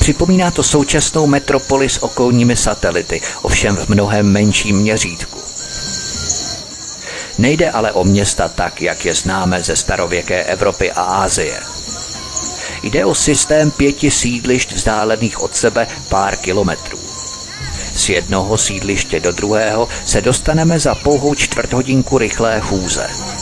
Připomíná 0.01 0.51
to 0.51 0.63
současnou 0.63 1.27
metropoli 1.27 1.89
s 1.89 2.03
okolními 2.03 2.57
satelity, 2.57 3.21
ovšem 3.43 3.77
v 3.77 3.89
mnohem 3.89 4.33
menším 4.33 4.77
měřítku. 4.77 5.39
Nejde 7.39 7.71
ale 7.71 7.93
o 7.93 8.05
města 8.05 8.49
tak, 8.49 8.83
jak 8.83 9.05
je 9.05 9.15
známe 9.15 9.63
ze 9.63 9.77
starověké 9.77 10.45
Evropy 10.45 10.93
a 10.93 11.03
Ázie. 11.03 11.61
Jde 12.83 13.05
o 13.05 13.15
systém 13.15 13.71
pěti 13.71 14.11
sídlišť 14.11 14.73
vzdálených 14.73 15.43
od 15.43 15.57
sebe 15.57 15.87
pár 16.09 16.37
kilometrů. 16.37 16.99
Z 17.95 18.09
jednoho 18.09 18.59
sídliště 18.59 19.21
do 19.21 19.33
druhého 19.33 19.89
se 20.07 20.21
dostaneme 20.21 20.79
za 20.79 20.95
pouhou 20.95 21.35
čtvrthodinku 21.35 22.19
rychlé 22.19 22.61
chůze. 22.61 23.36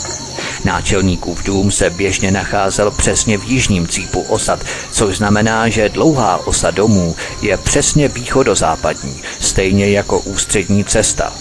Náčelníkův 0.65 1.43
dům 1.45 1.71
se 1.71 1.91
běžně 1.91 2.31
nacházel 2.31 2.91
přesně 2.91 3.39
v 3.39 3.45
jižním 3.45 3.89
cípu 3.89 4.21
osad, 4.21 4.61
což 4.93 5.17
znamená, 5.17 5.69
že 5.69 5.89
dlouhá 5.89 6.47
osa 6.47 6.71
domů 6.71 7.17
je 7.43 7.57
přesně 7.57 8.09
východozápadní, 8.09 9.23
stejně 9.41 9.91
jako 9.91 10.19
ústřední 10.19 10.85
cesta. 10.85 11.33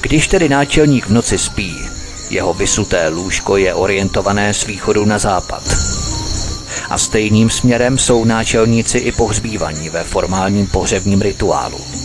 Když 0.00 0.28
tedy 0.28 0.48
náčelník 0.48 1.06
v 1.06 1.12
noci 1.12 1.38
spí, 1.38 1.76
jeho 2.30 2.54
vysuté 2.54 3.08
lůžko 3.08 3.56
je 3.56 3.74
orientované 3.74 4.54
z 4.54 4.66
východu 4.66 5.04
na 5.04 5.18
západ. 5.18 5.62
A 6.90 6.98
stejným 6.98 7.50
směrem 7.50 7.98
jsou 7.98 8.24
náčelníci 8.24 8.98
i 8.98 9.12
pohřbívaní 9.12 9.88
ve 9.88 10.04
formálním 10.04 10.66
pohřebním 10.66 11.22
rituálu. 11.22 12.01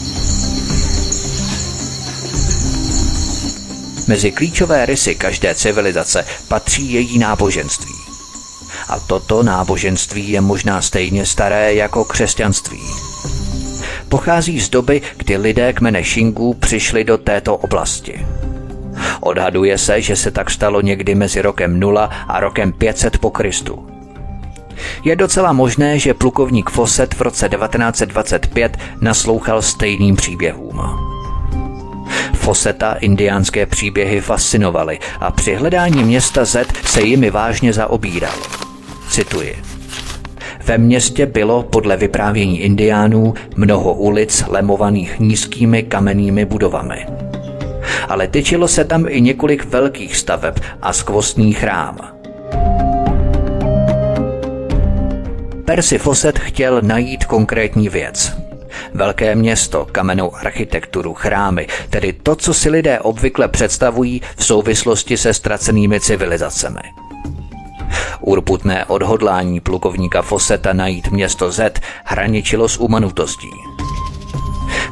Mezi 4.07 4.31
klíčové 4.31 4.85
rysy 4.85 5.15
každé 5.15 5.55
civilizace 5.55 6.25
patří 6.47 6.93
její 6.93 7.19
náboženství. 7.19 7.93
A 8.89 8.99
toto 8.99 9.43
náboženství 9.43 10.29
je 10.29 10.41
možná 10.41 10.81
stejně 10.81 11.25
staré 11.25 11.73
jako 11.73 12.05
křesťanství. 12.05 12.81
Pochází 14.09 14.59
z 14.59 14.69
doby, 14.69 15.01
kdy 15.17 15.37
lidé 15.37 15.73
kmene 15.73 16.03
Šingů 16.03 16.53
přišli 16.53 17.03
do 17.03 17.17
této 17.17 17.57
oblasti. 17.57 18.27
Odhaduje 19.21 19.77
se, 19.77 20.01
že 20.01 20.15
se 20.15 20.31
tak 20.31 20.51
stalo 20.51 20.81
někdy 20.81 21.15
mezi 21.15 21.41
rokem 21.41 21.79
0 21.79 22.09
a 22.27 22.39
rokem 22.39 22.71
500 22.71 23.17
po 23.17 23.29
Kristu. 23.29 23.87
Je 25.03 25.15
docela 25.15 25.53
možné, 25.53 25.99
že 25.99 26.13
plukovník 26.13 26.69
Fawcett 26.69 27.13
v 27.13 27.21
roce 27.21 27.49
1925 27.49 28.77
naslouchal 29.01 29.61
stejným 29.61 30.15
příběhům. 30.15 31.16
Foseta 32.47 32.93
indiánské 32.93 33.65
příběhy 33.65 34.21
fascinovaly 34.21 34.99
a 35.19 35.31
při 35.31 35.55
hledání 35.55 36.03
města 36.03 36.45
Z 36.45 36.67
se 36.83 37.01
jimi 37.01 37.29
vážně 37.29 37.73
zaobíral. 37.73 38.35
Cituji. 39.09 39.57
Ve 40.65 40.77
městě 40.77 41.25
bylo 41.25 41.63
podle 41.63 41.97
vyprávění 41.97 42.61
indiánů 42.61 43.33
mnoho 43.55 43.93
ulic 43.93 44.43
lemovaných 44.47 45.19
nízkými 45.19 45.83
kamennými 45.83 46.45
budovami. 46.45 47.05
Ale 48.09 48.27
tyčilo 48.27 48.67
se 48.67 48.83
tam 48.85 49.05
i 49.09 49.21
několik 49.21 49.65
velkých 49.65 50.17
staveb 50.17 50.59
a 50.81 50.93
skvostný 50.93 51.53
chrám. 51.53 51.97
Percy 55.65 55.97
Fawcett 55.97 56.39
chtěl 56.39 56.81
najít 56.81 57.25
konkrétní 57.25 57.89
věc– 57.89 58.33
Velké 58.93 59.35
město, 59.35 59.87
kamennou 59.91 60.35
architekturu, 60.35 61.13
chrámy, 61.13 61.67
tedy 61.89 62.13
to, 62.13 62.35
co 62.35 62.53
si 62.53 62.69
lidé 62.69 62.99
obvykle 62.99 63.47
představují 63.47 64.21
v 64.37 64.45
souvislosti 64.45 65.17
se 65.17 65.33
ztracenými 65.33 65.99
civilizacemi. 65.99 66.81
Urputné 68.21 68.85
odhodlání 68.85 69.59
plukovníka 69.59 70.21
Foseta 70.21 70.73
najít 70.73 71.07
město 71.07 71.51
Z 71.51 71.81
hraničilo 72.05 72.69
s 72.69 72.77
umanutostí. 72.77 73.51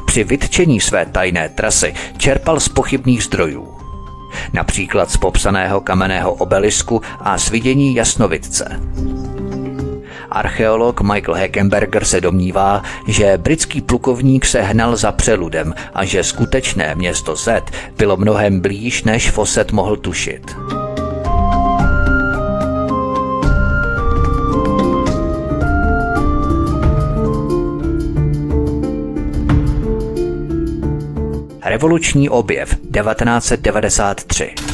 Při 0.06 0.24
vytčení 0.24 0.80
své 0.80 1.06
tajné 1.06 1.48
trasy 1.48 1.94
čerpal 2.16 2.60
z 2.60 2.68
pochybných 2.68 3.24
zdrojů. 3.24 3.76
Například 4.52 5.10
z 5.10 5.16
popsaného 5.16 5.80
kamenného 5.80 6.32
obelisku 6.32 7.02
a 7.20 7.38
z 7.38 7.50
vidění 7.50 7.94
jasnovidce. 7.94 8.80
Archeolog 10.30 11.00
Michael 11.00 11.34
Heckenberger 11.34 12.04
se 12.04 12.20
domnívá, 12.20 12.82
že 13.06 13.38
britský 13.38 13.80
plukovník 13.80 14.46
se 14.46 14.62
hnal 14.62 14.96
za 14.96 15.12
přeludem 15.12 15.74
a 15.94 16.04
že 16.04 16.24
skutečné 16.24 16.94
město 16.94 17.36
Z 17.36 17.62
bylo 17.98 18.16
mnohem 18.16 18.60
blíž, 18.60 19.04
než 19.04 19.30
Fawcett 19.30 19.72
mohl 19.72 19.96
tušit. 19.96 20.56
Revoluční 31.64 32.28
objev 32.28 32.68
1993 32.74 34.65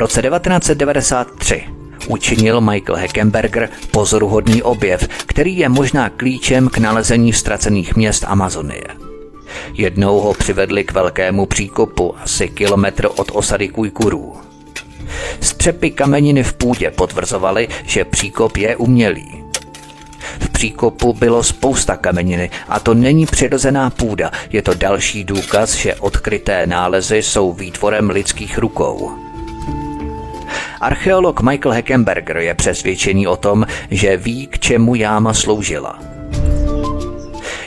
roce 0.00 0.22
1993 0.22 1.64
učinil 2.08 2.60
Michael 2.60 2.96
Heckenberger 2.96 3.68
pozoruhodný 3.90 4.62
objev, 4.62 5.08
který 5.26 5.58
je 5.58 5.68
možná 5.68 6.08
klíčem 6.08 6.68
k 6.68 6.78
nalezení 6.78 7.32
ztracených 7.32 7.96
měst 7.96 8.24
Amazonie. 8.26 8.84
Jednou 9.74 10.20
ho 10.20 10.34
přivedli 10.34 10.84
k 10.84 10.92
velkému 10.92 11.46
příkopu, 11.46 12.14
asi 12.22 12.48
kilometr 12.48 13.08
od 13.16 13.30
osady 13.34 13.68
Kujkurů. 13.68 14.36
Střepy 15.40 15.90
kameniny 15.90 16.42
v 16.42 16.52
půdě 16.52 16.90
potvrzovaly, 16.90 17.68
že 17.84 18.04
příkop 18.04 18.56
je 18.56 18.76
umělý. 18.76 19.44
V 20.40 20.48
příkopu 20.48 21.12
bylo 21.12 21.42
spousta 21.42 21.96
kameniny 21.96 22.50
a 22.68 22.80
to 22.80 22.94
není 22.94 23.26
přirozená 23.26 23.90
půda, 23.90 24.30
je 24.50 24.62
to 24.62 24.74
další 24.74 25.24
důkaz, 25.24 25.74
že 25.74 25.94
odkryté 25.94 26.66
nálezy 26.66 27.16
jsou 27.16 27.52
výtvorem 27.52 28.10
lidských 28.10 28.58
rukou. 28.58 29.29
Archeolog 30.80 31.40
Michael 31.42 31.74
Heckenberger 31.74 32.36
je 32.36 32.54
přesvědčený 32.54 33.26
o 33.26 33.36
tom, 33.36 33.66
že 33.90 34.16
ví, 34.16 34.46
k 34.46 34.58
čemu 34.58 34.94
jáma 34.94 35.34
sloužila. 35.34 35.98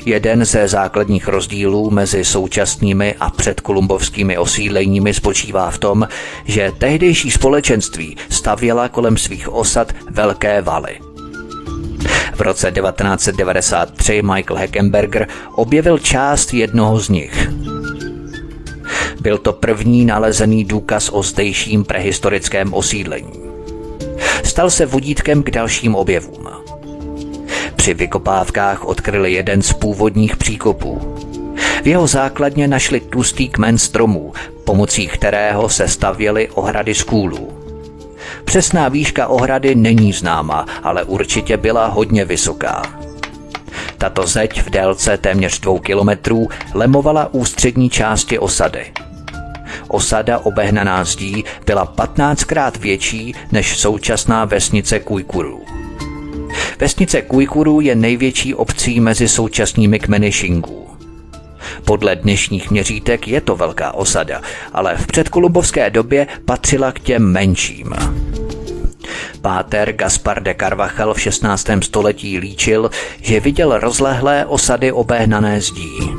Jeden 0.06 0.46
ze 0.46 0.68
základních 0.68 1.28
rozdílů 1.28 1.90
mezi 1.90 2.26
současnými 2.26 3.16
a 3.20 3.30
předkolumbovskými 3.30 4.38
osídleními 4.38 5.14
spočívá 5.14 5.72
v 5.72 5.78
tom, 5.78 6.08
že 6.46 6.72
tehdejší 6.78 7.32
společenství 7.32 8.18
stavěla 8.30 8.90
kolem 8.90 9.18
svých 9.18 9.54
osad 9.54 9.94
velké 10.10 10.62
valy. 10.62 11.00
V 12.36 12.42
roce 12.42 12.72
1993 12.72 14.22
Michael 14.22 14.60
Heckenberger 14.60 15.28
objevil 15.56 15.98
část 15.98 16.54
jednoho 16.54 17.00
z 17.00 17.10
nich. 17.10 17.50
Byl 19.24 19.38
to 19.38 19.54
první 19.54 20.06
nalezený 20.06 20.66
důkaz 20.66 21.10
o 21.10 21.24
zdejším 21.24 21.84
prehistorickém 21.84 22.74
osídlení. 22.74 23.32
Stal 24.44 24.70
se 24.70 24.86
vodítkem 24.86 25.44
k 25.44 25.52
dalším 25.52 25.96
objevům. 25.96 26.48
Při 27.76 27.94
vykopávkách 27.94 28.86
odkryli 28.86 29.34
jeden 29.34 29.62
z 29.62 29.74
původních 29.74 30.38
příkopů. 30.38 31.16
V 31.84 31.88
jeho 31.88 32.08
základně 32.08 32.68
našli 32.68 33.00
tlustý 33.00 33.50
kmen 33.50 33.78
stromů, 33.78 34.34
pomocí 34.64 35.08
kterého 35.08 35.70
se 35.70 35.88
stavěly 35.88 36.50
ohrady 36.50 36.96
z 36.96 37.04
kůlů. 37.04 37.54
Přesná 38.46 38.90
výška 38.90 39.28
ohrady 39.28 39.76
není 39.76 40.14
známa, 40.14 40.66
ale 40.84 41.04
určitě 41.04 41.58
byla 41.58 41.88
hodně 41.88 42.26
vysoká. 42.26 42.82
Tato 43.98 44.28
zeď 44.28 44.62
v 44.62 44.70
délce 44.70 45.18
téměř 45.18 45.60
dvou 45.60 45.80
kilometrů 45.80 46.48
lemovala 46.74 47.34
ústřední 47.34 47.90
části 47.90 48.40
osady. 48.40 48.86
Osada 49.94 50.40
obehnaná 50.40 51.04
zdí 51.04 51.44
byla 51.66 51.94
15krát 51.96 52.72
větší 52.80 53.36
než 53.52 53.78
současná 53.78 54.46
vesnice 54.46 55.00
Kujkuru. 55.00 55.62
Vesnice 56.80 57.22
Kujkuru 57.22 57.82
je 57.82 57.96
největší 57.96 58.56
obcí 58.56 59.00
mezi 59.00 59.28
současnými 59.28 60.00
kmeny 60.00 60.32
Šingů. 60.32 60.88
Podle 61.86 62.16
dnešních 62.16 62.72
měřítek 62.72 63.28
je 63.28 63.42
to 63.42 63.56
velká 63.56 63.92
osada, 63.92 64.42
ale 64.74 64.98
v 64.98 65.08
předkolubovské 65.08 65.90
době 65.90 66.28
patřila 66.46 66.92
k 66.92 67.00
těm 67.00 67.32
menším. 67.32 67.94
Páter 69.42 69.94
Gaspar 69.94 70.44
de 70.44 70.56
Carvachal 70.60 71.14
v 71.14 71.22
16. 71.22 71.68
století 71.82 72.40
líčil, 72.40 72.92
že 73.22 73.40
viděl 73.40 73.80
rozlehlé 73.80 74.46
osady 74.46 74.92
obehnané 74.92 75.62
zdí. 75.62 76.10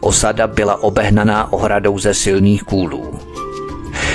Osada 0.00 0.46
byla 0.46 0.82
obehnaná 0.82 1.52
ohradou 1.52 1.98
ze 1.98 2.14
silných 2.14 2.62
kůlů. 2.62 3.18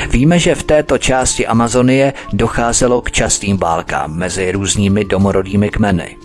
Víme, 0.10 0.39
že 0.39 0.55
v 0.55 0.64
této 0.64 0.97
části 0.97 1.47
Amazonie 1.47 2.14
docházelo 2.34 3.01
k 3.01 3.12
častým 3.12 3.58
válkám 3.58 4.14
mezi 4.14 4.51
různými 4.51 5.05
domorodými 5.05 5.70
kmeny. 5.70 6.18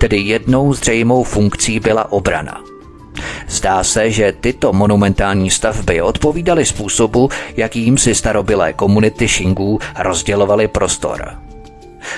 Tedy 0.00 0.18
jednou 0.18 0.74
zřejmou 0.74 1.24
funkcí 1.24 1.80
byla 1.80 2.12
obrana. 2.12 2.60
Zdá 3.48 3.84
se, 3.84 4.10
že 4.10 4.34
tyto 4.40 4.72
monumentální 4.72 5.50
stavby 5.50 6.02
odpovídaly 6.02 6.64
způsobu, 6.64 7.30
jakým 7.56 7.98
si 7.98 8.14
starobylé 8.14 8.72
komunity 8.72 9.28
Shingů 9.28 9.78
rozdělovaly 9.98 10.68
prostor. 10.68 11.47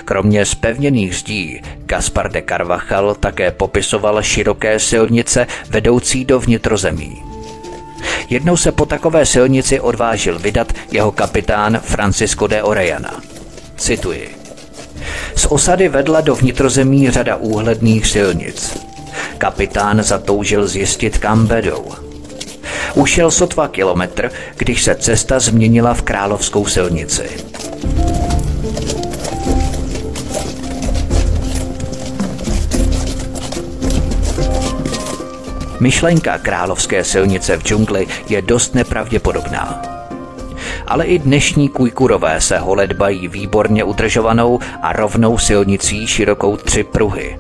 Kromě 0.04 0.46
spevněných 0.46 1.16
zdí, 1.16 1.60
Gaspar 1.86 2.32
de 2.32 2.42
Carvachal 2.48 3.14
také 3.14 3.50
popisoval 3.50 4.22
široké 4.22 4.78
silnice 4.78 5.46
vedoucí 5.70 6.24
do 6.24 6.40
vnitrozemí. 6.40 7.22
Jednou 8.30 8.56
se 8.56 8.72
po 8.72 8.86
takové 8.86 9.26
silnici 9.26 9.80
odvážil 9.80 10.38
vydat 10.38 10.72
jeho 10.92 11.12
kapitán 11.12 11.80
Francisco 11.82 12.46
de 12.46 12.62
Orellana. 12.62 13.20
Cituji. 13.76 14.36
Z 15.36 15.46
osady 15.46 15.88
vedla 15.88 16.20
do 16.20 16.34
vnitrozemí 16.34 17.10
řada 17.10 17.36
úhledných 17.36 18.06
silnic. 18.06 18.78
Kapitán 19.38 20.02
zatoužil 20.02 20.68
zjistit, 20.68 21.18
kam 21.18 21.46
vedou. 21.46 21.84
Ušel 22.94 23.30
sotva 23.30 23.68
kilometr, 23.68 24.30
když 24.56 24.82
se 24.82 24.94
cesta 24.94 25.40
změnila 25.40 25.94
v 25.94 26.02
královskou 26.02 26.66
silnici. 26.66 27.22
Myšlenka 35.80 36.38
královské 36.38 37.04
silnice 37.04 37.56
v 37.56 37.62
džungli 37.62 38.06
je 38.28 38.42
dost 38.42 38.74
nepravděpodobná. 38.74 39.82
Ale 40.86 41.04
i 41.06 41.18
dnešní 41.18 41.68
kujkurové 41.68 42.40
se 42.40 42.58
holedbají 42.58 43.28
výborně 43.28 43.84
udržovanou 43.84 44.58
a 44.82 44.92
rovnou 44.92 45.38
silnicí 45.38 46.06
širokou 46.06 46.56
tři 46.56 46.84
pruhy. 46.84 47.38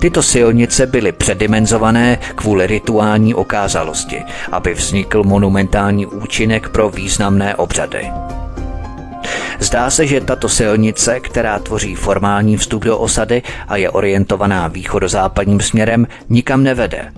Tyto 0.00 0.22
silnice 0.22 0.86
byly 0.86 1.12
předimenzované 1.12 2.18
kvůli 2.34 2.66
rituální 2.66 3.34
okázalosti, 3.34 4.22
aby 4.52 4.74
vznikl 4.74 5.22
monumentální 5.24 6.06
účinek 6.06 6.68
pro 6.68 6.90
významné 6.90 7.56
obřady. 7.56 8.10
Zdá 9.58 9.90
se, 9.90 10.06
že 10.06 10.20
tato 10.20 10.48
silnice, 10.48 11.20
která 11.20 11.58
tvoří 11.58 11.94
formální 11.94 12.56
vstup 12.56 12.84
do 12.84 12.98
osady 12.98 13.42
a 13.68 13.76
je 13.76 13.90
orientovaná 13.90 14.68
východozápadním 14.68 15.60
směrem, 15.60 16.06
nikam 16.28 16.62
nevede. 16.62 17.12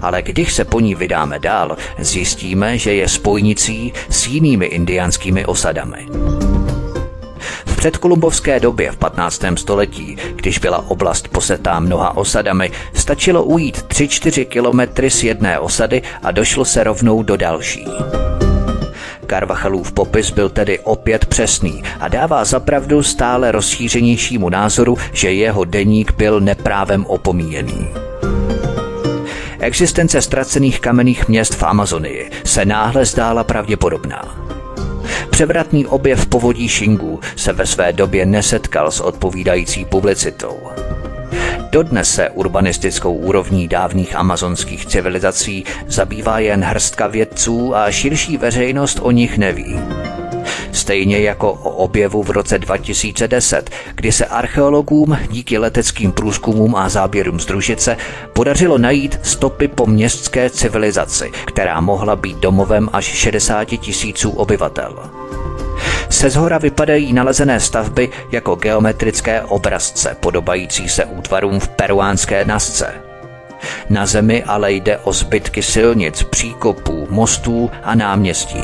Ale 0.00 0.22
když 0.22 0.54
se 0.54 0.64
po 0.64 0.80
ní 0.80 0.94
vydáme 0.94 1.38
dál, 1.38 1.76
zjistíme, 1.98 2.78
že 2.78 2.94
je 2.94 3.08
spojnicí 3.08 3.92
s 4.10 4.26
jinými 4.26 4.66
indiánskými 4.66 5.46
osadami. 5.46 6.06
V 7.66 7.76
předkolumbovské 7.76 8.60
době 8.60 8.92
v 8.92 8.96
15. 8.96 9.42
století, 9.56 10.16
když 10.34 10.58
byla 10.58 10.90
oblast 10.90 11.28
posetá 11.28 11.80
mnoha 11.80 12.16
osadami, 12.16 12.70
stačilo 12.94 13.44
ujít 13.44 13.84
3-4 13.88 14.44
kilometry 14.44 15.10
z 15.10 15.22
jedné 15.22 15.58
osady 15.58 16.02
a 16.22 16.30
došlo 16.30 16.64
se 16.64 16.84
rovnou 16.84 17.22
do 17.22 17.36
další. 17.36 17.86
Carvachalův 19.30 19.92
popis 19.92 20.30
byl 20.30 20.48
tedy 20.48 20.78
opět 20.78 21.26
přesný 21.26 21.82
a 22.00 22.08
dává 22.08 22.44
zapravdu 22.44 23.02
stále 23.02 23.52
rozšířenějšímu 23.52 24.48
názoru, 24.48 24.96
že 25.12 25.32
jeho 25.32 25.64
deník 25.64 26.12
byl 26.12 26.40
neprávem 26.40 27.06
opomíjený. 27.06 27.88
Existence 29.58 30.22
ztracených 30.22 30.80
kamenných 30.80 31.28
měst 31.28 31.54
v 31.54 31.62
Amazonii 31.62 32.30
se 32.44 32.64
náhle 32.64 33.04
zdála 33.04 33.44
pravděpodobná. 33.44 34.36
Převratný 35.30 35.86
objev 35.86 36.26
povodí 36.26 36.68
Shingu 36.68 37.20
se 37.36 37.52
ve 37.52 37.66
své 37.66 37.92
době 37.92 38.26
nesetkal 38.26 38.90
s 38.90 39.00
odpovídající 39.00 39.84
publicitou. 39.84 40.58
Dodnes 41.70 42.14
se 42.14 42.30
urbanistickou 42.30 43.14
úrovní 43.14 43.68
dávných 43.68 44.16
amazonských 44.16 44.86
civilizací 44.86 45.64
zabývá 45.86 46.38
jen 46.38 46.64
hrstka 46.64 47.06
vědců 47.06 47.76
a 47.76 47.90
širší 47.90 48.36
veřejnost 48.36 48.98
o 49.02 49.10
nich 49.10 49.38
neví. 49.38 49.80
Stejně 50.72 51.18
jako 51.18 51.52
o 51.52 51.70
objevu 51.70 52.22
v 52.22 52.30
roce 52.30 52.58
2010, 52.58 53.70
kdy 53.94 54.12
se 54.12 54.26
archeologům 54.26 55.18
díky 55.30 55.58
leteckým 55.58 56.12
průzkumům 56.12 56.76
a 56.76 56.88
záběrům 56.88 57.40
z 57.40 57.46
družice 57.46 57.96
podařilo 58.32 58.78
najít 58.78 59.18
stopy 59.22 59.68
po 59.68 59.86
městské 59.86 60.50
civilizaci, 60.50 61.30
která 61.46 61.80
mohla 61.80 62.16
být 62.16 62.36
domovem 62.36 62.88
až 62.92 63.04
60 63.04 63.64
tisíců 63.64 64.30
obyvatel. 64.30 65.10
Se 66.10 66.30
zhora 66.30 66.58
vypadají 66.58 67.12
nalezené 67.12 67.60
stavby 67.60 68.10
jako 68.30 68.54
geometrické 68.54 69.42
obrazce 69.42 70.16
podobající 70.20 70.88
se 70.88 71.04
útvarům 71.04 71.60
v 71.60 71.68
peruánské 71.68 72.44
nasce. 72.44 72.94
Na 73.90 74.06
zemi 74.06 74.44
ale 74.44 74.72
jde 74.72 74.98
o 74.98 75.12
zbytky 75.12 75.62
silnic, 75.62 76.22
příkopů, 76.22 77.08
mostů 77.10 77.70
a 77.82 77.94
náměstí. 77.94 78.62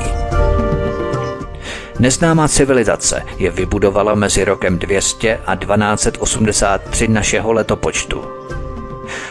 Neznámá 1.98 2.48
civilizace 2.48 3.22
je 3.38 3.50
vybudovala 3.50 4.14
mezi 4.14 4.44
rokem 4.44 4.78
200 4.78 5.40
a 5.46 5.56
1283 5.56 7.08
našeho 7.08 7.52
letopočtu. 7.52 8.24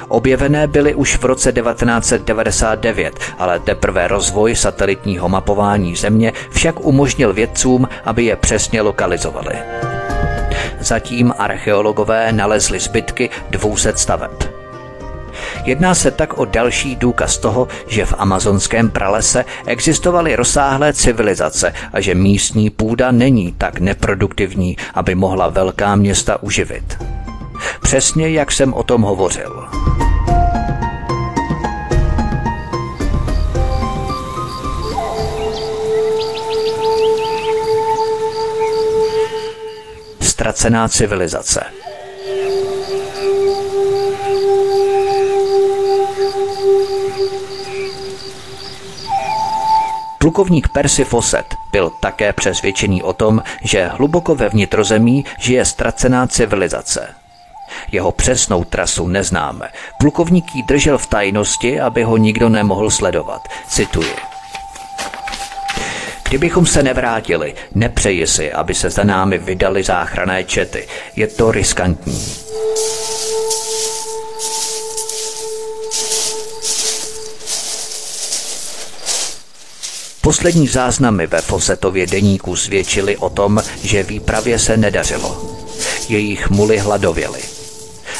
Objevené 0.07 0.67
byly 0.67 0.95
už 0.95 1.17
v 1.17 1.25
roce 1.25 1.51
1999, 1.51 3.19
ale 3.37 3.59
teprve 3.59 4.07
rozvoj 4.07 4.55
satelitního 4.55 5.29
mapování 5.29 5.95
Země 5.95 6.33
však 6.49 6.79
umožnil 6.79 7.33
vědcům, 7.33 7.89
aby 8.05 8.25
je 8.25 8.35
přesně 8.35 8.81
lokalizovali. 8.81 9.55
Zatím 10.79 11.33
archeologové 11.37 12.31
nalezli 12.31 12.79
zbytky 12.79 13.29
200 13.49 13.97
staveb. 13.97 14.31
Jedná 15.65 15.95
se 15.95 16.11
tak 16.11 16.37
o 16.37 16.45
další 16.45 16.95
důkaz 16.95 17.37
toho, 17.37 17.67
že 17.87 18.05
v 18.05 18.13
amazonském 18.17 18.89
pralese 18.89 19.45
existovaly 19.65 20.35
rozsáhlé 20.35 20.93
civilizace 20.93 21.73
a 21.93 22.01
že 22.01 22.15
místní 22.15 22.69
půda 22.69 23.11
není 23.11 23.55
tak 23.57 23.79
neproduktivní, 23.79 24.77
aby 24.93 25.15
mohla 25.15 25.49
velká 25.49 25.95
města 25.95 26.43
uživit. 26.43 26.97
Přesně 27.81 28.29
jak 28.29 28.51
jsem 28.51 28.73
o 28.73 28.83
tom 28.83 29.01
hovořil. 29.01 29.67
Ztracená 40.21 40.87
civilizace. 40.87 41.63
Plukovník 50.19 50.67
Percy 50.67 51.03
Fawcett 51.03 51.55
byl 51.71 51.91
také 52.01 52.33
přesvědčený 52.33 53.03
o 53.03 53.13
tom, 53.13 53.43
že 53.61 53.85
hluboko 53.85 54.35
ve 54.35 54.49
vnitrozemí 54.49 55.25
žije 55.39 55.65
ztracená 55.65 56.27
civilizace. 56.27 57.24
Jeho 57.91 58.11
přesnou 58.11 58.63
trasu 58.63 59.07
neznáme. 59.07 59.69
Plukovník 59.99 60.45
ji 60.55 60.63
držel 60.63 60.97
v 60.97 61.07
tajnosti, 61.07 61.79
aby 61.79 62.03
ho 62.03 62.17
nikdo 62.17 62.49
nemohl 62.49 62.89
sledovat. 62.89 63.41
Cituji. 63.69 64.15
Kdybychom 66.29 66.65
se 66.65 66.83
nevrátili, 66.83 67.55
nepřeji 67.75 68.27
si, 68.27 68.51
aby 68.51 68.73
se 68.73 68.89
za 68.89 69.03
námi 69.03 69.37
vydali 69.37 69.83
záchrané 69.83 70.43
čety. 70.43 70.87
Je 71.15 71.27
to 71.27 71.51
riskantní. 71.51 72.25
Poslední 80.21 80.67
záznamy 80.67 81.27
ve 81.27 81.41
Fosetově 81.41 82.07
deníku 82.07 82.55
svědčily 82.55 83.17
o 83.17 83.29
tom, 83.29 83.63
že 83.83 84.03
výpravě 84.03 84.59
se 84.59 84.77
nedařilo. 84.77 85.57
Jejich 86.09 86.49
muly 86.49 86.77
hladověly. 86.77 87.64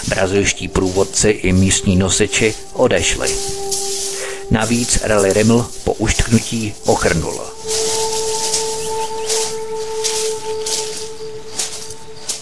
Brazilští 0.08 0.68
průvodci 0.68 1.30
i 1.30 1.54
místní 1.54 1.96
nosiči 1.96 2.56
odešli. 2.74 3.30
Navíc 4.52 5.00
Rally 5.04 5.34
Rimmel 5.34 5.66
po 5.84 5.94
uštknutí 5.94 6.74
ochrnul. 6.86 7.42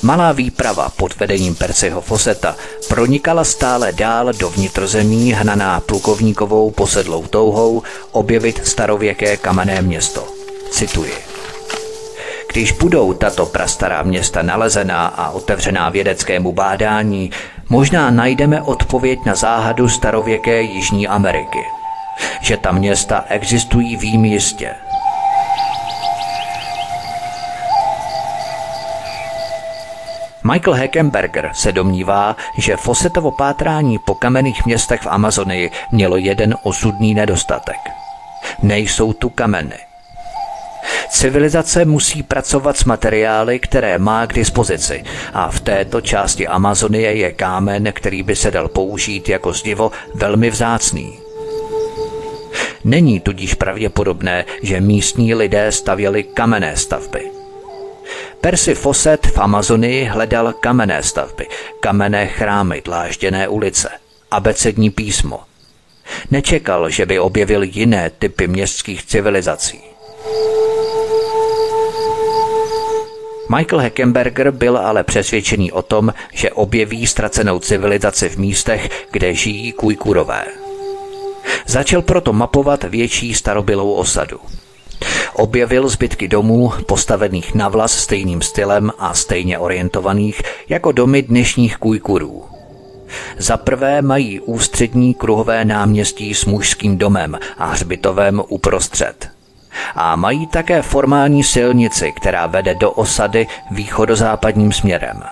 Malá 0.01 0.31
výprava 0.31 0.89
pod 0.89 1.15
vedením 1.15 1.55
Percyho 1.55 2.01
Foseta 2.01 2.55
pronikala 2.87 3.43
stále 3.43 3.91
dál 3.91 4.33
do 4.33 4.49
vnitrozemí 4.49 5.33
hnaná 5.33 5.79
plukovníkovou 5.79 6.71
posedlou 6.71 7.27
touhou 7.27 7.83
objevit 8.11 8.67
starověké 8.67 9.37
kamenné 9.37 9.81
město. 9.81 10.27
Cituji. 10.71 11.13
Když 12.53 12.71
budou 12.71 13.13
tato 13.13 13.45
prastará 13.45 14.03
města 14.03 14.41
nalezená 14.41 15.05
a 15.07 15.29
otevřená 15.29 15.89
vědeckému 15.89 16.51
bádání, 16.51 17.31
možná 17.69 18.11
najdeme 18.11 18.61
odpověď 18.61 19.19
na 19.25 19.35
záhadu 19.35 19.89
starověké 19.89 20.61
Jižní 20.61 21.07
Ameriky. 21.07 21.59
Že 22.41 22.57
ta 22.57 22.71
města 22.71 23.25
existují 23.29 23.97
vím 23.97 24.25
jistě– 24.25 24.75
Michael 30.45 30.73
Heckenberger 30.73 31.49
se 31.53 31.71
domnívá, 31.71 32.35
že 32.57 32.77
Fossetovo 32.77 33.31
pátrání 33.31 33.99
po 33.99 34.15
kamenných 34.15 34.65
městech 34.65 35.01
v 35.01 35.07
Amazonii 35.07 35.71
mělo 35.91 36.17
jeden 36.17 36.55
osudný 36.63 37.13
nedostatek. 37.13 37.79
Nejsou 38.61 39.13
tu 39.13 39.29
kameny. 39.29 39.92
Civilizace 41.13 41.85
musí 41.85 42.23
pracovat 42.23 42.77
s 42.77 42.83
materiály, 42.83 43.59
které 43.59 43.97
má 43.97 44.27
k 44.27 44.33
dispozici 44.33 45.03
a 45.33 45.51
v 45.51 45.59
této 45.59 46.01
části 46.01 46.47
Amazonie 46.47 47.15
je 47.15 47.31
kámen, 47.31 47.93
který 47.93 48.23
by 48.23 48.35
se 48.35 48.51
dal 48.51 48.67
použít 48.67 49.29
jako 49.29 49.53
zdivo 49.53 49.91
velmi 50.15 50.49
vzácný. 50.49 51.19
Není 52.83 53.19
tudíž 53.19 53.53
pravděpodobné, 53.53 54.45
že 54.61 54.81
místní 54.81 55.33
lidé 55.33 55.71
stavěli 55.71 56.23
kamenné 56.23 56.77
stavby. 56.77 57.31
Percy 58.41 58.75
Fawcett 58.75 59.27
v 59.27 59.37
Amazonii 59.37 60.05
hledal 60.05 60.53
kamenné 60.53 61.03
stavby, 61.03 61.47
kamenné 61.79 62.27
chrámy, 62.27 62.81
dlážděné 62.85 63.47
ulice, 63.47 63.89
abecední 64.31 64.89
písmo. 64.89 65.39
Nečekal, 66.31 66.89
že 66.89 67.05
by 67.05 67.19
objevil 67.19 67.63
jiné 67.63 68.09
typy 68.09 68.47
městských 68.47 69.05
civilizací. 69.05 69.81
Michael 73.55 73.79
Heckenberger 73.81 74.51
byl 74.51 74.77
ale 74.77 75.03
přesvědčený 75.03 75.71
o 75.71 75.81
tom, 75.81 76.13
že 76.33 76.51
objeví 76.51 77.07
ztracenou 77.07 77.59
civilizaci 77.59 78.29
v 78.29 78.37
místech, 78.37 78.89
kde 79.11 79.33
žijí 79.33 79.71
kujkurové. 79.71 80.45
Začal 81.67 82.01
proto 82.01 82.33
mapovat 82.33 82.83
větší 82.83 83.33
starobylou 83.33 83.93
osadu– 83.93 84.39
Objevil 85.33 85.89
zbytky 85.89 86.27
domů 86.27 86.73
postavených 86.85 87.55
na 87.55 87.69
vlas 87.69 87.97
stejným 87.97 88.41
stylem 88.41 88.91
a 88.99 89.13
stejně 89.13 89.59
orientovaných 89.59 90.41
jako 90.69 90.91
domy 90.91 91.21
dnešních 91.21 91.77
kujkurů. 91.77 92.43
Za 93.37 93.57
prvé 93.57 94.01
mají 94.01 94.39
ústřední 94.39 95.13
kruhové 95.13 95.65
náměstí 95.65 96.33
s 96.33 96.45
mužským 96.45 96.97
domem 96.97 97.39
a 97.57 97.65
hřbitovem 97.65 98.41
uprostřed. 98.47 99.32
A 99.95 100.15
mají 100.15 100.47
také 100.47 100.81
formální 100.81 101.43
silnici, 101.43 102.11
která 102.11 102.47
vede 102.47 102.75
do 102.75 102.91
osady 102.91 103.47
východozápadním 103.71 104.71
směrem. 104.71 105.23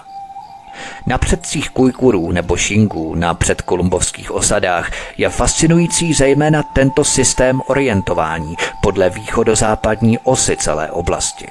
Na 1.05 1.17
předcích 1.17 1.69
Kujkurů 1.69 2.31
nebo 2.31 2.57
Šingů 2.57 3.15
na 3.15 3.33
předkolumbovských 3.33 4.31
osadách 4.31 4.91
je 5.17 5.29
fascinující 5.29 6.13
zejména 6.13 6.63
tento 6.63 7.03
systém 7.03 7.61
orientování 7.67 8.55
podle 8.81 9.09
východozápadní 9.09 10.19
osy 10.19 10.57
celé 10.57 10.91
oblasti. 10.91 11.47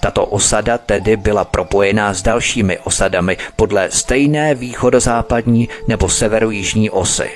Tato 0.00 0.26
osada 0.26 0.78
tedy 0.78 1.16
byla 1.16 1.44
propojená 1.44 2.14
s 2.14 2.22
dalšími 2.22 2.78
osadami 2.78 3.36
podle 3.56 3.90
stejné 3.90 4.54
východozápadní 4.54 5.68
nebo 5.88 6.08
severojižní 6.08 6.90
osy. 6.90 7.30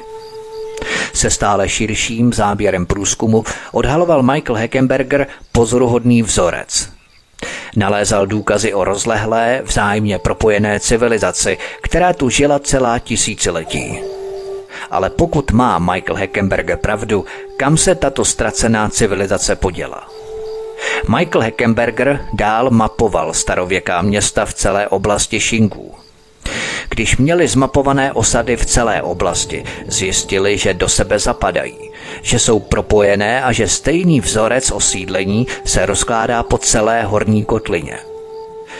Se 1.14 1.30
stále 1.30 1.68
širším 1.68 2.32
záběrem 2.32 2.87
průzkumu 2.87 3.45
odhaloval 3.72 4.22
Michael 4.22 4.57
Heckenberger 4.57 5.26
pozoruhodný 5.53 6.22
vzorec– 6.22 6.89
Nalézal 7.76 8.26
důkazy 8.26 8.74
o 8.74 8.84
rozlehlé, 8.84 9.62
vzájemně 9.64 10.18
propojené 10.18 10.80
civilizaci, 10.80 11.59
která 11.82 12.12
tu 12.12 12.30
žila 12.30 12.59
celá 12.59 12.99
tisíciletí. 12.99 14.01
Ale 14.91 15.11
pokud 15.11 15.53
má 15.53 15.78
Michael 15.78 16.16
Heckenberger 16.16 16.76
pravdu, 16.76 17.24
kam 17.57 17.76
se 17.76 17.95
tato 17.95 18.24
ztracená 18.24 18.89
civilizace 18.89 19.57
poděla? 19.57 20.09
Michael 21.18 21.43
Heckenberger 21.43 22.26
dál 22.32 22.70
mapoval 22.70 23.34
starověká 23.34 24.03
města 24.03 24.45
v 24.45 24.55
celé 24.55 24.89
oblasti 24.89 25.41
Shingů. 25.41 26.05
Když 26.97 27.16
měli 27.16 27.49
zmapované 27.49 28.12
osady 28.12 28.57
v 28.57 28.66
celé 28.66 29.03
oblasti, 29.03 29.64
zjistili, 29.86 30.59
že 30.59 30.74
do 30.74 30.88
sebe 30.88 31.18
zapadají, 31.18 31.90
že 32.22 32.38
jsou 32.38 32.61
propojené 32.61 33.42
a 33.42 33.53
že 33.53 33.68
stejný 33.68 34.20
vzorec 34.20 34.70
osídlení 34.70 35.47
se 35.64 35.86
rozkládá 35.86 36.42
po 36.42 36.59
celé 36.59 37.03
horní 37.03 37.44
kotlině. 37.44 37.99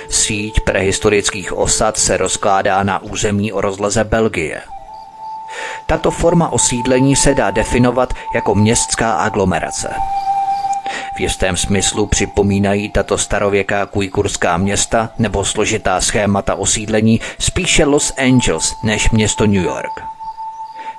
Síť 0.08 0.60
prehistorických 0.60 1.52
osad 1.52 1.96
se 1.96 2.16
rozkládá 2.16 2.82
na 2.82 3.02
území 3.02 3.52
o 3.52 3.60
rozleze 3.60 4.04
Belgie. 4.04 4.62
Tato 5.86 6.10
forma 6.10 6.52
osídlení 6.52 7.16
se 7.16 7.34
dá 7.34 7.50
definovat 7.50 8.14
jako 8.34 8.54
městská 8.54 9.12
aglomerace. 9.12 9.88
V 11.16 11.20
jistém 11.20 11.56
smyslu 11.56 12.06
připomínají 12.06 12.90
tato 12.90 13.18
starověká 13.18 13.86
kujkurská 13.86 14.56
města 14.56 15.10
nebo 15.18 15.44
složitá 15.44 16.00
schémata 16.00 16.54
osídlení 16.54 17.20
spíše 17.38 17.84
Los 17.84 18.12
Angeles 18.18 18.74
než 18.84 19.10
město 19.10 19.46
New 19.46 19.64
York. 19.64 19.92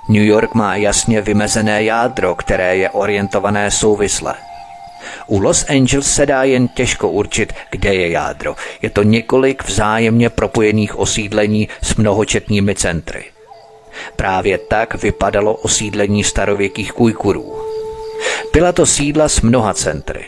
New 0.10 0.24
York 0.24 0.54
má 0.54 0.76
jasně 0.76 1.22
vymezené 1.22 1.84
jádro, 1.84 2.36
které 2.36 2.78
je 2.78 2.90
orientované 2.90 3.72
souvisle. 3.72 4.34
U 5.28 5.40
Los 5.40 5.66
Angeles 5.70 6.14
se 6.14 6.26
dá 6.26 6.44
jen 6.44 6.68
těžko 6.68 7.10
určit, 7.10 7.54
kde 7.72 7.94
je 7.94 8.10
jádro. 8.10 8.56
Je 8.82 8.90
to 8.90 9.04
několik 9.04 9.64
vzájemně 9.64 10.30
propojených 10.30 11.00
osídlení 11.00 11.68
s 11.82 11.96
mnohočetnými 11.96 12.76
centry. 12.76 13.26
Právě 14.16 14.58
tak 14.58 14.96
vypadalo 14.96 15.54
osídlení 15.54 16.24
starověkých 16.24 16.92
kujkurů. 16.92 17.77
Byla 18.54 18.72
to 18.72 18.86
sídla 18.86 19.30
s 19.30 19.42
mnoha 19.42 19.74
centry. 19.74 20.26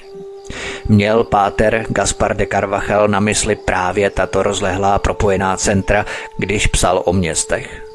Měl 0.87 1.23
páter 1.23 1.85
Gaspar 1.89 2.37
de 2.37 2.47
Carvajal 2.47 3.07
na 3.07 3.19
mysli 3.19 3.55
právě 3.55 4.09
tato 4.09 4.43
rozlehlá 4.43 4.99
propojená 4.99 5.57
centra, 5.57 6.05
když 6.37 6.67
psal 6.67 7.01
o 7.05 7.13
městech. 7.13 7.85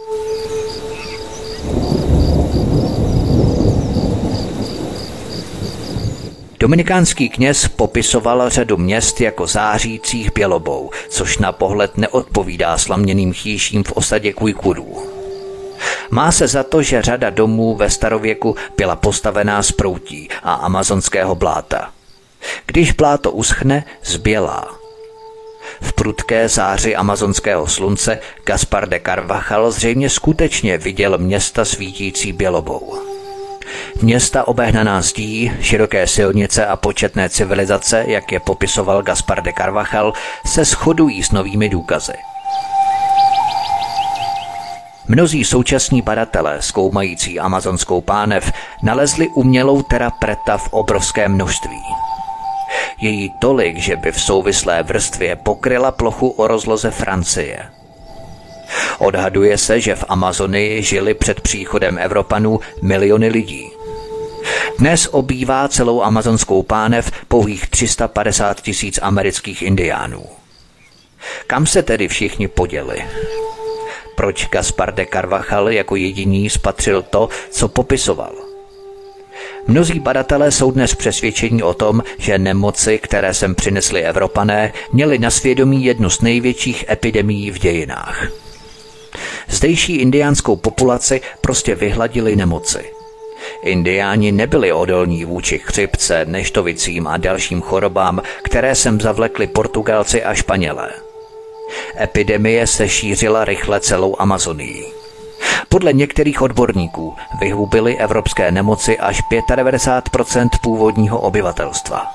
Dominikánský 6.61 7.29
kněz 7.29 7.69
popisoval 7.69 8.51
řadu 8.51 8.77
měst 8.77 9.21
jako 9.21 9.47
zářících 9.47 10.33
bělobou, 10.35 10.91
což 11.09 11.39
na 11.39 11.53
pohled 11.53 11.99
neodpovídá 11.99 12.79
slaměným 12.79 13.33
chýším 13.33 13.85
v 13.85 13.93
osadě 13.93 14.33
Kujkurů. 14.33 15.14
Má 16.11 16.33
se 16.33 16.49
za 16.49 16.63
to, 16.63 16.83
že 16.83 17.03
řada 17.03 17.31
domů 17.31 17.77
ve 17.77 17.91
starověku 17.91 18.57
byla 18.77 18.97
postavená 18.97 19.63
z 19.63 19.73
proutí 19.73 20.29
a 20.43 20.55
amazonského 20.55 21.35
bláta. 21.35 21.91
Když 22.67 22.93
bláto 22.93 23.31
uschne, 23.31 23.85
zbělá. 24.05 24.69
V 25.81 25.93
prudké 25.93 26.49
záři 26.49 26.97
amazonského 26.97 27.67
slunce 27.67 28.19
Gaspar 28.45 28.89
de 28.89 29.01
Carvajal 29.01 29.71
zřejmě 29.71 30.11
skutečně 30.11 30.79
viděl 30.79 31.19
města 31.19 31.65
svítící 31.65 32.33
bělobou. 32.33 32.99
Města 34.03 34.49
obehnaná 34.49 35.03
zdí, 35.03 35.53
široké 35.61 36.07
silnice 36.07 36.67
a 36.67 36.77
početné 36.77 37.29
civilizace, 37.29 38.05
jak 38.07 38.33
je 38.33 38.41
popisoval 38.41 39.03
Gaspar 39.03 39.43
de 39.43 39.53
Carvajal, 39.53 40.13
se 40.47 40.65
shodují 40.65 41.23
s 41.23 41.31
novými 41.31 41.69
důkazy. 41.69 42.15
Mnozí 45.09 45.45
současní 45.45 46.03
badatelé, 46.03 46.63
zkoumající 46.63 47.41
amazonskou 47.41 48.01
pánev, 48.01 48.53
nalezli 48.83 49.29
umělou 49.29 49.83
terapreta 49.83 50.59
v 50.59 50.69
obrovském 50.73 51.33
množství. 51.33 51.83
Její 53.01 53.31
tolik, 53.41 53.79
že 53.79 53.97
by 53.97 54.13
v 54.13 54.21
souvislé 54.21 54.83
vrstvě 54.83 55.37
pokryla 55.37 55.93
plochu 55.93 56.29
o 56.29 56.47
rozloze 56.47 56.91
Francie– 56.91 57.59
Odhaduje 58.99 59.59
se, 59.59 59.81
že 59.81 59.95
v 59.95 60.05
Amazonii 60.09 60.83
žili 60.83 61.15
před 61.15 61.41
příchodem 61.41 61.99
Evropanů 61.99 62.61
miliony 62.83 63.29
lidí. 63.29 63.71
Dnes 64.79 65.09
obývá 65.11 65.69
celou 65.69 66.03
amazonskou 66.03 66.63
pánev 66.63 67.11
pouhých 67.29 67.69
350 67.71 68.61
tisíc 68.61 68.99
amerických 69.03 69.63
indiánů. 69.63 70.25
Kam 71.47 71.67
se 71.67 71.83
tedy 71.83 72.09
všichni 72.09 72.49
poděli? 72.49 73.05
Proč 74.15 74.49
Gaspar 74.49 74.95
de 74.95 75.07
Carvajal 75.13 75.71
jako 75.71 75.97
jediný 75.97 76.51
spatřil 76.51 77.03
to, 77.03 77.29
co 77.51 77.69
popisoval? 77.69 78.33
Mnozí 79.67 80.01
badatelé 80.01 80.51
jsou 80.51 80.71
dnes 80.71 80.95
přesvědčení 80.95 81.63
o 81.63 81.75
tom, 81.75 82.03
že 82.19 82.39
nemoci, 82.39 82.99
které 82.99 83.35
sem 83.35 83.55
přinesli 83.55 84.03
Evropané, 84.03 84.73
měly 84.93 85.19
na 85.19 85.31
svědomí 85.31 85.85
jednu 85.85 86.11
z 86.11 86.21
největších 86.21 86.85
epidemií 86.89 87.51
v 87.51 87.59
dějinách– 87.59 88.29
Zdejší 89.49 89.97
indiánskou 89.97 90.57
populaci 90.57 91.21
prostě 91.41 91.75
vyhladili 91.75 92.37
nemoci. 92.37 92.85
Indiáni 93.63 94.33
nebyli 94.33 94.73
odolní 94.73 95.25
vůči 95.25 95.59
chřipce, 95.59 96.25
neštovicím 96.25 97.07
a 97.07 97.17
dalším 97.17 97.61
chorobám, 97.61 98.23
které 98.43 98.75
sem 98.75 99.01
zavlekli 99.01 99.47
Portugalci 99.47 100.25
a 100.25 100.35
Španělé. 100.35 100.91
Epidemie 102.01 102.67
se 102.67 102.89
šířila 102.89 103.45
rychle 103.45 103.81
celou 103.81 104.17
Amazonii. 104.19 104.85
Podle 105.69 105.93
některých 105.93 106.43
odborníků 106.43 107.15
vyhubily 107.41 107.99
evropské 107.99 108.51
nemoci 108.53 108.99
až 108.99 109.23
95% 109.31 110.49
původního 110.63 111.21
obyvatelstva. 111.21 112.07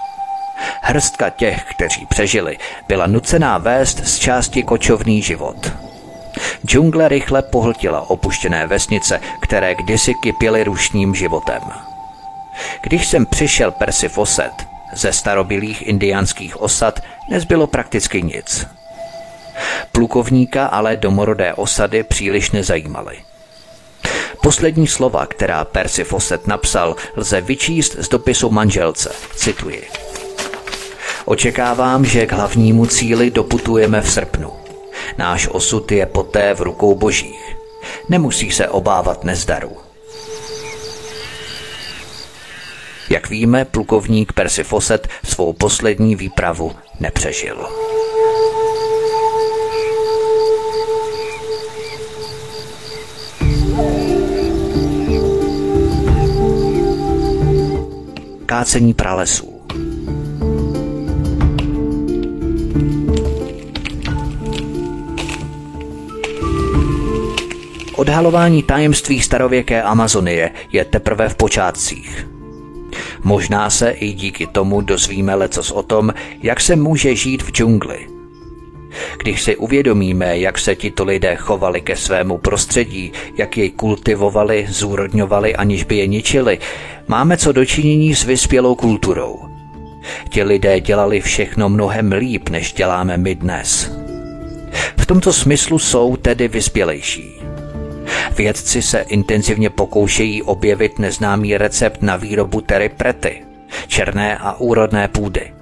Hrstka 0.81 1.29
těch, 1.29 1.65
kteří 1.75 2.05
přežili, 2.05 2.57
byla 2.87 3.07
nucená 3.07 3.57
vést 3.57 4.07
z 4.07 4.19
části 4.19 4.63
kočovný 4.63 5.21
život– 5.21 5.71
Džungle 6.65 7.07
rychle 7.07 7.41
pohltila 7.41 8.09
opuštěné 8.09 8.67
vesnice, 8.67 9.19
které 9.41 9.75
kdysi 9.75 10.13
kypěly 10.13 10.63
rušním 10.63 11.15
životem. 11.15 11.61
Když 12.81 13.07
jsem 13.07 13.25
přišel 13.25 13.71
Percy 13.71 14.09
Fawcett, 14.09 14.67
ze 14.93 15.13
starobilých 15.13 15.87
indiánských 15.87 16.61
osad 16.61 16.99
nezbylo 17.29 17.67
prakticky 17.67 18.21
nic. 18.21 18.67
Plukovníka 19.91 20.65
ale 20.65 20.97
domorodé 20.97 21.53
osady 21.53 22.03
příliš 22.03 22.51
nezajímaly. 22.51 23.17
Poslední 24.41 24.87
slova, 24.87 25.25
která 25.25 25.65
Percy 25.65 26.03
Fawcett 26.03 26.47
napsal, 26.47 26.95
lze 27.15 27.41
vyčíst 27.41 27.95
z 27.99 28.09
dopisu 28.09 28.49
manželce. 28.49 29.11
Cituji. 29.35 29.87
Očekávám, 31.25 32.05
že 32.05 32.25
k 32.25 32.31
hlavnímu 32.31 32.85
cíli 32.85 33.31
doputujeme 33.31 34.01
v 34.01 34.11
srpnu. 34.11 34.51
Náš 35.17 35.47
osud 35.47 35.91
je 35.91 36.05
poté 36.05 36.53
v 36.53 36.61
rukou 36.61 36.95
božích. 36.95 37.55
Nemusí 38.09 38.51
se 38.51 38.67
obávat 38.67 39.23
nezdaru. 39.23 39.77
Jak 43.09 43.29
víme, 43.29 43.65
plukovník 43.65 44.33
Percy 44.33 44.63
Fawcett 44.63 45.07
svou 45.25 45.53
poslední 45.53 46.15
výpravu 46.15 46.75
nepřežil. 46.99 47.67
Kácení 58.49 58.93
pralesů 58.93 59.61
Odhalování 67.95 68.63
tajemství 68.63 69.21
starověké 69.21 69.83
Amazonie 69.83 70.51
je 70.71 70.85
teprve 70.85 71.29
v 71.29 71.35
počátcích. 71.35 72.27
Možná 73.23 73.69
se 73.69 73.89
i 73.89 74.13
díky 74.13 74.47
tomu 74.47 74.81
dozvíme 74.81 75.35
lecos 75.35 75.71
o 75.71 75.83
tom, 75.83 76.13
jak 76.43 76.61
se 76.61 76.75
může 76.75 77.15
žít 77.15 77.43
v 77.43 77.51
džungli. 77.51 78.18
Když 79.23 79.41
si 79.41 79.55
uvědomíme, 79.55 80.37
jak 80.37 80.57
se 80.57 80.75
tito 80.75 81.03
lidé 81.03 81.35
chovali 81.35 81.81
ke 81.81 81.95
svému 81.95 82.37
prostředí, 82.37 83.11
jak 83.37 83.57
jej 83.57 83.69
kultivovali, 83.69 84.65
zúrodňovali, 84.69 85.55
aniž 85.55 85.83
by 85.83 85.97
je 85.97 86.07
ničili, 86.07 86.59
máme 87.07 87.37
co 87.37 87.51
dočinění 87.51 88.15
s 88.15 88.23
vyspělou 88.23 88.75
kulturou. 88.75 89.39
Ti 90.29 90.43
lidé 90.43 90.79
dělali 90.79 91.21
všechno 91.21 91.69
mnohem 91.69 92.11
líp, 92.11 92.49
než 92.49 92.73
děláme 92.73 93.17
my 93.17 93.35
dnes. 93.35 93.91
V 94.97 95.05
tomto 95.05 95.33
smyslu 95.33 95.79
jsou 95.79 96.15
tedy 96.15 96.47
vyspělejší. 96.47 97.41
Vědci 98.37 98.81
se 98.81 98.99
intenzivně 98.99 99.69
pokoušejí 99.69 100.43
objevit 100.43 100.99
neznámý 100.99 101.57
recept 101.57 102.01
na 102.01 102.15
výrobu 102.15 102.63
prety, 102.97 103.41
černé 103.87 104.37
a 104.37 104.59
úrodné 104.59 105.07
půdy. 105.07 105.58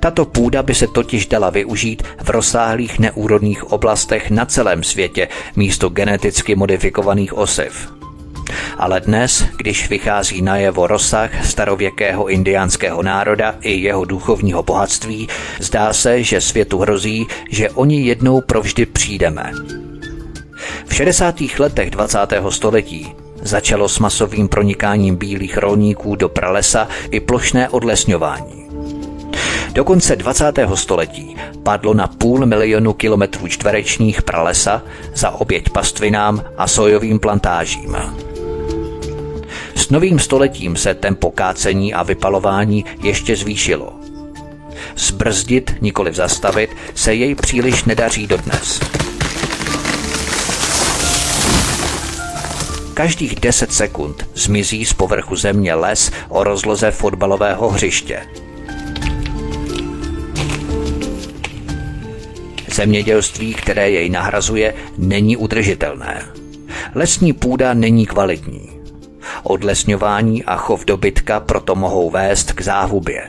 Tato 0.00 0.24
půda 0.24 0.62
by 0.62 0.74
se 0.74 0.86
totiž 0.86 1.26
dala 1.26 1.50
využít 1.50 2.02
v 2.22 2.30
rozsáhlých 2.30 2.98
neúrodných 2.98 3.72
oblastech 3.72 4.30
na 4.30 4.46
celém 4.46 4.82
světě 4.82 5.28
místo 5.56 5.88
geneticky 5.88 6.54
modifikovaných 6.54 7.38
osiv. 7.38 7.92
Ale 8.78 9.00
dnes, 9.00 9.44
když 9.56 9.88
vychází 9.88 10.42
najevo 10.42 10.86
rozsah 10.86 11.46
starověkého 11.46 12.28
indiánského 12.28 13.02
národa 13.02 13.54
i 13.60 13.72
jeho 13.72 14.04
duchovního 14.04 14.62
bohatství, 14.62 15.28
zdá 15.60 15.92
se, 15.92 16.22
že 16.22 16.40
světu 16.40 16.78
hrozí, 16.78 17.26
že 17.50 17.70
oni 17.70 18.02
jednou 18.02 18.40
provždy 18.40 18.86
přijdeme. 18.86 19.52
V 20.86 20.94
60. 20.94 21.34
letech 21.58 21.90
20. 21.90 22.18
století 22.48 23.14
začalo 23.42 23.88
s 23.88 23.98
masovým 23.98 24.48
pronikáním 24.48 25.16
bílých 25.16 25.56
rolníků 25.56 26.16
do 26.16 26.28
pralesa 26.28 26.88
i 27.10 27.20
plošné 27.20 27.68
odlesňování. 27.68 28.59
Do 29.72 29.84
konce 29.84 30.16
20. 30.16 30.52
století 30.74 31.36
padlo 31.62 31.94
na 31.94 32.06
půl 32.06 32.46
milionu 32.46 32.92
kilometrů 32.92 33.48
čtverečních 33.48 34.22
pralesa 34.22 34.82
za 35.14 35.30
oběť 35.30 35.68
pastvinám 35.68 36.44
a 36.56 36.68
sojovým 36.68 37.18
plantážím. 37.18 37.96
S 39.74 39.90
novým 39.90 40.18
stoletím 40.18 40.76
se 40.76 40.94
tempo 40.94 41.30
kácení 41.30 41.94
a 41.94 42.02
vypalování 42.02 42.84
ještě 43.02 43.36
zvýšilo. 43.36 43.92
Zbrzdit, 44.96 45.74
nikoli 45.80 46.12
zastavit, 46.12 46.70
se 46.94 47.14
jej 47.14 47.34
příliš 47.34 47.84
nedaří 47.84 48.26
dodnes. 48.26 48.80
Každých 52.94 53.34
10 53.40 53.72
sekund 53.72 54.26
zmizí 54.34 54.84
z 54.84 54.92
povrchu 54.92 55.36
země 55.36 55.74
les 55.74 56.10
o 56.28 56.44
rozloze 56.44 56.90
fotbalového 56.90 57.68
hřiště. 57.68 58.26
Zemědělství, 62.74 63.54
které 63.54 63.90
jej 63.90 64.08
nahrazuje, 64.08 64.74
není 64.98 65.36
udržitelné. 65.36 66.22
Lesní 66.94 67.32
půda 67.32 67.74
není 67.74 68.06
kvalitní. 68.06 68.70
Odlesňování 69.42 70.44
a 70.44 70.56
chov 70.56 70.84
dobytka 70.84 71.40
proto 71.40 71.74
mohou 71.74 72.10
vést 72.10 72.52
k 72.52 72.60
záhubě. 72.60 73.22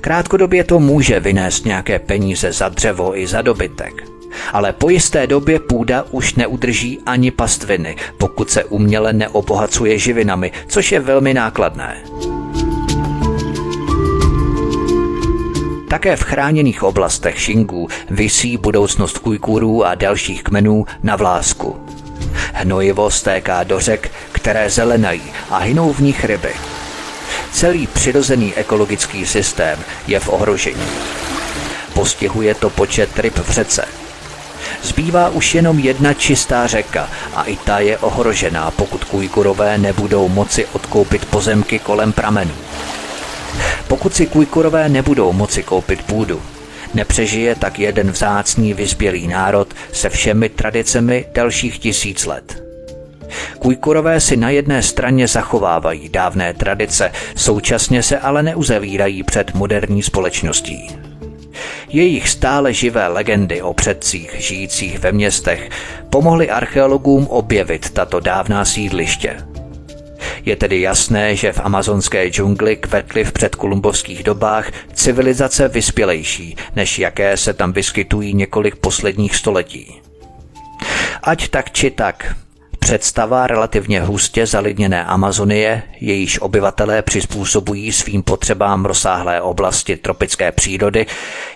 Krátkodobě 0.00 0.64
to 0.64 0.80
může 0.80 1.20
vynést 1.20 1.64
nějaké 1.64 1.98
peníze 1.98 2.52
za 2.52 2.68
dřevo 2.68 3.18
i 3.18 3.26
za 3.26 3.42
dobytek– 3.42 4.04
ale 4.52 4.72
po 4.72 4.90
jisté 4.90 5.26
době 5.26 5.60
půda 5.60 6.04
už 6.10 6.34
neudrží 6.34 6.98
ani 7.06 7.30
pastviny, 7.30 7.96
pokud 8.18 8.50
se 8.50 8.64
uměle 8.64 9.12
neobohacuje 9.12 9.98
živinami, 9.98 10.52
což 10.68 10.92
je 10.92 11.00
velmi 11.00 11.34
nákladné. 11.34 12.02
Také 15.88 16.16
v 16.16 16.22
chráněných 16.22 16.82
oblastech 16.82 17.40
Šingů 17.40 17.88
visí 18.10 18.56
budoucnost 18.56 19.18
kujkurů 19.18 19.84
a 19.84 19.94
dalších 19.94 20.42
kmenů 20.42 20.86
na 21.02 21.16
vlásku. 21.16 21.76
Hnojivo 22.52 23.10
stéká 23.10 23.64
do 23.64 23.80
řek, 23.80 24.10
které 24.32 24.70
zelenají 24.70 25.22
a 25.50 25.58
hynou 25.58 25.92
v 25.92 26.00
nich 26.00 26.24
ryby. 26.24 26.50
Celý 27.52 27.86
přirozený 27.86 28.54
ekologický 28.54 29.26
systém 29.26 29.78
je 30.06 30.20
v 30.20 30.28
ohrožení. 30.28 30.86
Postihuje 31.94 32.54
to 32.54 32.70
počet 32.70 33.18
ryb 33.18 33.38
v 33.38 33.50
řece, 33.50 33.84
Zbývá 34.82 35.28
už 35.28 35.54
jenom 35.54 35.78
jedna 35.78 36.14
čistá 36.14 36.66
řeka 36.66 37.08
a 37.34 37.42
i 37.42 37.56
ta 37.56 37.78
je 37.78 37.98
ohrožená, 37.98 38.70
pokud 38.70 39.04
Kujkurové 39.04 39.78
nebudou 39.78 40.28
moci 40.28 40.66
odkoupit 40.72 41.24
pozemky 41.24 41.78
kolem 41.78 42.12
pramenů. 42.12 42.54
Pokud 43.88 44.14
si 44.14 44.26
Kujkurové 44.26 44.88
nebudou 44.88 45.32
moci 45.32 45.62
koupit 45.62 46.02
půdu, 46.02 46.42
nepřežije 46.94 47.54
tak 47.54 47.78
jeden 47.78 48.10
vzácný 48.10 48.74
vyzbělý 48.74 49.28
národ 49.28 49.74
se 49.92 50.10
všemi 50.10 50.48
tradicemi 50.48 51.24
dalších 51.34 51.78
tisíc 51.78 52.26
let. 52.26 52.62
Kujkurové 53.58 54.20
si 54.20 54.36
na 54.36 54.50
jedné 54.50 54.82
straně 54.82 55.28
zachovávají 55.28 56.08
dávné 56.08 56.54
tradice, 56.54 57.12
současně 57.36 58.02
se 58.02 58.18
ale 58.18 58.42
neuzavírají 58.42 59.22
před 59.22 59.54
moderní 59.54 60.02
společností. 60.02 60.88
Jejich 61.88 62.28
stále 62.28 62.72
živé 62.72 63.08
legendy 63.08 63.62
o 63.62 63.74
předcích 63.74 64.34
žijících 64.38 64.98
ve 64.98 65.12
městech 65.12 65.70
pomohly 66.10 66.50
archeologům 66.50 67.26
objevit 67.26 67.90
tato 67.90 68.20
dávná 68.20 68.64
sídliště. 68.64 69.36
Je 70.44 70.56
tedy 70.56 70.80
jasné, 70.80 71.36
že 71.36 71.52
v 71.52 71.60
amazonské 71.60 72.28
džungli 72.28 72.76
kvetly 72.76 73.24
v 73.24 73.32
předkolumbovských 73.32 74.22
dobách 74.22 74.70
civilizace 74.94 75.68
vyspělejší, 75.68 76.56
než 76.76 76.98
jaké 76.98 77.36
se 77.36 77.54
tam 77.54 77.72
vyskytují 77.72 78.34
několik 78.34 78.76
posledních 78.76 79.36
století. 79.36 80.00
Ať 81.22 81.48
tak 81.48 81.70
či 81.70 81.90
tak, 81.90 82.36
Představa 82.86 83.46
relativně 83.46 84.00
hustě 84.00 84.46
zalidněné 84.46 85.04
Amazonie, 85.04 85.82
jejíž 86.00 86.40
obyvatelé 86.40 87.02
přizpůsobují 87.02 87.92
svým 87.92 88.22
potřebám 88.22 88.84
rozsáhlé 88.84 89.40
oblasti 89.40 89.96
tropické 89.96 90.52
přírody, 90.52 91.06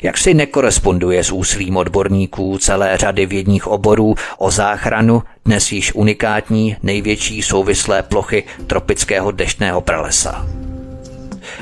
jak 0.03 0.19
si 0.19 0.35
nekoresponduje 0.35 1.25
s 1.25 1.33
úsilím 1.33 1.77
odborníků 1.77 2.59
celé 2.59 2.97
řady 2.97 3.27
vědních 3.27 3.67
oborů 3.67 4.15
o 4.39 4.51
záchranu 4.51 5.23
dnes 5.45 5.73
již 5.73 5.95
unikátní 5.95 6.77
největší 6.83 7.43
souvislé 7.43 8.03
plochy 8.03 8.45
tropického 8.67 9.31
deštného 9.31 9.81
pralesa. 9.81 10.47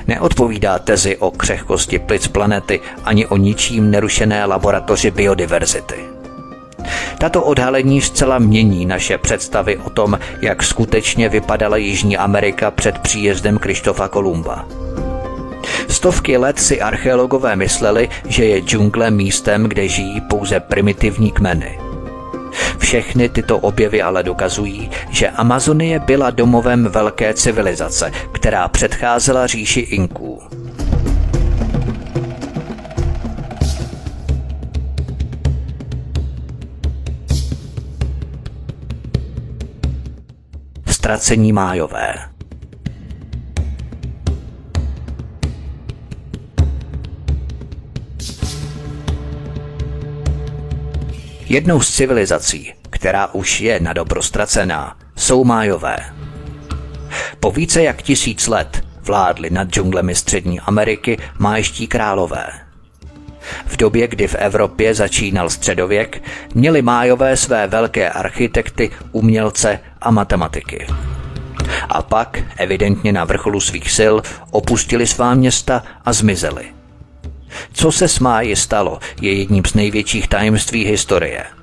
Neodpovídá 0.07 0.79
tezi 0.79 1.17
o 1.17 1.31
křehkosti 1.31 1.99
plic 1.99 2.29
planety 2.29 2.81
ani 3.05 3.27
o 3.27 3.37
ničím 3.37 3.91
nerušené 3.91 4.45
laboratoři 4.45 5.11
biodiverzity. 5.11 6.18
Tato 7.19 7.43
odhalení 7.43 8.01
zcela 8.01 8.39
mění 8.39 8.87
naše 8.87 9.19
představy 9.19 9.77
o 9.77 9.91
tom, 9.91 10.19
jak 10.43 10.63
skutečně 10.63 11.29
vypadala 11.29 11.77
Jižní 11.77 12.17
Amerika 12.17 12.71
před 12.71 12.99
příjezdem 12.99 13.59
Krištofa 13.59 14.09
Kolumba. 14.09 14.67
Stovky 15.89 16.37
let 16.37 16.59
si 16.59 16.81
archeologové 16.81 17.57
mysleli, 17.57 18.09
že 18.29 18.45
je 18.45 18.61
džungle 18.61 19.11
místem, 19.11 19.65
kde 19.65 19.89
žijí 19.89 20.21
pouze 20.21 20.61
primitivní 20.61 21.31
kmeny. 21.31 21.79
Všechny 22.79 23.29
tyto 23.29 23.59
objevy 23.59 24.03
ale 24.03 24.23
dokazují, 24.23 24.91
že 25.11 25.31
Amazonie 25.31 25.99
byla 25.99 26.31
domovem 26.31 26.85
velké 26.85 27.35
civilizace, 27.35 28.13
která 28.33 28.69
předcházela 28.69 29.47
říši 29.47 29.81
Inků. 29.81 30.43
Ztracení 40.99 41.53
májové. 41.53 42.15
Jednou 51.49 51.81
z 51.81 51.95
civilizací, 51.95 52.73
která 52.91 53.27
už 53.27 53.61
je 53.61 53.81
na 53.81 53.93
dobro 53.93 54.23
ztracená, 54.23 54.97
jsou 55.17 55.45
májové. 55.45 55.97
Po 57.41 57.51
více 57.51 57.83
jak 57.83 58.03
tisíc 58.03 58.47
let 58.47 58.85
vládli 59.03 59.51
nad 59.51 59.69
džunglemi 59.69 60.15
Střední 60.15 60.61
Ameriky 60.61 61.19
májští 61.39 61.87
králové– 61.87 62.47
v 63.67 63.77
době, 63.77 64.09
kdy 64.09 64.29
v 64.29 64.35
Evropě 64.35 64.95
začínal 64.95 65.51
středověk, 65.51 66.23
měli 66.55 66.83
májové 66.83 67.37
své 67.37 67.67
velké 67.67 68.11
architekty, 68.11 68.91
umělce 69.13 69.81
a 70.01 70.11
matematiky. 70.11 70.87
A 71.89 72.03
pak, 72.03 72.39
evidentně 72.57 73.13
na 73.13 73.25
vrcholu 73.25 73.61
svých 73.61 73.91
sil, 73.99 74.15
opustili 74.51 75.07
svá 75.07 75.35
města 75.35 75.83
a 76.05 76.13
zmizeli. 76.13 76.65
Co 77.73 77.93
se 77.93 78.09
s 78.09 78.19
máji 78.19 78.57
stalo, 78.57 78.99
je 79.21 79.33
jedním 79.33 79.65
z 79.65 79.75
největších 79.75 80.29
tajemství 80.29 80.85
historie– 80.85 81.45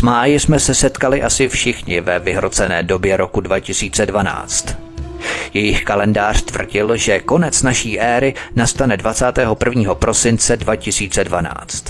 S 0.00 0.02
máji 0.02 0.40
jsme 0.40 0.60
se 0.60 0.74
setkali 0.74 1.22
asi 1.22 1.48
všichni 1.48 2.00
ve 2.00 2.18
vyhrocené 2.18 2.82
době 2.82 3.16
roku 3.16 3.40
2012. 3.40 4.89
Jejich 5.54 5.84
kalendář 5.84 6.42
tvrdil, 6.42 6.96
že 6.96 7.20
konec 7.20 7.62
naší 7.62 8.00
éry 8.00 8.34
nastane 8.54 8.96
21. 8.96 9.94
prosince 9.94 10.56
2012. 10.56 11.84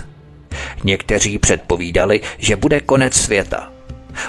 Někteří 0.85 1.39
předpovídali, 1.39 2.21
že 2.39 2.57
bude 2.57 2.81
konec 2.81 3.15
světa. 3.15 3.73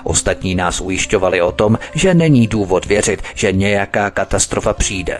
Ostatní 0.03 0.55
nás 0.55 0.81
ujišťovali 0.81 1.41
o 1.41 1.51
tom, 1.51 1.79
že 1.95 2.13
není 2.13 2.47
důvod 2.47 2.85
věřit, 2.85 3.21
že 3.35 3.51
nějaká 3.51 4.09
katastrofa 4.09 4.73
přijde. 4.73 5.17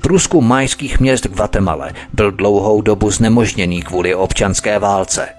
Průzkum 0.00 0.48
majských 0.48 1.00
měst 1.00 1.26
Guatemala 1.26 1.88
byl 2.12 2.30
dlouhou 2.30 2.82
dobu 2.82 3.10
znemožněný 3.10 3.82
kvůli 3.82 4.14
občanské 4.14 4.78
válce– 4.78 5.28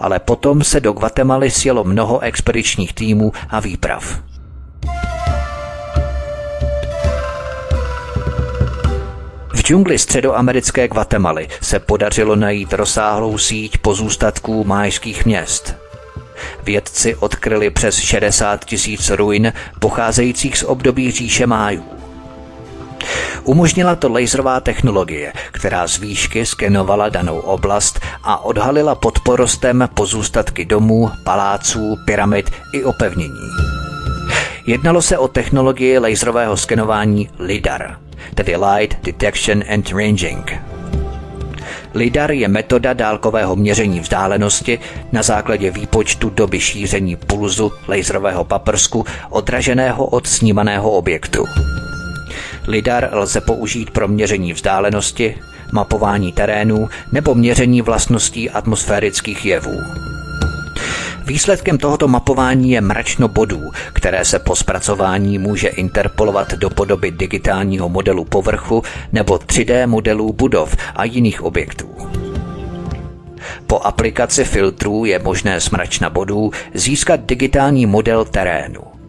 ale 0.00 0.18
potom 0.18 0.64
se 0.64 0.80
do 0.80 0.92
Guatemaly 0.92 1.50
sjelo 1.50 1.84
mnoho 1.84 2.20
expedičních 2.20 2.92
týmů 2.92 3.32
a 3.48 3.60
výprav. 3.60 4.29
Džungli 9.70 9.98
středoamerické 9.98 10.88
Guatemaly 10.88 11.48
se 11.60 11.78
podařilo 11.78 12.36
najít 12.36 12.72
rozsáhlou 12.72 13.38
síť 13.38 13.78
pozůstatků 13.78 14.64
májských 14.64 15.26
měst. 15.26 15.74
Vědci 16.62 17.14
odkryli 17.14 17.70
přes 17.70 17.98
60 17.98 18.64
tisíc 18.64 19.10
ruin 19.10 19.52
pocházejících 19.80 20.58
z 20.58 20.62
období 20.62 21.10
říše 21.10 21.46
májů. 21.46 21.84
Umožnila 23.44 23.96
to 23.96 24.08
laserová 24.08 24.60
technologie, 24.60 25.32
která 25.52 25.86
z 25.86 25.98
výšky 25.98 26.46
skenovala 26.46 27.08
danou 27.08 27.38
oblast 27.38 28.00
a 28.22 28.44
odhalila 28.44 28.94
pod 28.94 29.20
porostem 29.20 29.88
pozůstatky 29.94 30.64
domů, 30.64 31.10
paláců, 31.24 31.96
pyramid 32.06 32.50
i 32.72 32.84
opevnění. 32.84 33.50
Jednalo 34.66 35.02
se 35.02 35.18
o 35.18 35.28
technologii 35.28 35.98
laserového 35.98 36.56
skenování 36.56 37.30
LIDAR, 37.38 38.09
tedy 38.34 38.56
Light 38.56 39.04
Detection 39.04 39.64
and 39.68 39.92
Ranging. 39.92 40.52
LIDAR 41.94 42.30
je 42.30 42.48
metoda 42.48 42.92
dálkového 42.92 43.56
měření 43.56 44.00
vzdálenosti 44.00 44.78
na 45.12 45.22
základě 45.22 45.70
výpočtu 45.70 46.30
doby 46.30 46.60
šíření 46.60 47.16
pulzu 47.16 47.72
laserového 47.88 48.44
paprsku 48.44 49.04
odraženého 49.30 50.06
od 50.06 50.26
snímaného 50.26 50.90
objektu. 50.90 51.44
LIDAR 52.66 53.10
lze 53.12 53.40
použít 53.40 53.90
pro 53.90 54.08
měření 54.08 54.52
vzdálenosti, 54.52 55.36
mapování 55.72 56.32
terénů 56.32 56.88
nebo 57.12 57.34
měření 57.34 57.82
vlastností 57.82 58.50
atmosférických 58.50 59.46
jevů. 59.46 59.80
Výsledkem 61.30 61.78
tohoto 61.78 62.08
mapování 62.08 62.70
je 62.70 62.80
mračno 62.80 63.28
bodů, 63.28 63.70
které 63.92 64.24
se 64.24 64.38
po 64.38 64.56
zpracování 64.56 65.38
může 65.38 65.68
interpolovat 65.68 66.54
do 66.54 66.70
podoby 66.70 67.10
digitálního 67.10 67.88
modelu 67.88 68.24
povrchu 68.24 68.82
nebo 69.12 69.34
3D 69.34 69.86
modelů 69.86 70.32
budov 70.32 70.76
a 70.96 71.04
jiných 71.04 71.42
objektů. 71.42 71.88
Po 73.66 73.80
aplikaci 73.80 74.44
filtrů 74.44 75.04
je 75.04 75.18
možné 75.18 75.60
z 75.60 75.70
mračna 75.70 76.10
bodů 76.10 76.50
získat 76.74 77.20
digitální 77.20 77.86
model 77.86 78.24
terénu. 78.24 78.99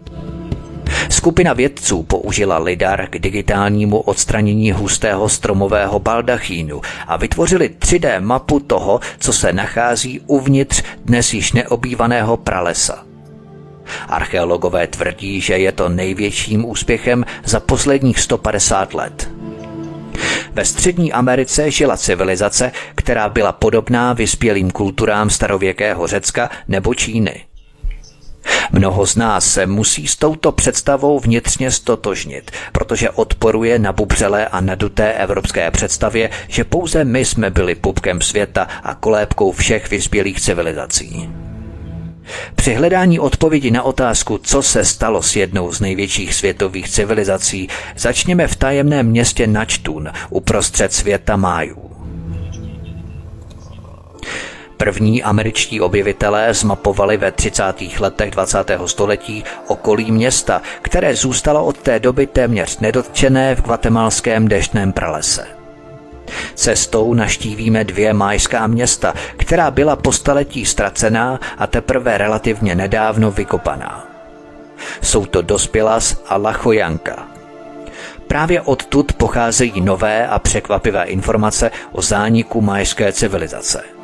Skupina 1.09 1.53
vědců 1.53 2.03
použila 2.03 2.57
lidar 2.57 3.07
k 3.09 3.19
digitálnímu 3.19 3.99
odstranění 3.99 4.71
hustého 4.71 5.29
stromového 5.29 5.99
baldachínu 5.99 6.81
a 7.07 7.17
vytvořili 7.17 7.69
3D 7.79 8.21
mapu 8.21 8.59
toho, 8.59 8.99
co 9.19 9.33
se 9.33 9.53
nachází 9.53 10.19
uvnitř 10.27 10.83
dnes 11.05 11.33
již 11.33 11.53
neobývaného 11.53 12.37
pralesa. 12.37 13.05
Archeologové 14.07 14.87
tvrdí, 14.87 15.41
že 15.41 15.57
je 15.57 15.71
to 15.71 15.89
největším 15.89 16.65
úspěchem 16.65 17.25
za 17.45 17.59
posledních 17.59 18.19
150 18.19 18.93
let. 18.93 19.31
Ve 20.53 20.65
střední 20.65 21.13
Americe 21.13 21.71
žila 21.71 21.97
civilizace, 21.97 22.71
která 22.95 23.29
byla 23.29 23.51
podobná 23.51 24.13
vyspělým 24.13 24.71
kulturám 24.71 25.29
starověkého 25.29 26.07
Řecka 26.07 26.49
nebo 26.67 26.93
Číny. 26.93 27.50
Mnoho 28.71 29.05
z 29.05 29.15
nás 29.15 29.53
se 29.53 29.65
musí 29.65 30.07
s 30.07 30.15
touto 30.15 30.51
představou 30.51 31.19
vnitřně 31.19 31.71
stotožnit, 31.71 32.51
protože 32.71 33.09
odporuje 33.09 33.79
na 33.79 33.93
bubřelé 33.93 34.47
a 34.47 34.61
naduté 34.61 35.13
evropské 35.13 35.71
představě, 35.71 36.29
že 36.47 36.63
pouze 36.63 37.03
my 37.03 37.25
jsme 37.25 37.49
byli 37.49 37.75
pupkem 37.75 38.21
světa 38.21 38.67
a 38.83 38.95
kolébkou 38.95 39.51
všech 39.51 39.89
vyspělých 39.89 40.41
civilizací. 40.41 41.29
Při 42.55 42.73
hledání 42.73 43.19
odpovědi 43.19 43.71
na 43.71 43.83
otázku, 43.83 44.37
co 44.37 44.61
se 44.61 44.85
stalo 44.85 45.21
s 45.23 45.35
jednou 45.35 45.71
z 45.71 45.81
největších 45.81 46.33
světových 46.33 46.89
civilizací, 46.89 47.67
začněme 47.97 48.47
v 48.47 48.55
tajemném 48.55 49.07
městě 49.07 49.47
Načtun 49.47 50.09
uprostřed 50.29 50.93
světa 50.93 51.35
Májů. 51.35 51.90
První 54.81 55.23
američtí 55.23 55.81
objevitelé 55.81 56.53
zmapovali 56.53 57.17
ve 57.17 57.31
30. 57.31 57.63
letech 57.99 58.31
20. 58.31 58.71
století 58.85 59.43
okolí 59.67 60.11
města, 60.11 60.61
které 60.81 61.15
zůstalo 61.15 61.65
od 61.65 61.77
té 61.77 61.99
doby 61.99 62.27
téměř 62.27 62.79
nedotčené 62.79 63.55
v 63.55 63.61
guatemalském 63.61 64.47
deštném 64.47 64.91
pralese. 64.91 65.47
Cestou 66.55 67.13
naštívíme 67.13 67.83
dvě 67.83 68.13
majská 68.13 68.67
města, 68.67 69.13
která 69.37 69.71
byla 69.71 69.95
po 69.95 70.11
staletí 70.11 70.65
ztracená 70.65 71.39
a 71.57 71.67
teprve 71.67 72.17
relativně 72.17 72.75
nedávno 72.75 73.31
vykopaná. 73.31 74.07
Jsou 75.01 75.25
to 75.25 75.41
Dospělas 75.41 76.23
a 76.27 76.37
Lachojanka. 76.37 77.27
Právě 78.27 78.61
odtud 78.61 79.13
pocházejí 79.13 79.81
nové 79.81 80.27
a 80.27 80.39
překvapivé 80.39 81.03
informace 81.03 81.71
o 81.91 82.01
zániku 82.01 82.61
majské 82.61 83.13
civilizace– 83.13 83.83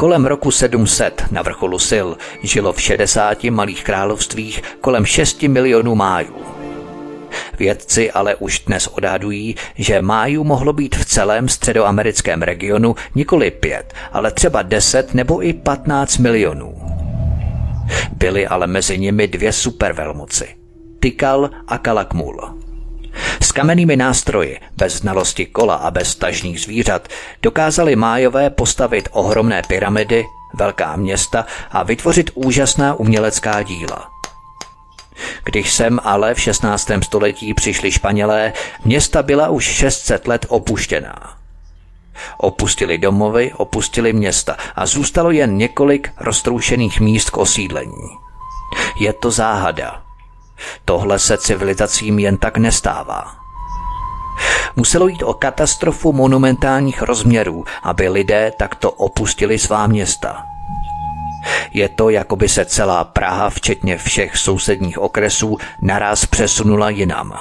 Kolem 0.00 0.26
roku 0.26 0.50
700 0.50 1.24
na 1.30 1.42
vrcholu 1.42 1.78
sil 1.90 2.08
žilo 2.42 2.72
v 2.72 2.80
60 2.80 3.44
malých 3.44 3.84
královstvích 3.84 4.62
kolem 4.80 5.04
6 5.04 5.42
milionů 5.42 5.94
májů. 5.94 6.34
Vědci 7.58 8.10
ale 8.10 8.34
už 8.34 8.60
dnes 8.60 8.86
odhadují, 8.86 9.56
že 9.74 10.02
májů 10.02 10.44
mohlo 10.44 10.72
být 10.72 10.96
v 10.96 11.04
celém 11.04 11.48
středoamerickém 11.48 12.42
regionu 12.42 12.94
nikoli 13.14 13.50
pět, 13.50 13.94
ale 14.12 14.30
třeba 14.30 14.62
10 14.62 15.14
nebo 15.14 15.44
i 15.44 15.52
15 15.52 16.18
milionů. 16.18 16.74
Byly 18.16 18.46
ale 18.46 18.66
mezi 18.66 18.98
nimi 18.98 19.28
dvě 19.28 19.52
supervelmoci. 19.52 20.48
Tikal 21.00 21.50
a 21.68 21.78
Kalakmul. 21.78 22.59
S 23.42 23.52
kamennými 23.52 23.96
nástroji, 23.96 24.60
bez 24.76 24.96
znalosti 24.96 25.46
kola 25.46 25.74
a 25.74 25.90
bez 25.90 26.14
tažných 26.14 26.60
zvířat, 26.60 27.08
dokázali 27.42 27.96
májové 27.96 28.50
postavit 28.50 29.08
ohromné 29.12 29.62
pyramidy, 29.68 30.26
velká 30.54 30.96
města 30.96 31.46
a 31.70 31.82
vytvořit 31.82 32.30
úžasná 32.34 32.94
umělecká 32.94 33.62
díla. 33.62 34.10
Když 35.44 35.72
sem 35.72 36.00
ale 36.04 36.34
v 36.34 36.40
16. 36.40 36.90
století 37.02 37.54
přišli 37.54 37.92
Španělé, 37.92 38.52
města 38.84 39.22
byla 39.22 39.48
už 39.48 39.64
600 39.64 40.26
let 40.28 40.46
opuštěná. 40.48 41.36
Opustili 42.38 42.98
domovy, 42.98 43.52
opustili 43.56 44.12
města 44.12 44.56
a 44.76 44.86
zůstalo 44.86 45.30
jen 45.30 45.56
několik 45.56 46.12
roztroušených 46.20 47.00
míst 47.00 47.30
k 47.30 47.36
osídlení. 47.36 48.08
Je 49.00 49.12
to 49.12 49.30
záhada. 49.30 50.02
Tohle 50.84 51.18
se 51.18 51.38
civilizacím 51.38 52.18
jen 52.18 52.36
tak 52.36 52.56
nestává. 52.56 53.34
Muselo 54.76 55.08
jít 55.08 55.22
o 55.22 55.34
katastrofu 55.34 56.12
monumentálních 56.12 57.02
rozměrů, 57.02 57.64
aby 57.82 58.08
lidé 58.08 58.52
takto 58.56 58.90
opustili 58.90 59.58
svá 59.58 59.86
města. 59.86 60.42
Je 61.72 61.88
to, 61.88 62.10
jako 62.10 62.36
by 62.36 62.48
se 62.48 62.64
celá 62.64 63.04
Praha, 63.04 63.50
včetně 63.50 63.98
všech 63.98 64.36
sousedních 64.36 64.98
okresů, 64.98 65.58
naraz 65.82 66.26
přesunula 66.26 66.90
jinam. 66.90 67.32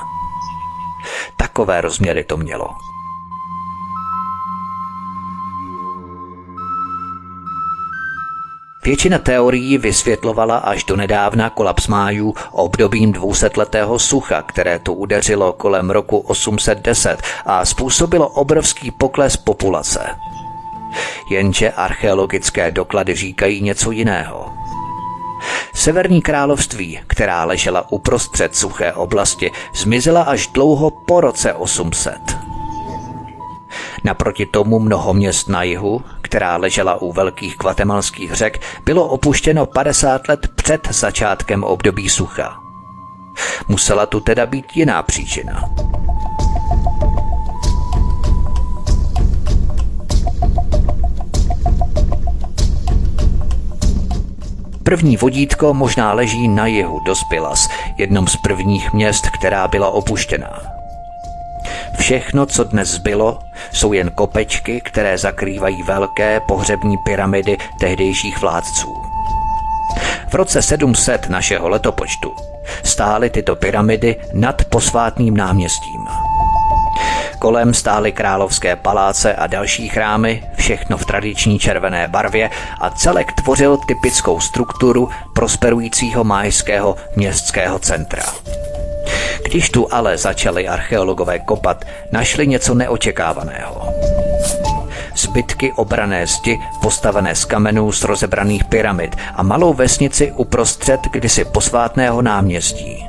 Takové 1.38 1.82
rozměry 1.82 2.24
to 2.24 2.38
mělo. 2.38 2.89
Většina 8.84 9.18
teorií 9.18 9.78
vysvětlovala 9.78 10.58
až 10.58 10.84
do 10.84 10.96
nedávna 10.96 11.50
kolaps 11.50 11.88
májů 11.88 12.34
obdobím 12.52 13.12
dvousetletého 13.12 14.00
sucha, 14.00 14.42
které 14.42 14.80
tu 14.80 14.94
udeřilo 14.94 15.54
kolem 15.54 15.90
roku 15.90 16.18
810 16.18 17.22
a 17.46 17.66
způsobilo 17.66 18.30
obrovský 18.30 18.92
pokles 18.92 19.38
populace. 19.38 20.00
Jenže 21.30 21.72
archeologické 21.72 22.72
doklady 22.72 23.16
říkají 23.16 23.62
něco 23.62 23.92
jiného. 23.92 24.54
Severní 25.74 26.22
království, 26.22 27.00
která 27.08 27.46
ležela 27.46 27.92
uprostřed 27.92 28.56
suché 28.56 28.94
oblasti, 28.94 29.52
zmizela 29.74 30.22
až 30.22 30.48
dlouho 30.48 30.90
po 30.90 31.22
roce 31.22 31.54
800. 31.54 32.14
Naproti 34.04 34.46
tomu 34.46 34.80
mnoho 34.80 35.14
měst 35.14 35.50
na 35.50 35.64
jihu, 35.64 36.02
která 36.30 36.58
ležela 36.58 37.02
u 37.02 37.12
velkých 37.12 37.58
kvatemalských 37.58 38.34
řek, 38.34 38.62
bylo 38.86 39.08
opuštěno 39.08 39.66
50 39.66 40.30
let 40.30 40.48
před 40.56 40.88
začátkem 40.92 41.64
období 41.64 42.10
sucha. 42.10 42.60
Musela 43.68 44.06
tu 44.06 44.20
teda 44.20 44.46
být 44.46 44.66
jiná 44.76 45.04
příčina. 45.04 45.70
První 54.84 55.18
vodítko 55.18 55.74
možná 55.74 56.14
leží 56.14 56.48
na 56.48 56.68
jihu 56.68 57.00
Dospilas, 57.06 57.70
jednom 57.98 58.28
z 58.28 58.38
prvních 58.38 58.94
měst, 58.94 59.30
která 59.30 59.68
byla 59.68 59.90
opuštěná. 59.90 60.79
Všechno, 62.00 62.46
co 62.46 62.64
dnes 62.64 62.90
zbylo, 62.90 63.40
jsou 63.72 63.94
jen 63.94 64.12
kopečky, 64.12 64.82
které 64.82 65.18
zakrývají 65.18 65.84
velké 65.84 66.40
pohřební 66.40 66.98
pyramidy 67.06 67.58
tehdejších 67.80 68.42
vládců. 68.42 68.96
V 70.30 70.34
roce 70.34 70.62
700 70.62 71.30
našeho 71.30 71.70
letopočtu 71.70 72.36
stály 72.84 73.30
tyto 73.30 73.56
pyramidy 73.56 74.16
nad 74.34 74.66
posvátným 74.66 75.38
náměstím. 75.38 76.08
Kolem 77.40 77.74
stály 77.74 78.12
královské 78.12 78.76
paláce 78.76 79.36
a 79.36 79.48
další 79.48 79.90
chrámy, 79.90 80.44
všechno 80.56 80.98
v 80.98 81.06
tradiční 81.06 81.60
červené 81.60 82.08
barvě 82.08 82.50
a 82.82 82.90
celek 82.90 83.34
tvořil 83.34 83.78
typickou 83.78 84.40
strukturu 84.40 85.10
prosperujícího 85.36 86.24
májského 86.24 86.96
městského 87.16 87.80
centra. 87.80 88.24
Když 89.44 89.70
tu 89.70 89.94
ale 89.94 90.18
začali 90.18 90.68
archeologové 90.68 91.40
kopat, 91.40 91.86
našli 92.12 92.48
něco 92.48 92.74
neočekávaného. 92.74 93.94
Zbytky 95.16 95.74
obrané 95.76 96.28
zdi, 96.28 96.60
postavené 96.82 97.36
z 97.36 97.46
kamenů 97.46 97.92
z 97.92 98.04
rozebraných 98.04 98.64
pyramid 98.64 99.16
a 99.36 99.44
malou 99.44 99.74
vesnici 99.74 100.32
uprostřed 100.32 101.00
kdysi 101.12 101.46
posvátného 101.46 102.22
náměstí. 102.22 103.06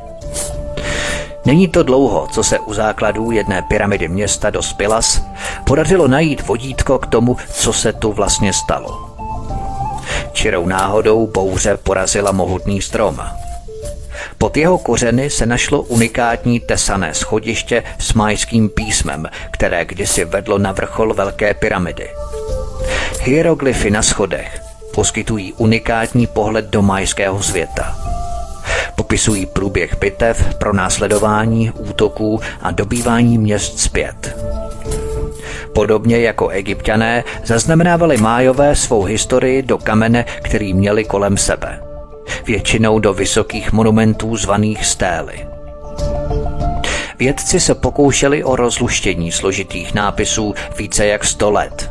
Není 1.44 1.68
to 1.68 1.82
dlouho, 1.82 2.28
co 2.30 2.42
se 2.42 2.58
u 2.58 2.74
základů 2.74 3.30
jedné 3.30 3.62
pyramidy 3.62 4.08
města 4.08 4.50
do 4.50 4.62
Spilas 4.62 5.24
podařilo 5.64 6.08
najít 6.08 6.46
vodítko 6.46 6.98
k 6.98 7.06
tomu, 7.06 7.36
co 7.52 7.72
se 7.72 7.92
tu 7.92 8.12
vlastně 8.12 8.52
stalo. 8.52 9.10
Čirou 10.32 10.66
náhodou 10.66 11.26
bouře 11.26 11.76
porazila 11.76 12.32
mohutný 12.32 12.82
strom– 12.82 13.20
pod 14.38 14.56
jeho 14.56 14.78
kořeny 14.78 15.30
se 15.30 15.46
našlo 15.46 15.82
unikátní 15.82 16.60
tesané 16.60 17.14
schodiště 17.14 17.82
s 17.98 18.12
majským 18.12 18.68
písmem, 18.68 19.26
které 19.50 19.84
kdysi 19.84 20.24
vedlo 20.24 20.58
na 20.58 20.72
vrchol 20.72 21.14
Velké 21.14 21.54
pyramidy. 21.54 22.08
Hieroglyfy 23.20 23.90
na 23.90 24.02
schodech 24.02 24.60
poskytují 24.94 25.52
unikátní 25.52 26.26
pohled 26.26 26.64
do 26.64 26.82
majského 26.82 27.42
světa. 27.42 27.96
Popisují 28.96 29.46
průběh 29.46 29.98
bitev, 29.98 30.54
pro 30.54 30.72
následování, 30.72 31.70
útoků 31.70 32.40
a 32.62 32.70
dobývání 32.70 33.38
měst 33.38 33.80
zpět. 33.80 34.36
Podobně 35.74 36.20
jako 36.20 36.48
egyptiané 36.48 37.24
zaznamenávali 37.44 38.16
májové 38.16 38.76
svou 38.76 39.02
historii 39.02 39.62
do 39.62 39.78
kamene, 39.78 40.24
který 40.42 40.74
měli 40.74 41.04
kolem 41.04 41.36
sebe– 41.36 41.80
většinou 42.46 42.98
do 42.98 43.14
vysokých 43.14 43.72
monumentů 43.72 44.36
zvaných 44.36 44.86
stély. 44.86 45.46
Vědci 47.18 47.60
se 47.60 47.74
pokoušeli 47.74 48.44
o 48.44 48.56
rozluštění 48.56 49.32
složitých 49.32 49.94
nápisů 49.94 50.54
více 50.78 51.06
jak 51.06 51.24
100 51.24 51.50
let. 51.50 51.90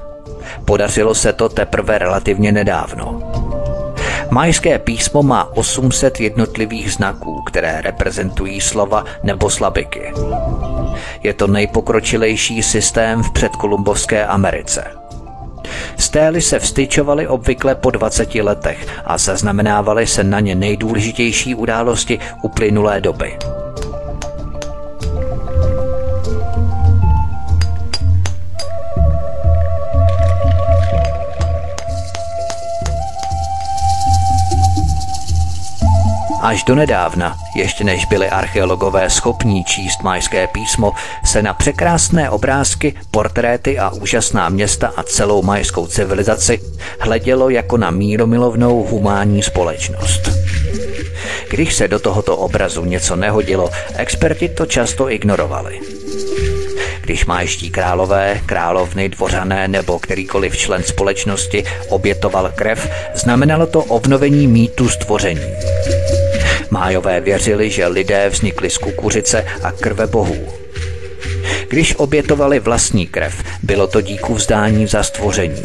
Podařilo 0.66 1.16
se 1.16 1.34
to 1.34 1.50
teprve 1.50 1.98
relativně 1.98 2.52
nedávno. 2.52 3.22
Majské 4.32 4.80
písmo 4.80 5.24
má 5.24 5.58
800 5.58 6.20
jednotlivých 6.20 6.94
znaků, 6.94 7.42
které 7.42 7.82
reprezentují 7.82 8.62
slova 8.62 9.06
nebo 9.24 9.50
slabiky. 9.50 10.14
Je 11.24 11.34
to 11.34 11.48
nejpokročilejší 11.48 12.64
systém 12.64 13.24
v 13.24 13.32
předkolumbovské 13.32 14.26
Americe. 14.26 14.84
Stély 15.98 16.42
se 16.42 16.60
vstyčovaly 16.60 17.28
obvykle 17.28 17.76
po 17.76 17.92
20 17.92 18.36
letech 18.36 18.88
a 19.06 19.18
zaznamenávaly 19.18 20.08
se 20.08 20.24
na 20.24 20.40
ně 20.40 20.56
nejdůležitější 20.56 21.56
události 21.56 22.20
uplynulé 22.42 23.02
doby. 23.02 23.38
Až 36.42 36.64
do 36.64 36.76
nedávna, 36.76 37.38
ještě 37.56 37.84
než 37.84 38.06
byli 38.06 38.30
archeologové 38.30 39.10
schopní 39.10 39.64
číst 39.64 40.04
majské 40.04 40.48
písmo, 40.48 40.94
se 41.26 41.42
na 41.42 41.54
překrásné 41.54 42.30
obrázky, 42.30 42.94
portréty 43.12 43.80
a 43.80 43.90
úžasná 43.90 44.50
města 44.50 44.94
a 44.96 45.04
celou 45.04 45.42
majskou 45.42 45.88
civilizaci 45.88 46.60
hledělo 47.00 47.50
jako 47.50 47.78
na 47.78 47.92
míromilovnou 47.92 48.84
humánní 48.84 49.44
společnost. 49.44 50.30
Když 51.50 51.76
se 51.76 51.88
do 51.88 52.00
tohoto 52.00 52.38
obrazu 52.38 52.86
něco 52.86 53.16
nehodilo, 53.16 53.70
experti 53.96 54.50
to 54.50 54.66
často 54.66 55.12
ignorovali. 55.12 55.80
Když 57.02 57.26
majští 57.26 57.70
králové, 57.70 58.42
královny, 58.46 59.10
dvořané 59.10 59.68
nebo 59.68 60.00
kterýkoliv 60.00 60.58
člen 60.58 60.84
společnosti 60.84 61.64
obětoval 61.90 62.52
krev, 62.56 62.90
znamenalo 63.16 63.66
to 63.66 63.84
obnovení 63.84 64.48
mýtu 64.48 64.90
stvoření. 64.90 65.42
Májové 66.70 67.22
věřili, 67.22 67.70
že 67.70 67.88
lidé 67.88 68.30
vznikli 68.30 68.70
z 68.70 68.78
kukuřice 68.78 69.46
a 69.64 69.72
krve 69.72 70.08
bohů. 70.08 70.48
Když 71.70 71.96
obětovali 71.96 72.60
vlastní 72.60 73.08
krev, 73.08 73.44
bylo 73.64 73.88
to 73.88 74.02
díku 74.02 74.34
vzdání 74.34 74.88
za 74.88 75.04
stvoření. 75.04 75.64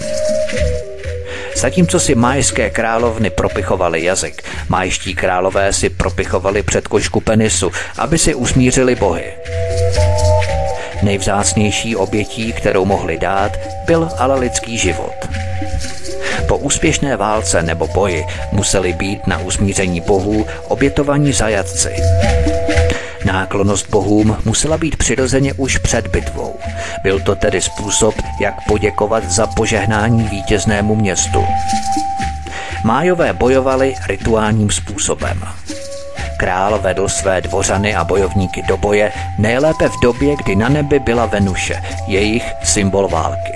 Zatímco 1.57 2.00
si 2.00 2.14
majské 2.14 2.70
královny 2.70 3.30
propichovali 3.30 4.05
jazyk, 4.05 4.42
majští 4.68 5.14
králové 5.14 5.72
si 5.72 5.90
propichovali 5.90 6.62
před 6.62 6.88
košku 6.88 7.20
penisu, 7.20 7.72
aby 7.98 8.18
si 8.18 8.34
usmířili 8.34 8.94
bohy. 8.94 9.24
Nejvzácnější 11.02 11.96
obětí, 11.96 12.52
kterou 12.52 12.84
mohli 12.84 13.18
dát, 13.18 13.52
byl 13.86 14.09
ale 14.18 14.38
lidský 14.40 14.78
život. 14.78 15.28
Po 16.49 16.57
úspěšné 16.57 17.16
válce 17.16 17.62
nebo 17.62 17.86
boji 17.86 18.24
museli 18.53 18.92
být 18.92 19.26
na 19.26 19.38
usmíření 19.38 20.01
bohů 20.01 20.47
obětovaní 20.68 21.32
zajatci. 21.32 21.97
Náklonost 23.24 23.90
bohům 23.90 24.36
musela 24.45 24.78
být 24.78 24.97
přirozeně 24.97 25.53
už 25.55 25.78
před 25.78 26.07
bitvou. 26.07 26.57
Byl 27.03 27.20
to 27.20 27.34
tedy 27.34 27.61
způsob, 27.61 28.14
jak 28.40 28.55
poděkovat 28.68 29.30
za 29.30 29.47
požehnání 29.47 30.28
vítěznému 30.28 30.95
městu. 30.95 31.45
Májové 32.84 33.32
bojovali 33.32 33.95
rituálním 34.09 34.70
způsobem. 34.70 35.42
Král 36.36 36.78
vedl 36.78 37.09
své 37.09 37.40
dvořany 37.40 37.95
a 37.95 38.05
bojovníky 38.05 38.62
do 38.62 38.76
boje 38.76 39.12
nejlépe 39.38 39.88
v 39.88 40.01
době, 40.03 40.36
kdy 40.45 40.57
na 40.57 40.68
nebi 40.68 40.99
byla 40.99 41.26
Venuše, 41.26 41.82
jejich 42.07 42.45
symbol 42.62 43.09
války. 43.09 43.53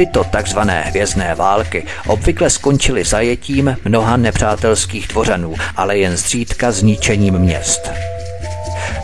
Tyto 0.00 0.24
takzvané 0.24 0.82
hvězdné 0.82 1.34
války 1.34 1.86
obvykle 2.06 2.50
skončily 2.50 3.04
zajetím 3.04 3.76
mnoha 3.84 4.16
nepřátelských 4.16 5.08
dvořanů, 5.08 5.54
ale 5.76 5.98
jen 5.98 6.16
zřídka 6.16 6.72
zničením 6.72 7.38
měst. 7.38 7.90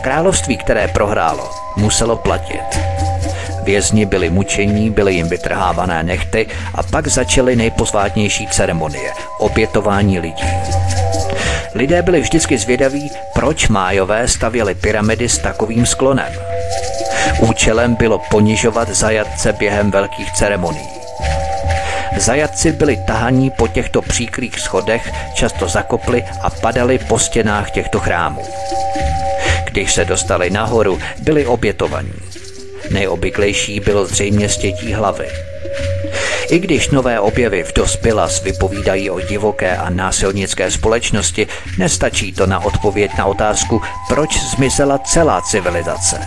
Království, 0.01 0.57
které 0.57 0.87
prohrálo, 0.87 1.51
muselo 1.75 2.15
platit. 2.15 2.79
Vězni 3.63 4.05
byli 4.05 4.29
mučení, 4.29 4.89
byly 4.89 5.13
jim 5.13 5.29
vytrhávané 5.29 6.03
nechty 6.03 6.47
a 6.75 6.83
pak 6.83 7.07
začaly 7.07 7.55
nejposvátnější 7.55 8.47
ceremonie– 8.47 9.11
obětování 9.39 10.19
lidí. 10.19 10.47
Lidé 11.75 12.01
byli 12.01 12.21
vždycky 12.21 12.57
zvědaví, 12.57 13.11
proč 13.33 13.67
májové 13.67 14.27
stavěli 14.27 14.75
pyramidy 14.75 15.29
s 15.29 15.37
takovým 15.37 15.85
sklonem– 15.85 16.33
Účelem 17.39 17.95
bylo 17.95 18.19
ponižovat 18.31 18.89
zajatce 18.89 19.53
během 19.53 19.91
velkých 19.91 20.31
ceremonií. 20.31 20.89
Zajatci 22.17 22.71
byli 22.71 22.97
tahaní 23.07 23.49
po 23.49 23.67
těchto 23.67 24.01
příkrých 24.01 24.59
schodech, 24.59 25.11
často 25.33 25.67
zakopli 25.67 26.23
a 26.41 26.49
padali 26.49 26.97
po 26.97 27.19
stěnách 27.19 27.71
těchto 27.71 27.99
chrámů. 27.99 28.41
Když 29.65 29.93
se 29.93 30.05
dostali 30.05 30.49
nahoru, 30.49 30.99
byli 31.19 31.45
obětovaní. 31.45 32.13
Nejobvyklejší 32.91 33.79
bylo 33.79 34.05
zřejmě 34.05 34.49
stětí 34.49 34.93
hlavy. 34.93 35.27
I 36.49 36.59
když 36.59 36.89
nové 36.89 37.19
objevy 37.19 37.63
v 37.63 37.73
Dospilas 37.73 38.43
vypovídají 38.43 39.09
o 39.09 39.19
divoké 39.19 39.77
a 39.77 39.89
násilnické 39.89 40.71
společnosti, 40.71 41.47
nestačí 41.77 42.33
to 42.33 42.45
na 42.45 42.65
odpověď 42.65 43.11
na 43.17 43.25
otázku, 43.25 43.81
proč 44.09 44.41
zmizela 44.41 44.97
celá 44.97 45.41
civilizace. 45.41 46.19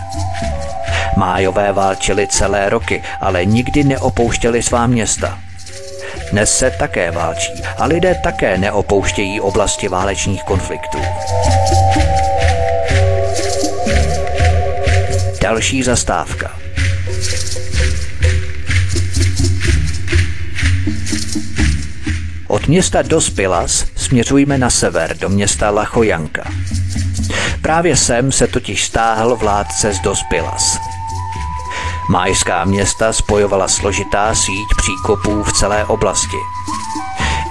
Májové 1.17 1.73
válčili 1.73 2.27
celé 2.27 2.69
roky, 2.69 3.03
ale 3.21 3.45
nikdy 3.45 3.83
neopouštěli 3.83 4.63
svá 4.63 4.87
města. 4.87 5.39
Dnes 6.31 6.57
se 6.57 6.71
také 6.71 7.11
válčí 7.11 7.63
a 7.77 7.85
lidé 7.85 8.15
také 8.23 8.57
neopouštějí 8.57 9.41
oblasti 9.41 9.87
válečných 9.87 10.43
konfliktů. 10.43 10.97
Další 15.41 15.83
zastávka. 15.83 16.60
Od 22.61 22.67
města 22.67 23.01
Dos 23.01 23.29
Pilas 23.29 23.85
směřujeme 23.95 24.57
na 24.57 24.69
sever 24.69 25.17
do 25.17 25.29
města 25.29 25.69
Lachojanka. 25.69 26.43
Právě 27.61 27.95
sem 27.95 28.31
se 28.31 28.47
totiž 28.47 28.85
stáhl 28.85 29.35
vládce 29.35 29.93
z 29.93 29.99
Dos 29.99 30.19
Pilas– 30.29 30.77
Májská 32.11 32.65
města 32.65 33.13
spojovala 33.13 33.67
složitá 33.67 34.35
síť 34.35 34.67
příkopů 34.77 35.43
v 35.43 35.53
celé 35.53 35.85
oblasti. 35.85 36.37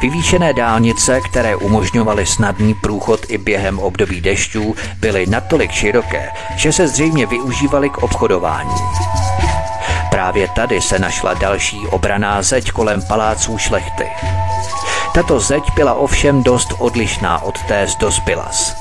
Vyvýšené 0.02 0.52
dálnice, 0.52 1.20
které 1.20 1.56
umožňovaly 1.56 2.26
snadný 2.26 2.74
průchod 2.74 3.20
i 3.28 3.38
během 3.38 3.78
období 3.78 4.20
dešťů, 4.20 4.74
byly 4.98 5.26
natolik 5.26 5.70
široké, 5.70 6.30
že 6.56 6.72
se 6.72 6.88
zřejmě 6.88 7.26
využívaly 7.26 7.90
k 7.90 7.98
obchodování. 7.98 8.74
Právě 10.10 10.48
tady 10.48 10.80
se 10.80 10.98
našla 10.98 11.34
další 11.34 11.86
obraná 11.86 12.42
zeď 12.42 12.72
kolem 12.72 13.02
paláců 13.02 13.58
šlechty. 13.58 14.06
Tato 15.14 15.40
zeď 15.40 15.62
byla 15.74 15.94
ovšem 15.94 16.42
dost 16.42 16.68
odlišná 16.78 17.42
od 17.42 17.62
té 17.62 17.86
z 17.88 17.96
Dospilas. 17.96 18.76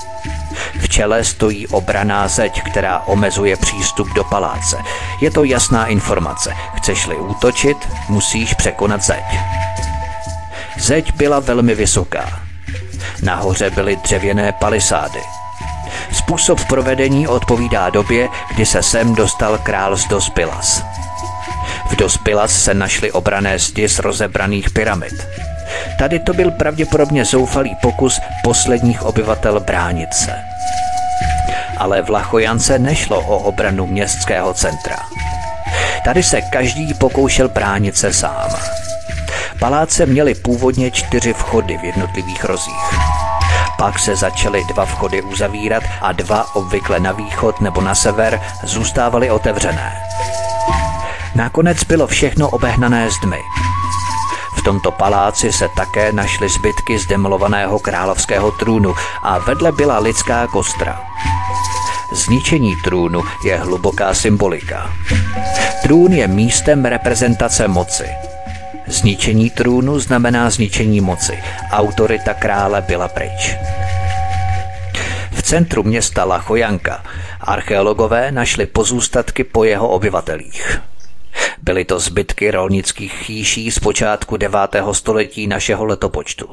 V 0.80 0.90
čele 0.90 1.24
stojí 1.24 1.68
obraná 1.68 2.28
zeď, 2.28 2.62
která 2.64 3.00
omezuje 3.00 3.58
přístup 3.58 4.08
do 4.16 4.24
paláce. 4.24 4.78
Je 5.22 5.32
to 5.32 5.44
jasná 5.44 5.86
informace. 5.88 6.54
Chceš-li 6.76 7.16
útočit, 7.16 7.78
musíš 8.10 8.54
překonat 8.54 9.02
zeď. 9.02 9.24
Zeď 10.78 11.14
byla 11.14 11.40
velmi 11.40 11.76
vysoká. 11.76 12.40
Nahoře 13.22 13.70
byly 13.70 13.96
dřevěné 13.96 14.52
palisády. 14.52 15.20
Způsob 16.12 16.66
provedení 16.66 17.28
odpovídá 17.28 17.90
době, 17.90 18.30
kdy 18.56 18.66
se 18.66 18.84
sem 18.84 19.16
dostal 19.16 19.58
král 19.58 19.98
z 19.98 20.08
Dospilas. 20.08 20.84
V 21.90 21.96
Dospilas 21.96 22.64
se 22.64 22.74
našly 22.74 23.12
obrané 23.12 23.60
zdi 23.60 23.90
z 23.90 24.00
rozebraných 24.00 24.70
pyramid. 24.70 25.28
Tady 25.98 26.20
to 26.20 26.34
byl 26.34 26.52
pravděpodobně 26.52 27.26
zoufalý 27.26 27.76
pokus 27.82 28.20
posledních 28.44 29.04
obyvatel 29.04 29.60
bránit 29.60 30.14
se 30.14 30.50
ale 31.80 32.02
v 32.02 32.10
Lachojance 32.10 32.80
nešlo 32.80 33.22
o 33.22 33.38
obranu 33.38 33.88
městského 33.88 34.54
centra. 34.54 34.98
Tady 36.06 36.24
se 36.24 36.42
každý 36.42 36.94
pokoušel 36.94 37.50
bránit 37.50 37.98
se 37.98 38.14
sám. 38.14 38.50
Paláce 39.60 40.06
měly 40.06 40.36
původně 40.36 40.92
čtyři 40.92 41.34
vchody 41.34 41.78
v 41.78 41.84
jednotlivých 41.84 42.44
rozích. 42.44 43.00
Pak 43.78 44.00
se 44.00 44.16
začaly 44.16 44.64
dva 44.74 44.86
vchody 44.86 45.22
uzavírat 45.22 45.84
a 46.02 46.12
dva 46.12 46.56
obvykle 46.56 47.00
na 47.00 47.12
východ 47.12 47.62
nebo 47.62 47.82
na 47.82 47.96
sever 47.96 48.42
zůstávaly 48.64 49.32
otevřené. 49.32 49.94
Nakonec 51.36 51.84
bylo 51.84 52.08
všechno 52.08 52.50
obehnané 52.50 53.10
zdmi. 53.12 53.38
V 54.60 54.64
tomto 54.64 54.92
paláci 54.92 55.52
se 55.52 55.70
také 55.76 56.12
našly 56.12 56.50
zbytky 56.50 57.00
zdemolovaného 57.00 57.80
královského 57.80 58.52
trůnu 58.52 58.94
a 59.24 59.40
vedle 59.40 59.72
byla 59.72 60.00
lidská 60.00 60.48
kostra. 60.48 61.02
Zničení 62.14 62.76
trůnu 62.84 63.24
je 63.46 63.58
hluboká 63.58 64.14
symbolika. 64.14 64.94
Trůn 65.84 66.14
je 66.14 66.28
místem 66.28 66.86
reprezentace 66.86 67.68
moci. 67.68 68.08
Zničení 68.88 69.50
trůnu 69.50 70.00
znamená 70.00 70.50
zničení 70.50 71.02
moci. 71.02 71.40
Autorita 71.72 72.34
krále 72.34 72.82
byla 72.82 73.08
pryč. 73.08 73.56
V 75.32 75.42
centru 75.42 75.84
města 75.84 76.24
Lachojanka 76.24 77.04
archeologové 77.42 78.32
našli 78.32 78.66
pozůstatky 78.66 79.44
po 79.44 79.64
jeho 79.64 79.88
obyvatelích. 79.90 80.82
Byly 81.62 81.86
to 81.86 82.00
zbytky 82.00 82.52
rolnických 82.52 83.14
chýší 83.14 83.72
z 83.72 83.80
počátku 83.80 84.38
9. 84.38 84.60
století 84.92 85.48
našeho 85.48 85.86
letopočtu. 85.86 86.50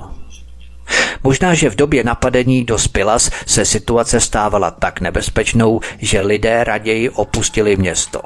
Možná, 1.22 1.54
že 1.54 1.70
v 1.70 1.76
době 1.76 2.04
napadení 2.04 2.64
do 2.64 2.78
Spilas 2.78 3.30
se 3.46 3.64
situace 3.64 4.20
stávala 4.20 4.70
tak 4.70 5.00
nebezpečnou, 5.00 5.80
že 5.98 6.20
lidé 6.20 6.64
raději 6.64 7.10
opustili 7.10 7.76
město. 7.76 8.20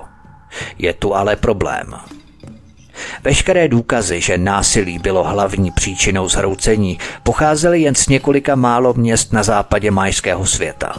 Je 0.79 0.93
tu 0.93 1.15
ale 1.15 1.37
problém. 1.37 1.95
Veškeré 3.25 3.69
důkazy, 3.69 4.21
že 4.21 4.39
násilí 4.39 4.99
bylo 4.99 5.25
hlavní 5.25 5.71
příčinou 5.71 6.29
zhroucení, 6.29 6.99
pocházely 7.23 7.81
jen 7.81 7.95
z 7.95 8.09
několika 8.09 8.55
málo 8.55 8.95
měst 8.95 9.33
na 9.33 9.43
západě 9.43 9.91
majského 9.91 10.47
světa. 10.47 10.95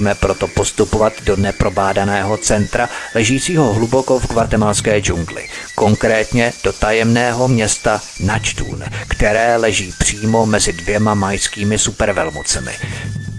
Musíme 0.00 0.14
proto 0.14 0.48
postupovat 0.48 1.12
do 1.24 1.36
neprobádaného 1.36 2.36
centra, 2.36 2.88
ležícího 3.14 3.72
hluboko 3.72 4.20
v 4.20 4.26
guatemalské 4.26 5.00
džungli, 5.00 5.48
konkrétně 5.74 6.52
do 6.64 6.72
tajemného 6.72 7.48
města 7.48 8.00
Načtún, 8.20 8.84
které 9.08 9.56
leží 9.56 9.94
přímo 9.98 10.46
mezi 10.46 10.72
dvěma 10.72 11.14
majskými 11.14 11.78
supervelmocemi, 11.78 12.72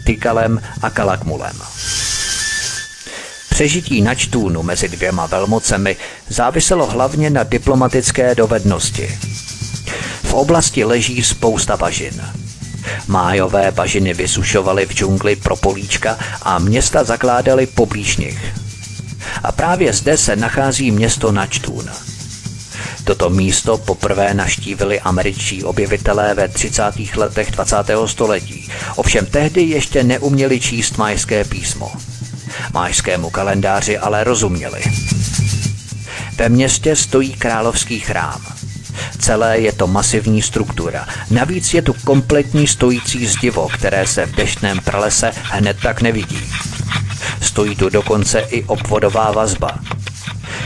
Tikalem 0.05 0.62
a 0.82 0.89
Kalakmulem. 0.89 1.62
Přežití 3.49 4.01
Načtúnu 4.01 4.64
mezi 4.64 4.89
dvěma 4.89 5.26
velmocemi 5.26 5.97
záviselo 6.30 6.86
hlavně 6.86 7.30
na 7.30 7.43
diplomatické 7.43 8.36
dovednosti. 8.36 9.20
V 10.24 10.34
oblasti 10.34 10.84
leží 10.84 11.24
spousta 11.24 11.78
bažin– 11.78 12.22
Májové 13.08 13.72
bažiny 13.72 14.14
vysušovaly 14.14 14.86
v 14.86 14.94
džungli 14.94 15.36
pro 15.36 15.56
políčka 15.56 16.18
a 16.42 16.60
města 16.60 17.04
zakládaly 17.04 17.68
poblíž 17.68 18.18
nich. 18.18 18.54
A 19.44 19.52
právě 19.52 19.94
zde 19.94 20.18
se 20.18 20.36
nachází 20.36 20.92
město 20.92 21.32
Načtún. 21.32 21.89
Toto 23.04 23.30
místo 23.30 23.78
poprvé 23.78 24.34
naštívili 24.34 25.00
američtí 25.00 25.64
objevitelé 25.64 26.34
ve 26.34 26.48
30. 26.48 26.84
letech 27.16 27.52
20. 27.52 27.76
století. 28.06 28.70
Ovšem 28.96 29.26
tehdy 29.26 29.62
ještě 29.62 30.04
neuměli 30.04 30.60
číst 30.60 30.98
majské 30.98 31.44
písmo. 31.44 31.92
Majskému 32.74 33.30
kalendáři 33.30 33.98
ale 33.98 34.24
rozuměli. 34.24 34.82
Ve 36.38 36.50
městě 36.50 36.96
stojí 36.96 37.34
královský 37.34 38.00
chrám– 38.00 38.42
Celé 39.20 39.60
je 39.60 39.72
to 39.72 39.88
masivní 39.88 40.42
struktura. 40.42 41.08
Navíc 41.30 41.74
je 41.74 41.82
tu 41.82 41.94
kompletní 42.04 42.68
stojící 42.68 43.26
zdivo, 43.28 43.68
které 43.74 44.08
se 44.08 44.26
v 44.26 44.36
deštném 44.36 44.80
pralese 44.80 45.32
hned 45.36 45.78
tak 45.84 46.02
nevidí. 46.02 46.52
Stojí 47.42 47.76
tu 47.76 47.89
dokonce 47.89 48.39
i 48.39 48.64
obvodová 48.64 49.32
vazba. 49.32 49.80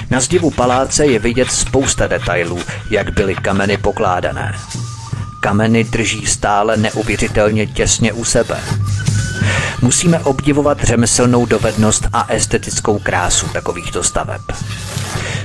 Na 0.09 0.19
zdivu 0.19 0.51
paláce 0.51 1.05
je 1.05 1.19
vidět 1.19 1.51
spousta 1.51 2.07
detailů, 2.07 2.59
jak 2.89 3.13
byly 3.13 3.35
kameny 3.35 3.77
pokládané. 3.77 4.55
Kameny 5.41 5.83
drží 5.83 6.25
stále 6.25 6.77
neuvěřitelně 6.77 7.67
těsně 7.67 8.13
u 8.13 8.23
sebe. 8.23 8.59
Musíme 9.81 10.19
obdivovat 10.19 10.83
řemeslnou 10.83 11.45
dovednost 11.45 12.07
a 12.13 12.25
estetickou 12.29 12.99
krásu 12.99 13.47
takovýchto 13.47 14.03
staveb. 14.03 14.41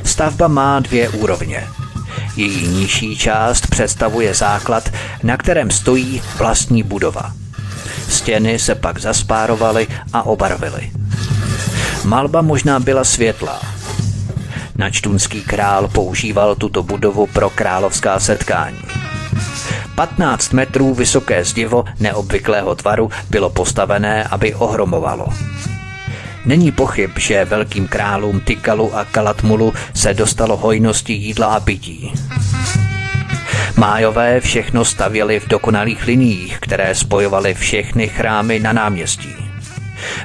Stavba 0.04 0.48
má 0.48 0.80
dvě 0.80 1.08
úrovně– 1.08 1.68
její 2.36 2.68
nižší 2.68 3.16
část 3.16 3.66
představuje 3.66 4.34
základ, 4.34 4.90
na 5.22 5.36
kterém 5.36 5.70
stojí 5.70 6.22
vlastní 6.36 6.82
budova. 6.82 7.32
Stěny 8.08 8.58
se 8.58 8.74
pak 8.74 8.98
zaspárovaly 8.98 9.86
a 10.12 10.22
obarvily. 10.22 10.90
Malba 12.04 12.42
možná 12.42 12.80
byla 12.80 13.04
světlá. 13.04 13.60
Načtunský 14.76 15.42
král 15.42 15.88
používal 15.88 16.54
tuto 16.54 16.82
budovu 16.82 17.26
pro 17.26 17.50
královská 17.50 18.20
setkání. 18.20 18.78
15 19.94 20.52
metrů 20.52 20.94
vysoké 20.94 21.44
zdivo 21.44 21.84
neobvyklého 22.00 22.74
tvaru 22.74 23.10
bylo 23.30 23.50
postavené, 23.50 24.24
aby 24.24 24.54
ohromovalo. 24.54 25.26
Není 26.44 26.72
pochyb, 26.72 27.10
že 27.16 27.44
velkým 27.44 27.88
králům 27.88 28.40
Tikalu 28.40 28.96
a 28.96 29.04
Kalatmulu 29.04 29.74
se 29.94 30.14
dostalo 30.14 30.56
hojnosti 30.56 31.12
jídla 31.12 31.46
a 31.46 31.60
pití. 31.60 32.12
Májové 33.76 34.40
všechno 34.40 34.84
stavěli 34.84 35.40
v 35.40 35.48
dokonalých 35.48 36.06
liniích, 36.06 36.58
které 36.60 36.94
spojovaly 36.94 37.54
všechny 37.54 38.08
chrámy 38.08 38.58
na 38.58 38.72
náměstí. 38.72 39.34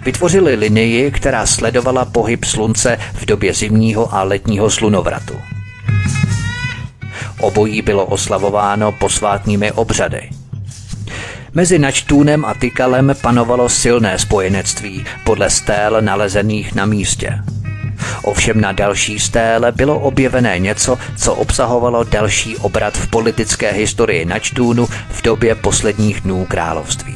Vytvořili 0.06 0.56
linii, 0.56 1.12
která 1.12 1.46
sledovala 1.46 2.06
pohyb 2.06 2.44
slunce 2.44 2.98
v 3.14 3.26
době 3.26 3.54
zimního 3.54 4.16
a 4.16 4.24
letního 4.24 4.70
slunovratu. 4.70 5.42
Obojí 7.40 7.82
bylo 7.82 8.06
oslavováno 8.06 8.92
posvátnými 8.92 9.72
obřady– 9.72 10.30
Mezi 11.56 11.80
Načtůnem 11.80 12.46
a 12.46 12.54
Tykalem 12.54 13.16
panovalo 13.22 13.70
silné 13.70 14.20
spojenectví 14.20 15.06
podle 15.24 15.50
stél 15.50 16.02
nalezených 16.02 16.76
na 16.76 16.86
místě. 16.86 17.40
Ovšem 18.24 18.62
na 18.62 18.72
další 18.72 19.20
stéle 19.20 19.72
bylo 19.72 20.00
objevené 20.00 20.60
něco, 20.60 20.98
co 21.18 21.36
obsahovalo 21.36 22.04
další 22.04 22.58
obrat 22.58 22.98
v 22.98 23.08
politické 23.08 23.72
historii 23.72 24.26
Načtůnu 24.26 24.88
v 25.10 25.22
době 25.22 25.56
posledních 25.56 26.22
dnů 26.22 26.46
království. 26.46 27.16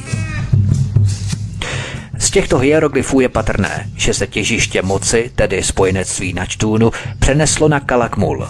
Z 2.18 2.30
těchto 2.30 2.58
hieroglyfů 2.58 3.20
je 3.20 3.28
patrné, 3.28 3.88
že 3.96 4.14
se 4.14 4.26
těžiště 4.26 4.82
moci, 4.82 5.30
tedy 5.34 5.62
spojenectví 5.62 6.32
Načtůnu, 6.32 6.92
přeneslo 7.18 7.68
na 7.68 7.80
Kalakmul. 7.80 8.48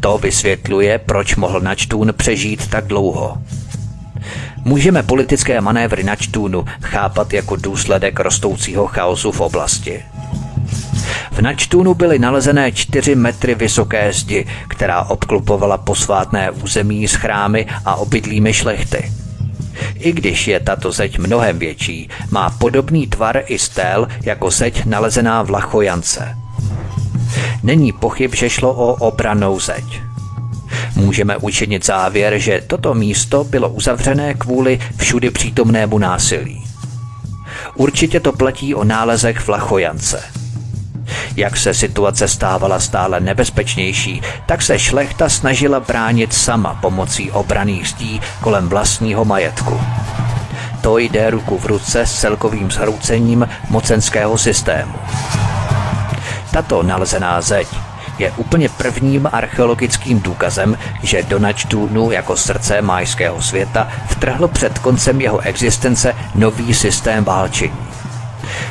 To 0.00 0.18
vysvětluje, 0.18 0.98
proč 0.98 1.36
mohl 1.36 1.60
Načtún 1.60 2.12
přežít 2.16 2.66
tak 2.66 2.86
dlouho. 2.86 3.38
Můžeme 4.64 5.02
politické 5.02 5.60
manévry 5.60 6.04
na 6.04 6.16
Čtůnu 6.16 6.64
chápat 6.82 7.32
jako 7.32 7.56
důsledek 7.56 8.20
rostoucího 8.20 8.86
chaosu 8.86 9.32
v 9.32 9.40
oblasti. 9.40 10.02
V 11.32 11.40
Načtůnu 11.40 11.94
byly 11.94 12.18
nalezené 12.18 12.72
čtyři 12.72 13.14
metry 13.14 13.54
vysoké 13.54 14.12
zdi, 14.12 14.46
která 14.68 15.02
obklupovala 15.02 15.78
posvátné 15.78 16.50
území 16.50 17.08
s 17.08 17.14
chrámy 17.14 17.66
a 17.84 17.94
obydlými 17.94 18.52
šlechty. 18.54 19.12
I 19.98 20.12
když 20.12 20.48
je 20.48 20.60
tato 20.60 20.92
zeď 20.92 21.18
mnohem 21.18 21.58
větší, 21.58 22.08
má 22.30 22.50
podobný 22.50 23.06
tvar 23.06 23.42
i 23.46 23.58
stél 23.58 24.08
jako 24.22 24.50
zeď 24.50 24.84
nalezená 24.84 25.42
v 25.42 25.50
Lachojance. 25.50 26.36
Není 27.62 27.92
pochyb, 27.92 28.34
že 28.34 28.50
šlo 28.50 28.74
o 28.74 28.92
obranou 28.94 29.60
zeď. 29.60 30.11
Můžeme 30.96 31.36
učinit 31.36 31.86
závěr, 31.86 32.38
že 32.38 32.62
toto 32.66 32.94
místo 32.94 33.44
bylo 33.44 33.68
uzavřené 33.68 34.34
kvůli 34.34 34.78
všudy 34.96 35.30
přítomnému 35.30 35.98
násilí. 35.98 36.64
Určitě 37.74 38.20
to 38.20 38.32
platí 38.32 38.74
o 38.74 38.84
nálezech 38.84 39.38
v 39.38 39.48
Lachojance. 39.48 40.22
Jak 41.36 41.56
se 41.56 41.74
situace 41.74 42.28
stávala 42.28 42.80
stále 42.80 43.20
nebezpečnější, 43.20 44.22
tak 44.46 44.62
se 44.62 44.78
šlechta 44.78 45.28
snažila 45.28 45.80
bránit 45.80 46.32
sama 46.32 46.74
pomocí 46.74 47.30
obraných 47.30 47.88
zdí 47.88 48.20
kolem 48.40 48.68
vlastního 48.68 49.24
majetku. 49.24 49.80
To 50.80 50.98
jde 50.98 51.30
ruku 51.30 51.58
v 51.58 51.66
ruce 51.66 52.06
s 52.06 52.20
celkovým 52.20 52.70
zhroucením 52.70 53.48
mocenského 53.70 54.38
systému. 54.38 54.94
Tato 56.52 56.82
nalezená 56.82 57.40
zeď 57.40 57.68
je 58.18 58.32
úplně 58.36 58.68
prvním 58.68 59.28
archeologickým 59.32 60.20
důkazem, 60.20 60.78
že 61.02 61.22
do 61.22 61.38
Načtúnu 61.38 62.10
jako 62.10 62.36
srdce 62.36 62.82
majského 62.82 63.42
světa 63.42 63.88
vtrhl 64.08 64.48
před 64.48 64.78
koncem 64.78 65.20
jeho 65.20 65.40
existence 65.40 66.14
nový 66.34 66.74
systém 66.74 67.24
válčení. 67.24 67.92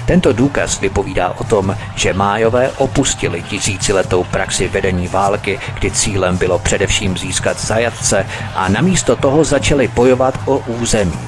Tento 0.06 0.34
důkaz 0.34 0.80
vypovídá 0.80 1.30
o 1.38 1.44
tom, 1.44 1.76
že 1.96 2.14
Májové 2.14 2.70
opustili 2.78 3.42
tisíciletou 3.42 4.24
praxi 4.24 4.68
vedení 4.68 5.08
války, 5.08 5.60
kdy 5.74 5.92
cílem 5.92 6.38
bylo 6.38 6.60
především 6.60 7.18
získat 7.18 7.62
zajatce 7.62 8.26
a 8.56 8.70
namísto 8.70 9.16
toho 9.16 9.44
začali 9.44 9.88
bojovat 9.88 10.40
o 10.46 10.58
území. 10.58 11.20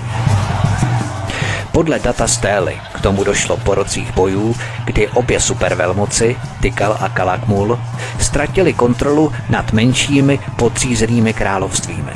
Podle 1.73 1.99
data 1.99 2.27
Stély 2.27 2.81
k 2.93 3.01
tomu 3.01 3.23
došlo 3.23 3.57
po 3.57 3.75
rocích 3.75 4.13
bojů, 4.13 4.55
kdy 4.85 5.07
obě 5.07 5.39
supervelmoci, 5.39 6.35
Tykal 6.61 6.97
a 6.99 7.09
Kalakmul, 7.09 7.79
ztratili 8.19 8.73
kontrolu 8.73 9.31
nad 9.49 9.71
menšími 9.71 10.39
podřízenými 10.55 11.33
královstvími. 11.33 12.11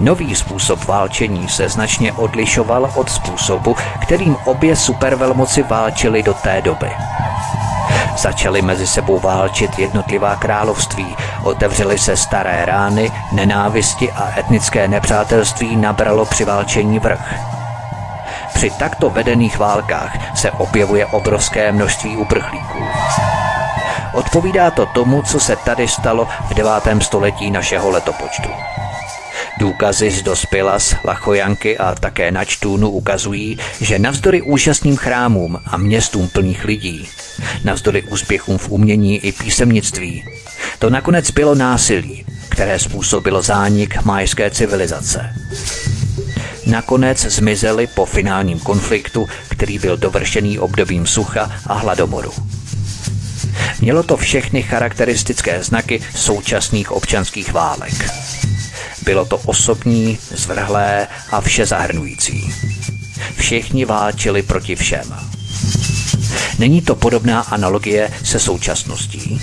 Nový 0.00 0.34
způsob 0.34 0.84
válčení 0.84 1.48
se 1.48 1.68
značně 1.68 2.12
odlišoval 2.12 2.90
od 2.94 3.10
způsobu, 3.10 3.76
kterým 4.02 4.36
obě 4.44 4.76
supervelmoci 4.76 5.62
válčily 5.62 6.22
do 6.22 6.34
té 6.34 6.62
doby. 6.62 6.90
Začaly 8.18 8.62
mezi 8.62 8.86
sebou 8.86 9.20
válčit 9.20 9.78
jednotlivá 9.78 10.36
království, 10.36 11.16
otevřely 11.42 11.98
se 11.98 12.16
staré 12.16 12.64
rány, 12.66 13.12
nenávisti 13.32 14.12
a 14.12 14.38
etnické 14.38 14.88
nepřátelství 14.88 15.76
nabralo 15.76 16.24
při 16.24 16.44
válčení 16.44 16.98
vrch. 16.98 17.54
Při 18.54 18.70
takto 18.78 19.10
vedených 19.10 19.58
válkách 19.58 20.38
se 20.38 20.50
objevuje 20.50 21.06
obrovské 21.06 21.72
množství 21.72 22.16
uprchlíků. 22.16 22.78
Odpovídá 24.12 24.70
to 24.70 24.86
tomu, 24.86 25.22
co 25.22 25.40
se 25.40 25.56
tady 25.56 25.88
stalo 25.88 26.28
v 26.50 26.54
9. 26.54 26.70
století 27.02 27.50
našeho 27.50 27.90
letopočtu. 27.90 28.48
Důkazy 29.58 30.10
z 30.10 30.22
Dospilas, 30.22 30.94
Lachojanky 31.04 31.78
a 31.78 31.94
také 31.94 32.30
na 32.30 32.44
Čtůnu 32.44 32.90
ukazují, 32.90 33.58
že 33.80 33.98
navzdory 33.98 34.42
úžasným 34.42 34.96
chrámům 34.96 35.58
a 35.66 35.76
městům 35.76 36.28
plných 36.28 36.64
lidí, 36.64 37.08
navzdory 37.64 38.02
úspěchům 38.02 38.58
v 38.58 38.68
umění 38.68 39.18
i 39.18 39.32
písemnictví, 39.32 40.24
to 40.78 40.90
nakonec 40.90 41.30
bylo 41.30 41.54
násilí, 41.54 42.24
které 42.48 42.78
způsobilo 42.78 43.42
zánik 43.42 44.04
majské 44.04 44.50
civilizace. 44.50 45.34
Nakonec 46.66 47.20
zmizely 47.20 47.86
po 47.86 48.06
finálním 48.06 48.60
konfliktu, 48.60 49.26
který 49.48 49.78
byl 49.78 49.96
dovršený 49.96 50.58
obdobím 50.58 51.06
sucha 51.06 51.50
a 51.66 51.74
hladomoru. 51.74 52.32
Mělo 53.80 54.02
to 54.02 54.16
všechny 54.16 54.62
charakteristické 54.62 55.62
znaky 55.62 56.00
současných 56.14 56.92
občanských 56.92 57.52
válek. 57.52 58.10
Bylo 59.04 59.24
to 59.24 59.38
osobní, 59.38 60.18
zvrhlé 60.30 61.06
a 61.30 61.40
vše 61.40 61.66
zahrnující. 61.66 62.54
Všichni 63.36 63.84
válčili 63.84 64.42
proti 64.42 64.76
všem. 64.76 65.14
Není 66.58 66.82
to 66.82 66.94
podobná 66.94 67.40
analogie 67.40 68.10
se 68.24 68.40
současností? 68.40 69.40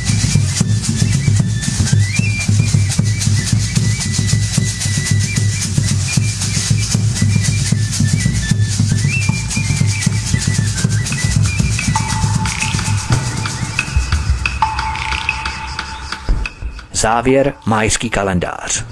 Závěr 17.02 17.54
majský 17.66 18.10
kalendář. 18.10 18.84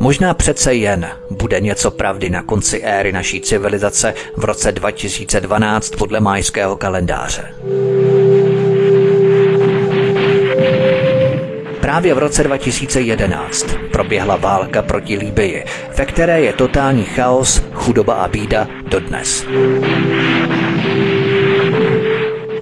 Možná 0.00 0.34
přece 0.34 0.74
jen 0.74 1.08
bude 1.30 1.60
něco 1.60 1.90
pravdy 1.90 2.30
na 2.30 2.42
konci 2.42 2.82
éry 2.82 3.12
naší 3.12 3.40
civilizace 3.40 4.14
v 4.36 4.44
roce 4.44 4.72
2012 4.72 5.90
podle 5.90 6.20
majského 6.20 6.76
kalendáře. 6.76 7.54
Právě 11.92 12.14
v 12.14 12.18
roce 12.18 12.44
2011 12.44 13.66
proběhla 13.92 14.36
válka 14.36 14.82
proti 14.82 15.16
Líbii, 15.16 15.64
ve 15.96 16.06
které 16.06 16.40
je 16.40 16.52
totální 16.52 17.04
chaos, 17.04 17.62
chudoba 17.72 18.14
a 18.14 18.28
bída 18.28 18.66
dodnes. 18.86 19.46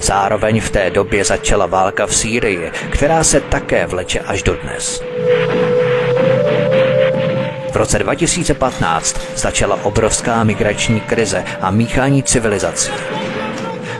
Zároveň 0.00 0.60
v 0.60 0.70
té 0.70 0.90
době 0.90 1.24
začala 1.24 1.66
válka 1.66 2.06
v 2.06 2.14
Sýrii, 2.14 2.70
která 2.90 3.24
se 3.24 3.40
také 3.40 3.86
vleče 3.86 4.20
až 4.20 4.42
dodnes. 4.42 5.02
V 7.72 7.76
roce 7.76 7.98
2015 7.98 9.20
začala 9.36 9.84
obrovská 9.84 10.44
migrační 10.44 11.00
krize 11.00 11.44
a 11.60 11.70
míchání 11.70 12.22
civilizací 12.22 12.90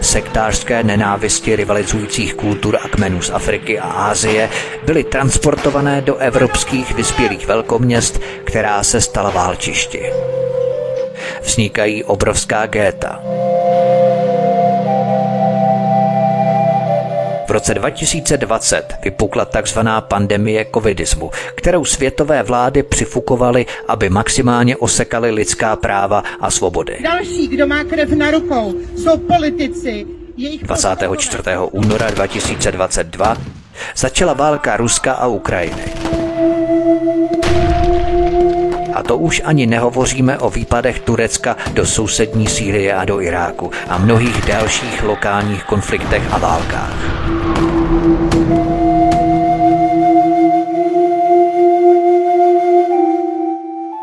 sektářské 0.01 0.82
nenávisti 0.82 1.56
rivalizujících 1.56 2.35
kultur 2.35 2.78
a 2.82 2.89
kmenů 2.89 3.22
z 3.22 3.31
Afriky 3.31 3.78
a 3.78 3.85
Ázie 3.85 4.51
byly 4.86 5.05
transportované 5.05 6.01
do 6.01 6.16
evropských 6.16 6.94
vyspělých 6.94 7.47
velkoměst, 7.47 8.20
která 8.44 8.82
se 8.82 9.01
stala 9.01 9.31
válčišti. 9.31 10.12
Vznikají 11.43 12.05
obrovská 12.05 12.66
géta, 12.66 13.22
V 17.51 17.52
roce 17.52 17.74
2020 17.74 18.94
vypukla 19.05 19.44
tzv. 19.44 19.78
pandemie 20.01 20.66
covidismu, 20.74 21.31
kterou 21.55 21.85
světové 21.85 22.43
vlády 22.43 22.82
přifukovaly, 22.82 23.66
aby 23.89 24.10
maximálně 24.10 24.77
osekaly 24.77 25.31
lidská 25.31 25.77
práva 25.77 26.22
a 26.40 26.51
svobody. 26.51 26.98
Další, 27.02 27.48
kdo 27.48 27.66
má 27.66 27.85
krev 27.85 28.10
na 28.10 28.31
rukou, 28.31 28.74
jsou 28.97 29.16
politici. 29.18 30.06
24. 30.62 31.43
února 31.70 32.10
2022 32.10 33.36
začala 33.97 34.32
válka 34.32 34.77
Ruska 34.77 35.12
a 35.12 35.27
Ukrajiny. 35.27 35.82
A 38.94 39.02
to 39.02 39.18
už 39.18 39.43
ani 39.44 39.66
nehovoříme 39.66 40.39
o 40.39 40.51
výpadech 40.51 41.01
Turecka 41.01 41.56
do 41.72 41.86
sousední 41.86 42.47
Sýrie 42.47 42.94
a 42.94 43.05
do 43.05 43.20
Iráku 43.20 43.70
a 43.89 43.98
mnohých 43.98 44.47
dalších 44.47 45.02
lokálních 45.02 45.64
konfliktech 45.64 46.22
a 46.32 46.39
válkách. 46.39 47.40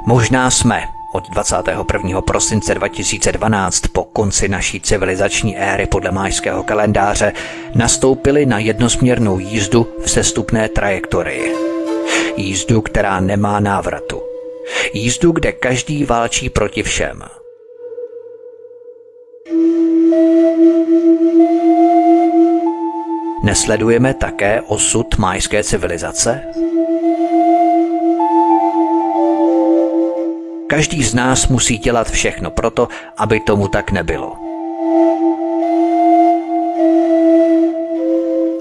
Možná 0.05 0.51
jsme 0.51 0.84
od 1.13 1.29
21. 1.29 2.21
prosince 2.21 2.75
2012 2.75 3.79
po 3.88 4.03
konci 4.03 4.47
naší 4.47 4.81
civilizační 4.81 5.57
éry 5.57 5.88
podle 5.88 6.11
májského 6.11 6.63
kalendáře 6.63 7.34
nastoupili 7.75 8.45
na 8.45 8.59
jednosměrnou 8.59 9.39
jízdu 9.39 9.88
v 10.03 10.09
sestupné 10.09 10.69
trajektorii. 10.69 11.55
Jízdu, 12.38 12.81
která 12.81 13.19
nemá 13.19 13.59
návratu. 13.59 14.21
Jízdu, 14.93 15.31
kde 15.31 15.51
každý 15.51 16.05
válčí 16.05 16.49
proti 16.49 16.84
všem. 16.84 17.23
Nesledujeme 23.47 24.13
také 24.13 24.61
osud 24.61 25.17
majské 25.17 25.63
civilizace? 25.63 26.43
Každý 30.67 31.03
z 31.03 31.13
nás 31.13 31.47
musí 31.47 31.77
dělat 31.77 32.11
všechno 32.11 32.51
proto, 32.51 32.87
aby 33.17 33.39
tomu 33.39 33.67
tak 33.67 33.91
nebylo. 33.91 34.35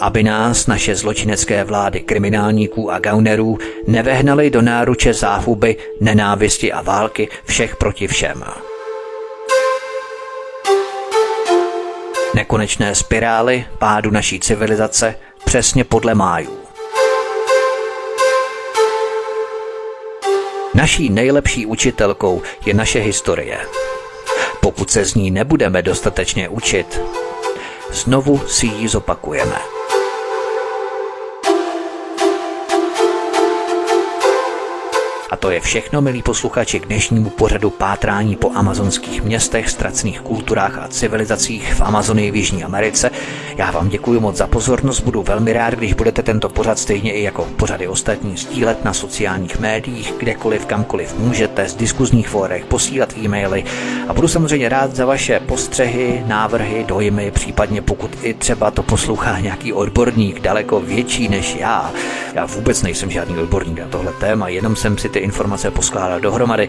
Aby 0.00 0.22
nás 0.22 0.66
naše 0.66 0.94
zločinecké 0.94 1.64
vlády 1.64 2.00
kriminálníků 2.00 2.92
a 2.92 2.98
gaunerů 2.98 3.58
nevehnali 3.86 4.50
do 4.50 4.62
náruče 4.62 5.14
záhuby, 5.14 5.76
nenávisti 6.00 6.72
a 6.72 6.82
války 6.82 7.28
všech 7.44 7.76
proti 7.76 8.06
všem. 8.06 8.44
Nekonečné 12.36 12.94
spirály 12.94 13.64
pádu 13.78 14.10
naší 14.10 14.40
civilizace 14.40 15.14
přesně 15.44 15.84
podle 15.84 16.14
májů. 16.14 16.58
Naší 20.74 21.08
nejlepší 21.10 21.66
učitelkou 21.66 22.42
je 22.66 22.74
naše 22.74 22.98
historie. 22.98 23.58
Pokud 24.60 24.90
se 24.90 25.04
z 25.04 25.14
ní 25.14 25.30
nebudeme 25.30 25.82
dostatečně 25.82 26.48
učit, 26.48 27.00
znovu 27.90 28.38
si 28.38 28.66
ji 28.66 28.88
zopakujeme. 28.88 29.75
A 35.36 35.38
to 35.38 35.50
je 35.50 35.60
všechno, 35.60 36.02
milí 36.02 36.22
posluchači, 36.22 36.80
k 36.80 36.86
dnešnímu 36.86 37.30
pořadu 37.30 37.70
pátrání 37.70 38.36
po 38.36 38.50
amazonských 38.54 39.22
městech, 39.22 39.70
ztracených 39.70 40.20
kulturách 40.20 40.78
a 40.78 40.88
civilizacích 40.88 41.74
v 41.74 41.80
Amazonii 41.80 42.30
v 42.30 42.36
Jižní 42.36 42.64
Americe. 42.64 43.10
Já 43.56 43.70
vám 43.70 43.88
děkuji 43.88 44.20
moc 44.20 44.36
za 44.36 44.46
pozornost, 44.46 45.00
budu 45.00 45.22
velmi 45.22 45.52
rád, 45.52 45.74
když 45.74 45.92
budete 45.92 46.22
tento 46.22 46.48
pořad 46.48 46.78
stejně 46.78 47.12
i 47.12 47.22
jako 47.22 47.48
pořady 47.56 47.88
ostatní 47.88 48.36
sdílet 48.36 48.84
na 48.84 48.92
sociálních 48.92 49.58
médiích, 49.58 50.14
kdekoliv, 50.18 50.66
kamkoliv 50.66 51.14
můžete, 51.18 51.68
z 51.68 51.74
diskuzních 51.74 52.28
fórech, 52.28 52.64
posílat 52.64 53.16
e-maily 53.18 53.64
a 54.08 54.14
budu 54.14 54.28
samozřejmě 54.28 54.68
rád 54.68 54.96
za 54.96 55.06
vaše 55.06 55.40
postřehy, 55.40 56.22
návrhy, 56.26 56.84
dojmy, 56.88 57.30
případně 57.30 57.82
pokud 57.82 58.10
i 58.22 58.34
třeba 58.34 58.70
to 58.70 58.82
poslouchá 58.82 59.40
nějaký 59.40 59.72
odborník 59.72 60.40
daleko 60.40 60.80
větší 60.80 61.28
než 61.28 61.56
já. 61.56 61.92
Já 62.34 62.46
vůbec 62.46 62.82
nejsem 62.82 63.10
žádný 63.10 63.38
odborník 63.38 63.78
na 63.78 63.86
tohle 63.86 64.12
téma, 64.12 64.48
jenom 64.48 64.76
jsem 64.76 64.98
si 64.98 65.08
ty 65.08 65.18
informace 65.26 65.70
poskládat 65.70 66.22
dohromady. 66.22 66.68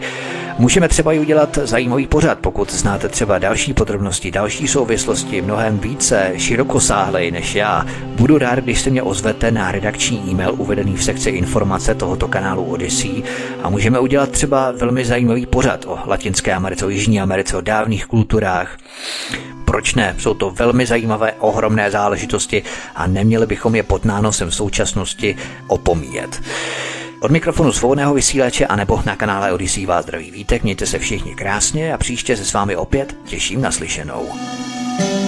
Můžeme 0.58 0.88
třeba 0.88 1.12
i 1.12 1.18
udělat 1.18 1.58
zajímavý 1.62 2.06
pořad, 2.06 2.38
pokud 2.38 2.72
znáte 2.72 3.08
třeba 3.08 3.38
další 3.38 3.74
podrobnosti, 3.74 4.30
další 4.30 4.68
souvislosti, 4.68 5.42
mnohem 5.42 5.78
více 5.78 6.32
širokosáhlej 6.36 7.30
než 7.30 7.54
já. 7.54 7.86
Budu 8.04 8.38
rád, 8.38 8.58
když 8.58 8.80
se 8.80 8.90
mě 8.90 9.02
ozvete 9.02 9.50
na 9.50 9.72
redakční 9.72 10.30
e-mail 10.30 10.54
uvedený 10.56 10.96
v 10.96 11.04
sekci 11.04 11.30
informace 11.30 11.94
tohoto 11.94 12.28
kanálu 12.28 12.64
Odyssey 12.64 13.22
a 13.62 13.70
můžeme 13.70 13.98
udělat 13.98 14.30
třeba 14.30 14.70
velmi 14.70 15.04
zajímavý 15.04 15.46
pořad 15.46 15.84
o 15.86 15.98
Latinské 16.06 16.54
Americe, 16.54 16.86
o 16.86 16.88
Jižní 16.88 17.20
Americe, 17.20 17.56
o 17.56 17.60
dávných 17.60 18.06
kulturách. 18.06 18.78
Proč 19.64 19.94
ne? 19.94 20.14
Jsou 20.18 20.34
to 20.34 20.50
velmi 20.50 20.86
zajímavé, 20.86 21.32
ohromné 21.38 21.90
záležitosti 21.90 22.62
a 22.94 23.06
neměli 23.06 23.46
bychom 23.46 23.74
je 23.74 23.82
pod 23.82 24.04
nánosem 24.04 24.50
v 24.50 24.54
současnosti 24.54 25.36
opomíjet. 25.66 26.40
Od 27.20 27.30
mikrofonu 27.30 27.72
svobodného 27.72 28.14
vysílače 28.14 28.66
a 28.66 28.76
nebo 28.76 29.02
na 29.06 29.16
kanále 29.16 29.52
Odisí 29.52 29.86
vás 29.86 30.04
zdraví 30.04 30.30
vítek, 30.30 30.62
mějte 30.62 30.86
se 30.86 30.98
všichni 30.98 31.34
krásně 31.34 31.94
a 31.94 31.98
příště 31.98 32.36
se 32.36 32.44
s 32.44 32.52
vámi 32.52 32.76
opět 32.76 33.16
těším 33.24 33.60
na 33.60 33.70
slyšenou. 33.70 34.28
Prosíme, 34.98 35.27